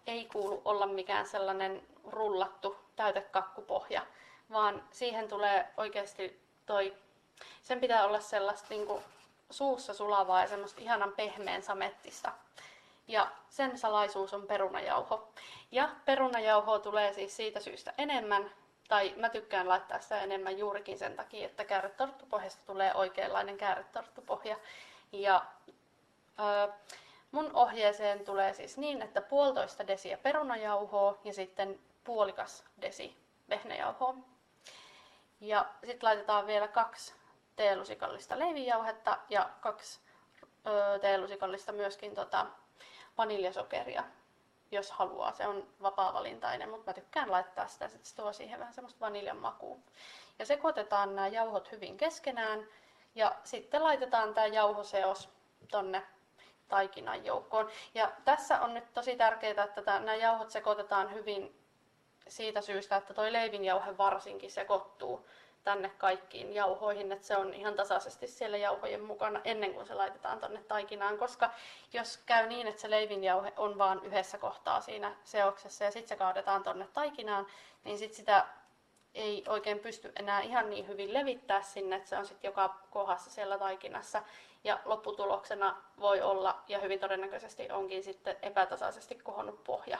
ei 0.06 0.24
kuulu 0.24 0.62
olla 0.64 0.86
mikään 0.86 1.26
sellainen 1.26 1.82
rullattu 2.06 2.76
täytekakkupohja, 2.96 4.06
vaan 4.50 4.82
siihen 4.90 5.28
tulee 5.28 5.68
oikeasti 5.76 6.40
toi, 6.66 6.96
sen 7.62 7.80
pitää 7.80 8.06
olla 8.06 8.20
sellaista 8.20 8.66
niin 8.70 8.86
kuin 8.86 9.04
suussa 9.50 9.94
sulavaa 9.94 10.40
ja 10.40 10.48
semmoista 10.48 10.80
ihanan 10.80 11.12
pehmeän 11.12 11.62
samettista. 11.62 12.32
Ja 13.08 13.30
sen 13.48 13.78
salaisuus 13.78 14.34
on 14.34 14.46
perunajauho. 14.46 15.28
Ja 15.72 15.88
perunajauhoa 16.04 16.78
tulee 16.78 17.12
siis 17.12 17.36
siitä 17.36 17.60
syystä 17.60 17.94
enemmän, 17.98 18.50
tai 18.88 19.14
mä 19.16 19.28
tykkään 19.28 19.68
laittaa 19.68 20.00
sitä 20.00 20.20
enemmän 20.20 20.58
juurikin 20.58 20.98
sen 20.98 21.16
takia, 21.16 21.46
että 21.46 21.64
kääretorttupohjasta 21.64 22.62
tulee 22.66 22.94
oikeanlainen 22.94 23.56
kääretorttupohja. 23.56 24.56
Ja 25.12 25.44
ö, 26.38 26.72
mun 27.30 27.50
ohjeeseen 27.54 28.24
tulee 28.24 28.54
siis 28.54 28.78
niin, 28.78 29.02
että 29.02 29.20
puolitoista 29.20 29.86
desiä 29.86 30.18
perunajauhoa 30.18 31.18
ja 31.24 31.32
sitten 31.32 31.80
puolikas 32.04 32.64
desi 32.80 33.16
vehnäjauhoa. 33.48 34.14
Ja 35.40 35.66
sitten 35.80 36.06
laitetaan 36.06 36.46
vielä 36.46 36.68
kaksi 36.68 37.14
teelusikallista 37.56 38.38
leivijauhetta 38.38 39.18
ja 39.28 39.50
kaksi 39.60 40.00
ö, 40.66 40.98
teelusikallista 40.98 41.72
myöskin 41.72 42.14
tota, 42.14 42.46
vaniljasokeria, 43.18 44.04
jos 44.70 44.90
haluaa. 44.90 45.32
Se 45.32 45.46
on 45.46 45.68
vapaa-valintainen, 45.82 46.70
mutta 46.70 46.90
mä 46.90 46.94
tykkään 46.94 47.30
laittaa 47.30 47.66
sitä, 47.66 47.84
että 47.84 47.98
se 48.02 48.16
tuo 48.16 48.32
siihen 48.32 48.60
vähän 48.60 48.74
semmoista 48.74 49.00
vaniljan 49.00 49.36
makua. 49.36 49.76
Ja 50.38 50.46
sekoitetaan 50.46 51.16
nämä 51.16 51.28
jauhot 51.28 51.72
hyvin 51.72 51.96
keskenään 51.96 52.66
ja 53.14 53.34
sitten 53.44 53.84
laitetaan 53.84 54.34
tämä 54.34 54.46
jauhoseos 54.46 55.28
tonne 55.70 56.02
taikinan 56.68 57.24
joukkoon. 57.24 57.70
Ja 57.94 58.12
tässä 58.24 58.60
on 58.60 58.74
nyt 58.74 58.94
tosi 58.94 59.16
tärkeää, 59.16 59.64
että 59.64 59.82
nämä 60.00 60.14
jauhot 60.14 60.50
sekoitetaan 60.50 61.14
hyvin 61.14 61.58
siitä 62.28 62.60
syystä, 62.60 62.96
että 62.96 63.14
toi 63.14 63.32
leivinjauhe 63.32 63.98
varsinkin 63.98 64.50
sekoittuu 64.50 65.26
tänne 65.68 65.90
kaikkiin 65.98 66.54
jauhoihin, 66.54 67.12
että 67.12 67.26
se 67.26 67.36
on 67.36 67.54
ihan 67.54 67.74
tasaisesti 67.74 68.26
siellä 68.26 68.56
jauhojen 68.56 69.04
mukana 69.04 69.40
ennen 69.44 69.74
kuin 69.74 69.86
se 69.86 69.94
laitetaan 69.94 70.40
tonne 70.40 70.62
taikinaan, 70.68 71.18
koska 71.18 71.50
jos 71.92 72.18
käy 72.26 72.46
niin, 72.46 72.66
että 72.66 72.80
se 72.80 72.90
leivinjauhe 72.90 73.52
on 73.56 73.78
vaan 73.78 74.04
yhdessä 74.04 74.38
kohtaa 74.38 74.80
siinä 74.80 75.16
seoksessa 75.24 75.84
ja 75.84 75.90
sitten 75.90 76.08
se 76.08 76.16
kaadetaan 76.16 76.62
tonne 76.62 76.88
taikinaan, 76.92 77.46
niin 77.84 77.98
sitten 77.98 78.16
sitä 78.16 78.46
ei 79.14 79.44
oikein 79.48 79.78
pysty 79.78 80.12
enää 80.16 80.40
ihan 80.40 80.70
niin 80.70 80.88
hyvin 80.88 81.14
levittää 81.14 81.62
sinne, 81.62 81.96
että 81.96 82.08
se 82.08 82.16
on 82.16 82.26
sitten 82.26 82.48
joka 82.48 82.76
kohdassa 82.90 83.30
siellä 83.30 83.58
taikinassa. 83.58 84.22
Ja 84.64 84.78
lopputuloksena 84.84 85.82
voi 86.00 86.20
olla, 86.20 86.62
ja 86.68 86.78
hyvin 86.78 87.00
todennäköisesti 87.00 87.70
onkin 87.70 88.02
sitten 88.02 88.36
epätasaisesti 88.42 89.14
kohonnut 89.14 89.64
pohja. 89.64 89.98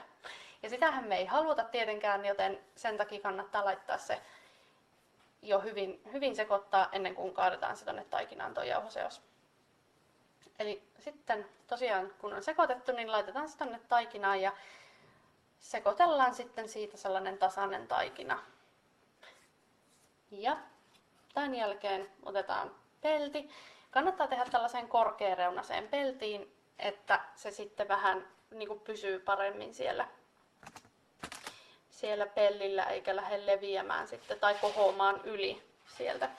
Ja 0.63 0.69
sitähän 0.69 1.05
me 1.05 1.17
ei 1.17 1.27
haluta 1.27 1.65
tietenkään, 1.65 2.25
joten 2.25 2.65
sen 2.77 2.97
takia 2.97 3.21
kannattaa 3.21 3.65
laittaa 3.65 3.99
se 3.99 4.21
jo 5.43 5.61
hyvin, 5.61 6.03
hyvin 6.13 6.37
sekoittaa 6.37 6.89
ennen 6.93 7.15
kuin 7.15 7.35
kaadetaan 7.35 7.77
se 7.77 7.85
tuonne 7.85 8.05
taikinaan 8.05 8.55
tuo 8.55 8.63
jauhoseos. 8.63 9.23
Eli 10.59 10.83
sitten 10.99 11.47
tosiaan 11.67 12.15
kun 12.19 12.33
on 12.33 12.43
sekoitettu, 12.43 12.93
niin 12.93 13.13
laitetaan 13.13 13.49
se 13.49 13.59
tuonne 13.59 13.81
taikinaan 13.89 14.41
ja 14.41 14.53
sekoitellaan 15.61 16.35
sitten 16.35 16.69
siitä 16.69 16.97
sellainen 16.97 17.39
tasainen 17.39 17.89
taikina. 17.89 18.43
Ja 20.31 20.57
tämän 21.35 21.55
jälkeen 21.55 22.11
otetaan 22.23 22.75
pelti. 23.01 23.51
Kannattaa 23.91 24.27
tehdä 24.27 24.45
tällaiseen 24.45 24.89
korkeareunaseen 24.89 25.89
peltiin, 25.89 26.55
että 26.79 27.21
se 27.35 27.51
sitten 27.51 27.89
vähän 27.89 28.29
niin 28.51 28.69
kuin 28.69 28.81
pysyy 28.81 29.19
paremmin 29.19 29.75
siellä 29.75 30.09
siellä 31.99 32.27
pellillä 32.27 32.85
eikä 32.85 33.17
lähde 33.17 33.47
leviämään 33.47 34.09
sitten 34.09 34.41
tai 34.41 34.55
kohoamaan 34.61 35.21
yli 35.25 35.63
sieltä. 35.97 36.31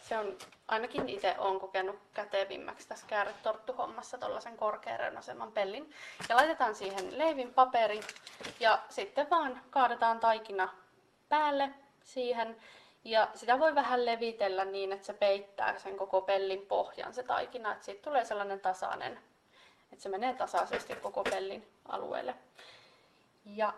Se 0.00 0.18
on 0.18 0.38
ainakin 0.68 1.08
itse 1.08 1.34
olen 1.38 1.60
kokenut 1.60 1.98
kätevimmäksi 2.14 2.88
tässä 2.88 3.06
kääretorttuhommassa 3.06 4.18
tuollaisen 4.18 4.56
korkeareunaisemman 4.56 5.52
pellin. 5.52 5.90
Ja 6.28 6.36
laitetaan 6.36 6.74
siihen 6.74 7.18
leivin 7.18 7.54
paperi 7.54 8.00
ja 8.60 8.78
sitten 8.88 9.30
vaan 9.30 9.60
kaadetaan 9.70 10.20
taikina 10.20 10.68
päälle 11.28 11.70
siihen. 12.04 12.56
Ja 13.04 13.28
sitä 13.34 13.58
voi 13.58 13.74
vähän 13.74 14.04
levitellä 14.04 14.64
niin, 14.64 14.92
että 14.92 15.06
se 15.06 15.12
peittää 15.12 15.78
sen 15.78 15.96
koko 15.96 16.20
pellin 16.20 16.66
pohjan 16.66 17.14
se 17.14 17.22
taikina, 17.22 17.72
että 17.72 17.84
siitä 17.84 18.02
tulee 18.02 18.24
sellainen 18.24 18.60
tasainen, 18.60 19.20
että 19.92 20.02
se 20.02 20.08
menee 20.08 20.34
tasaisesti 20.34 20.94
koko 20.94 21.24
pellin 21.24 21.68
alueelle. 21.88 22.34
Ja 23.44 23.72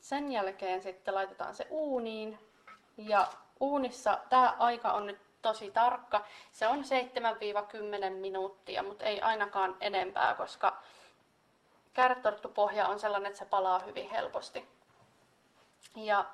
sen 0.00 0.32
jälkeen 0.32 0.82
sitten 0.82 1.14
laitetaan 1.14 1.54
se 1.54 1.66
uuniin. 1.70 2.38
Ja 2.96 3.26
uunissa 3.60 4.18
tämä 4.28 4.56
aika 4.58 4.92
on 4.92 5.06
nyt 5.06 5.18
tosi 5.42 5.70
tarkka. 5.70 6.24
Se 6.52 6.68
on 6.68 6.84
7-10 8.10 8.10
minuuttia, 8.10 8.82
mutta 8.82 9.04
ei 9.04 9.20
ainakaan 9.20 9.76
enempää, 9.80 10.34
koska 10.34 10.82
kärretorttupohja 11.92 12.86
on 12.86 13.00
sellainen, 13.00 13.26
että 13.26 13.38
se 13.38 13.44
palaa 13.44 13.78
hyvin 13.78 14.10
helposti. 14.10 14.68
Ja 15.96 16.24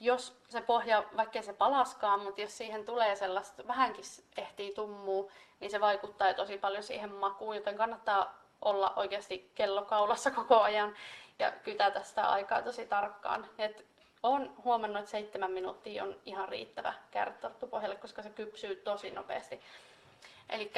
jos 0.00 0.42
se 0.48 0.60
pohja, 0.60 1.04
vaikka 1.16 1.42
se 1.42 1.52
palaskaan, 1.52 2.20
mutta 2.20 2.40
jos 2.40 2.58
siihen 2.58 2.84
tulee 2.84 3.16
sellaista, 3.16 3.66
vähänkin 3.66 4.04
ehtii 4.36 4.74
tummuu, 4.74 5.30
niin 5.60 5.70
se 5.70 5.80
vaikuttaa 5.80 6.34
tosi 6.34 6.58
paljon 6.58 6.82
siihen 6.82 7.12
makuun, 7.12 7.56
joten 7.56 7.76
kannattaa 7.76 8.42
olla 8.62 8.92
oikeasti 8.96 9.50
kello 9.54 9.82
kaulassa 9.82 10.30
koko 10.30 10.60
ajan 10.60 10.96
ja 11.42 11.52
kytätä 11.52 12.02
sitä 12.02 12.28
aikaa 12.28 12.62
tosi 12.62 12.86
tarkkaan. 12.86 13.46
Et 13.58 13.86
olen 14.22 14.50
huomannut, 14.64 14.98
että 14.98 15.10
seitsemän 15.10 15.50
minuuttia 15.50 16.04
on 16.04 16.16
ihan 16.24 16.48
riittävä 16.48 16.94
kärtorttupohjalle, 17.10 17.96
koska 17.96 18.22
se 18.22 18.30
kypsyy 18.30 18.76
tosi 18.76 19.10
nopeasti. 19.10 19.60
Eli 20.48 20.72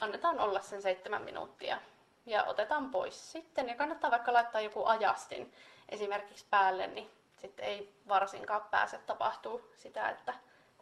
annetaan 0.00 0.40
olla 0.40 0.60
sen 0.60 0.82
seitsemän 0.82 1.22
minuuttia 1.22 1.80
ja 2.26 2.44
otetaan 2.44 2.90
pois 2.90 3.32
sitten. 3.32 3.68
Ja 3.68 3.74
kannattaa 3.74 4.10
vaikka 4.10 4.32
laittaa 4.32 4.60
joku 4.60 4.84
ajastin 4.84 5.52
esimerkiksi 5.88 6.46
päälle, 6.50 6.86
niin 6.86 7.10
sitten 7.40 7.66
ei 7.66 7.94
varsinkaan 8.08 8.62
pääse 8.70 8.98
tapahtuu 8.98 9.72
sitä, 9.76 10.08
että 10.08 10.34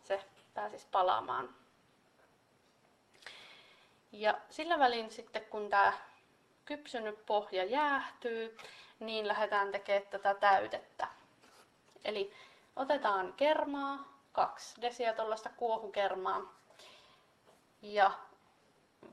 se 0.04 0.20
pääsisi 0.54 0.86
palaamaan. 0.90 1.54
Ja 4.12 4.38
sillä 4.50 4.78
välin 4.78 5.10
sitten 5.10 5.44
kun 5.44 5.70
tämä 5.70 5.92
kypsynyt 6.64 7.26
pohja 7.26 7.64
jäähtyy, 7.64 8.56
niin 9.02 9.28
lähdetään 9.28 9.72
tekemään 9.72 10.06
tätä 10.10 10.34
täytettä. 10.34 11.06
Eli 12.04 12.32
otetaan 12.76 13.32
kermaa, 13.32 13.98
kaksi 14.32 14.80
desiä 14.80 15.12
tuollaista 15.12 15.50
kuohukermaa. 15.56 16.40
Ja 17.82 18.10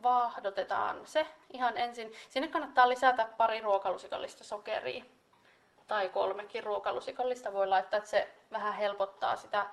vaahdotetaan 0.03 1.07
se 1.07 1.27
ihan 1.53 1.77
ensin. 1.77 2.13
Sinne 2.29 2.47
kannattaa 2.47 2.89
lisätä 2.89 3.29
pari 3.37 3.61
ruokalusikallista 3.61 4.43
sokeria. 4.43 5.03
Tai 5.87 6.09
kolmekin 6.09 6.63
ruokalusikallista 6.63 7.53
voi 7.53 7.67
laittaa, 7.67 7.97
että 7.97 8.09
se 8.09 8.35
vähän 8.51 8.73
helpottaa 8.73 9.35
sitä 9.35 9.65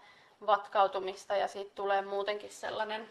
vatkautumista 0.47 1.37
ja 1.37 1.49
siitä 1.49 1.71
tulee 1.75 2.03
muutenkin 2.03 2.53
sellainen 2.53 3.11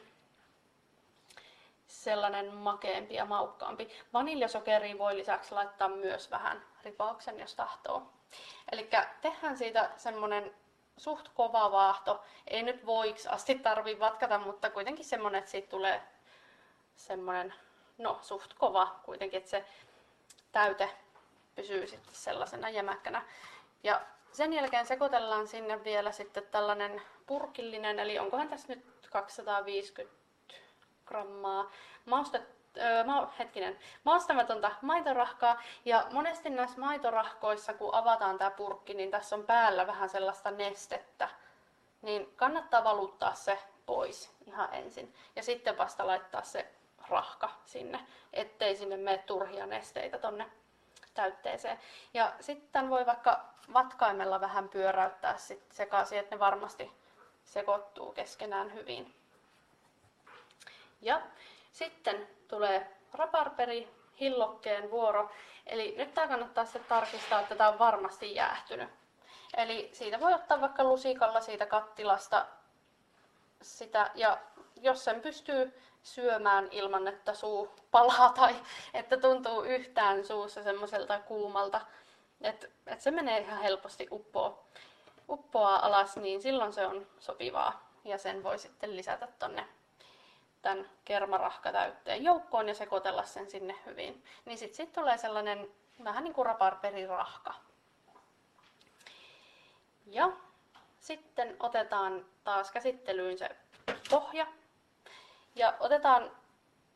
sellainen 2.03 2.53
makeampi 2.53 3.13
ja 3.15 3.25
maukkaampi. 3.25 3.89
Vaniljasokeria 4.13 4.97
voi 4.97 5.17
lisäksi 5.17 5.55
laittaa 5.55 5.87
myös 5.89 6.31
vähän 6.31 6.65
ripauksen, 6.83 7.39
jos 7.39 7.55
tahtoo. 7.55 8.01
Eli 8.71 8.89
tehdään 9.21 9.57
siitä 9.57 9.89
semmonen 9.97 10.53
suht 10.97 11.29
kova 11.33 11.71
vaahto. 11.71 12.23
Ei 12.47 12.63
nyt 12.63 12.85
voiksi 12.85 13.29
asti 13.29 13.55
tarvi 13.55 13.99
vatkata, 13.99 14.39
mutta 14.39 14.69
kuitenkin 14.69 15.05
semmonen, 15.05 15.39
että 15.39 15.51
siitä 15.51 15.69
tulee 15.69 16.01
semmonen, 16.95 17.53
no 17.97 18.19
suht 18.21 18.53
kova 18.53 18.99
kuitenkin, 19.03 19.37
että 19.37 19.49
se 19.49 19.65
täyte 20.51 20.89
pysyy 21.55 21.87
sitten 21.87 22.15
sellaisena 22.15 22.69
jämäkkänä. 22.69 23.25
Ja 23.83 24.01
sen 24.31 24.53
jälkeen 24.53 24.85
sekoitellaan 24.85 25.47
sinne 25.47 25.83
vielä 25.83 26.11
sitten 26.11 26.47
tällainen 26.51 27.01
purkillinen, 27.27 27.99
eli 27.99 28.19
onkohan 28.19 28.49
tässä 28.49 28.73
nyt 28.73 29.07
250 29.11 30.24
grammaa 31.05 31.71
maustet, 32.05 32.49
öö, 32.77 33.03
hetkinen, 33.39 33.79
maustamatonta 34.03 34.71
maitorahkaa. 34.81 35.61
Ja 35.85 36.07
monesti 36.11 36.49
näissä 36.49 36.79
maitorahkoissa, 36.79 37.73
kun 37.73 37.95
avataan 37.95 38.37
tämä 38.37 38.51
purkki, 38.51 38.93
niin 38.93 39.11
tässä 39.11 39.35
on 39.35 39.43
päällä 39.43 39.87
vähän 39.87 40.09
sellaista 40.09 40.51
nestettä. 40.51 41.29
Niin 42.01 42.33
kannattaa 42.35 42.83
valuttaa 42.83 43.33
se 43.33 43.59
pois 43.85 44.35
ihan 44.47 44.73
ensin. 44.73 45.13
Ja 45.35 45.43
sitten 45.43 45.77
vasta 45.77 46.07
laittaa 46.07 46.41
se 46.41 46.71
rahka 47.09 47.49
sinne, 47.65 47.99
ettei 48.33 48.75
sinne 48.75 48.97
mene 48.97 49.17
turhia 49.17 49.65
nesteitä 49.65 50.17
tonne 50.17 50.45
täytteeseen. 51.13 51.79
Ja 52.13 52.33
sitten 52.39 52.89
voi 52.89 53.05
vaikka 53.05 53.45
vatkaimella 53.73 54.41
vähän 54.41 54.69
pyöräyttää 54.69 55.37
sit 55.37 55.63
sekaisin, 55.71 56.19
että 56.19 56.35
ne 56.35 56.39
varmasti 56.39 56.91
sekoittuu 57.43 58.11
keskenään 58.11 58.73
hyvin. 58.73 59.15
Ja 61.05 61.21
sitten 61.71 62.27
tulee 62.47 62.95
raparperi, 63.13 63.87
hillokkeen 64.19 64.91
vuoro. 64.91 65.31
Eli 65.65 65.95
nyt 65.97 66.13
tämä 66.13 66.27
kannattaa 66.27 66.65
sitten 66.65 66.85
tarkistaa, 66.89 67.39
että 67.39 67.55
tämä 67.55 67.69
on 67.69 67.79
varmasti 67.79 68.35
jäähtynyt. 68.35 68.89
Eli 69.57 69.89
siitä 69.93 70.19
voi 70.19 70.33
ottaa 70.33 70.61
vaikka 70.61 70.83
lusikalla 70.83 71.41
siitä 71.41 71.65
kattilasta 71.65 72.45
sitä, 73.61 74.11
ja 74.15 74.37
jos 74.81 75.03
sen 75.03 75.21
pystyy 75.21 75.81
syömään 76.03 76.67
ilman, 76.71 77.07
että 77.07 77.33
suu 77.33 77.75
palaa 77.91 78.29
tai 78.29 78.55
että 78.93 79.17
tuntuu 79.17 79.63
yhtään 79.63 80.25
suussa 80.25 80.63
semmoiselta 80.63 81.19
kuumalta, 81.19 81.81
että, 82.41 82.67
että 82.87 83.03
se 83.03 83.11
menee 83.11 83.39
ihan 83.39 83.61
helposti 83.61 84.07
uppoa, 84.11 84.63
uppoa 85.29 85.75
alas, 85.75 86.17
niin 86.17 86.41
silloin 86.41 86.73
se 86.73 86.87
on 86.87 87.07
sopivaa 87.19 87.89
ja 88.03 88.17
sen 88.17 88.43
voi 88.43 88.59
sitten 88.59 88.95
lisätä 88.95 89.27
tonne 89.39 89.67
tämän 90.65 90.89
kermarahkatäytteen 91.05 92.23
joukkoon 92.23 92.67
ja 92.67 92.75
sekoitella 92.75 93.23
sen 93.23 93.49
sinne 93.49 93.75
hyvin. 93.85 94.23
Niin 94.45 94.57
sitten 94.57 94.75
sit 94.75 94.93
tulee 94.93 95.17
sellainen 95.17 95.71
vähän 96.03 96.23
niin 96.23 96.33
kuin 96.33 96.45
raparperirahka. 96.45 97.53
Ja 100.05 100.31
sitten 100.99 101.55
otetaan 101.59 102.25
taas 102.43 102.71
käsittelyyn 102.71 103.37
se 103.37 103.49
pohja. 104.09 104.47
Ja 105.55 105.73
otetaan 105.79 106.31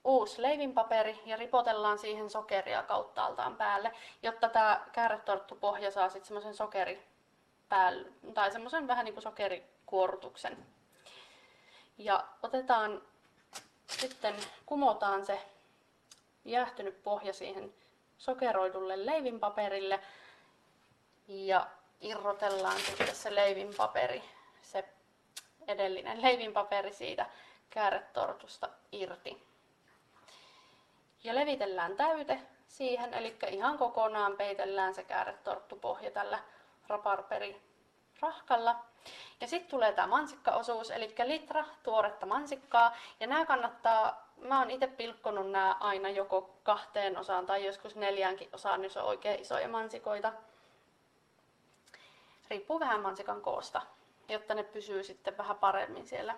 uusi 0.04 0.42
leivinpaperi 0.42 1.22
ja 1.26 1.38
ripotellaan 1.38 2.00
siihen 2.00 2.30
sokeria 2.30 2.84
kauttaaltaan 2.84 3.56
päälle, 3.56 3.92
jotta 4.24 4.50
tämä 4.50 4.86
kääretorttupohja 4.92 5.92
saa 5.92 6.10
sitten 6.10 6.28
semmoisen 6.28 6.56
sokeri 6.56 7.08
päälle, 7.70 8.12
tai 8.34 8.52
semmoisen 8.52 8.88
vähän 8.88 9.06
niin 9.06 9.14
kuin 9.14 9.24
sokerikuorutuksen. 9.24 10.66
Ja 11.98 12.24
otetaan 12.44 13.02
sitten 13.90 14.36
kumotaan 14.66 15.26
se 15.26 15.42
jäähtynyt 16.46 17.04
pohja 17.04 17.34
siihen 17.34 17.74
sokeroidulle 18.18 19.06
leivinpaperille 19.06 20.00
ja 21.28 21.68
irrotellaan 22.02 22.80
sitten 22.80 23.16
se 23.16 23.36
leivinpaperi, 23.36 24.24
se 24.62 24.90
edellinen 25.68 26.22
leivinpaperi 26.22 26.94
siitä 26.94 27.26
kääretortusta 27.70 28.70
irti. 28.92 29.44
Ja 31.24 31.36
levitellään 31.36 31.98
täyte 31.98 32.40
siihen, 32.68 33.14
eli 33.14 33.38
ihan 33.50 33.78
kokonaan 33.78 34.38
peitellään 34.38 34.96
se 34.96 35.04
kääretorttupohja 35.04 36.12
tällä 36.12 36.40
raparperi 36.88 37.62
rahkalla. 38.22 38.89
Ja 39.42 39.48
sitten 39.48 39.72
tulee 39.72 39.92
tämä 39.92 40.08
mansikkaosuus, 40.08 40.92
eli 40.92 41.16
litra 41.24 41.66
tuoretta 41.84 42.26
mansikkaa. 42.26 42.98
Ja 43.20 43.28
nämä 43.28 43.46
kannattaa, 43.46 44.30
mä 44.38 44.60
oon 44.60 44.72
itse 44.72 44.88
pilkkonut 44.88 45.52
nämä 45.52 45.76
aina 45.80 46.10
joko 46.10 46.50
kahteen 46.64 47.18
osaan 47.18 47.46
tai 47.46 47.66
joskus 47.66 47.96
neljäänkin 47.96 48.50
osaan, 48.54 48.84
jos 48.84 48.98
on 48.98 49.06
oikein 49.06 49.42
isoja 49.42 49.68
mansikoita. 49.68 50.34
Riippuu 52.50 52.80
vähän 52.80 53.02
mansikan 53.02 53.42
koosta, 53.42 53.82
jotta 54.30 54.54
ne 54.54 54.64
pysyy 54.64 55.04
sitten 55.04 55.38
vähän 55.38 55.58
paremmin 55.58 56.08
siellä 56.08 56.36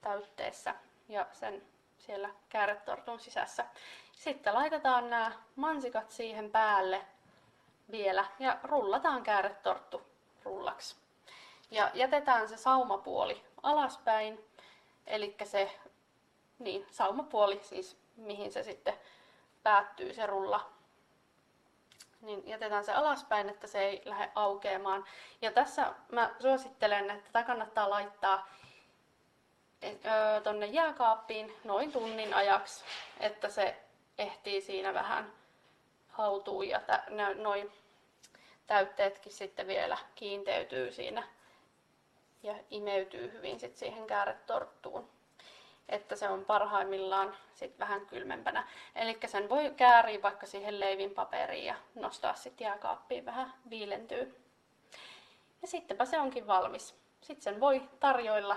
täytteessä 0.00 0.74
ja 1.08 1.26
sen 1.32 1.62
siellä 1.98 2.30
kääretortun 2.48 3.20
sisässä. 3.20 3.64
Sitten 4.12 4.54
laitetaan 4.54 5.10
nämä 5.10 5.32
mansikat 5.56 6.10
siihen 6.10 6.50
päälle 6.50 7.04
vielä 7.90 8.24
ja 8.38 8.58
rullataan 8.62 9.22
kääretorttu 9.22 10.02
rullaksi. 10.44 10.96
Ja 11.70 11.90
jätetään 11.94 12.48
se 12.48 12.56
saumapuoli 12.56 13.44
alaspäin, 13.62 14.44
eli 15.06 15.36
se 15.44 15.70
niin, 16.58 16.86
saumapuoli, 16.90 17.60
siis 17.62 17.96
mihin 18.16 18.52
se 18.52 18.62
sitten 18.62 18.94
päättyy 19.62 20.14
se 20.14 20.26
rulla. 20.26 20.70
Niin 22.20 22.48
jätetään 22.48 22.84
se 22.84 22.92
alaspäin, 22.92 23.48
että 23.48 23.66
se 23.66 23.78
ei 23.78 24.02
lähde 24.04 24.32
aukeamaan. 24.34 25.04
Ja 25.42 25.52
tässä 25.52 25.94
mä 26.12 26.34
suosittelen, 26.40 27.10
että 27.10 27.32
tätä 27.32 27.46
kannattaa 27.46 27.90
laittaa 27.90 28.48
tonne 30.42 30.66
jääkaappiin 30.66 31.56
noin 31.64 31.92
tunnin 31.92 32.34
ajaksi, 32.34 32.84
että 33.20 33.48
se 33.48 33.76
ehtii 34.18 34.60
siinä 34.60 34.94
vähän 34.94 35.32
hautuu 36.08 36.62
ja 36.62 36.80
noin 37.34 37.72
täytteetkin 38.66 39.32
sitten 39.32 39.66
vielä 39.66 39.98
kiinteytyy 40.14 40.92
siinä 40.92 41.22
ja 42.42 42.54
imeytyy 42.70 43.32
hyvin 43.32 43.60
sit 43.60 43.76
siihen 43.76 44.06
kääretorttuun. 44.06 45.08
Että 45.88 46.16
se 46.16 46.28
on 46.28 46.44
parhaimmillaan 46.44 47.36
sit 47.54 47.78
vähän 47.78 48.06
kylmempänä. 48.06 48.68
Eli 48.94 49.18
sen 49.26 49.48
voi 49.48 49.72
kääriä 49.76 50.22
vaikka 50.22 50.46
siihen 50.46 50.80
leivin 50.80 51.10
paperiin 51.10 51.64
ja 51.64 51.74
nostaa 51.94 52.34
sitten 52.34 52.64
jääkaappiin 52.64 53.24
vähän 53.24 53.54
viilentyy. 53.70 54.44
Ja 55.62 55.68
sittenpä 55.68 56.04
se 56.04 56.18
onkin 56.18 56.46
valmis. 56.46 56.94
Sitten 57.20 57.42
sen 57.42 57.60
voi 57.60 57.88
tarjoilla 58.00 58.56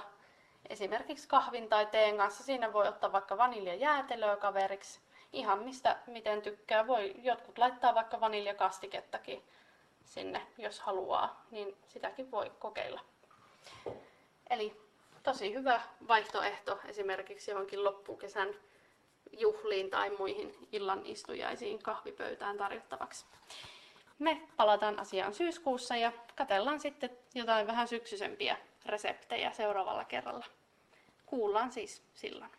esimerkiksi 0.70 1.28
kahvin 1.28 1.70
tai 1.70 1.86
teen 1.86 2.18
kanssa. 2.18 2.44
Siinä 2.44 2.74
voi 2.74 2.88
ottaa 2.88 3.12
vaikka 3.12 3.38
vaniljajäätelöä 3.38 4.36
kaveriksi. 4.36 5.00
Ihan 5.34 5.60
mistä 5.60 5.98
miten 6.08 6.42
tykkää. 6.42 6.88
Voi 6.88 7.16
jotkut 7.18 7.58
laittaa 7.58 7.96
vaikka 7.96 8.20
vaniljakastikettakin 8.20 9.44
sinne, 10.06 10.48
jos 10.58 10.80
haluaa, 10.80 11.46
niin 11.52 11.78
sitäkin 11.88 12.32
voi 12.32 12.52
kokeilla. 12.60 13.02
Eli 14.50 14.82
tosi 15.24 15.54
hyvä 15.54 15.82
vaihtoehto 16.08 16.80
esimerkiksi 16.86 17.52
johonkin 17.52 17.84
loppukesän 17.84 18.50
juhliin 19.38 19.90
tai 19.90 20.10
muihin 20.10 20.68
illan 20.72 21.02
istujaisiin 21.06 21.84
kahvipöytään 21.84 22.58
tarjottavaksi. 22.58 23.26
Me 24.20 24.42
palataan 24.58 25.00
asiaan 25.00 25.34
syyskuussa 25.34 25.96
ja 25.96 26.12
katellaan 26.36 26.80
sitten 26.80 27.18
jotain 27.36 27.68
vähän 27.68 27.88
syksyisempiä 27.88 28.58
reseptejä 28.86 29.52
seuraavalla 29.52 30.06
kerralla. 30.06 30.46
Kuullaan 31.26 31.72
siis 31.72 32.04
silloin. 32.14 32.52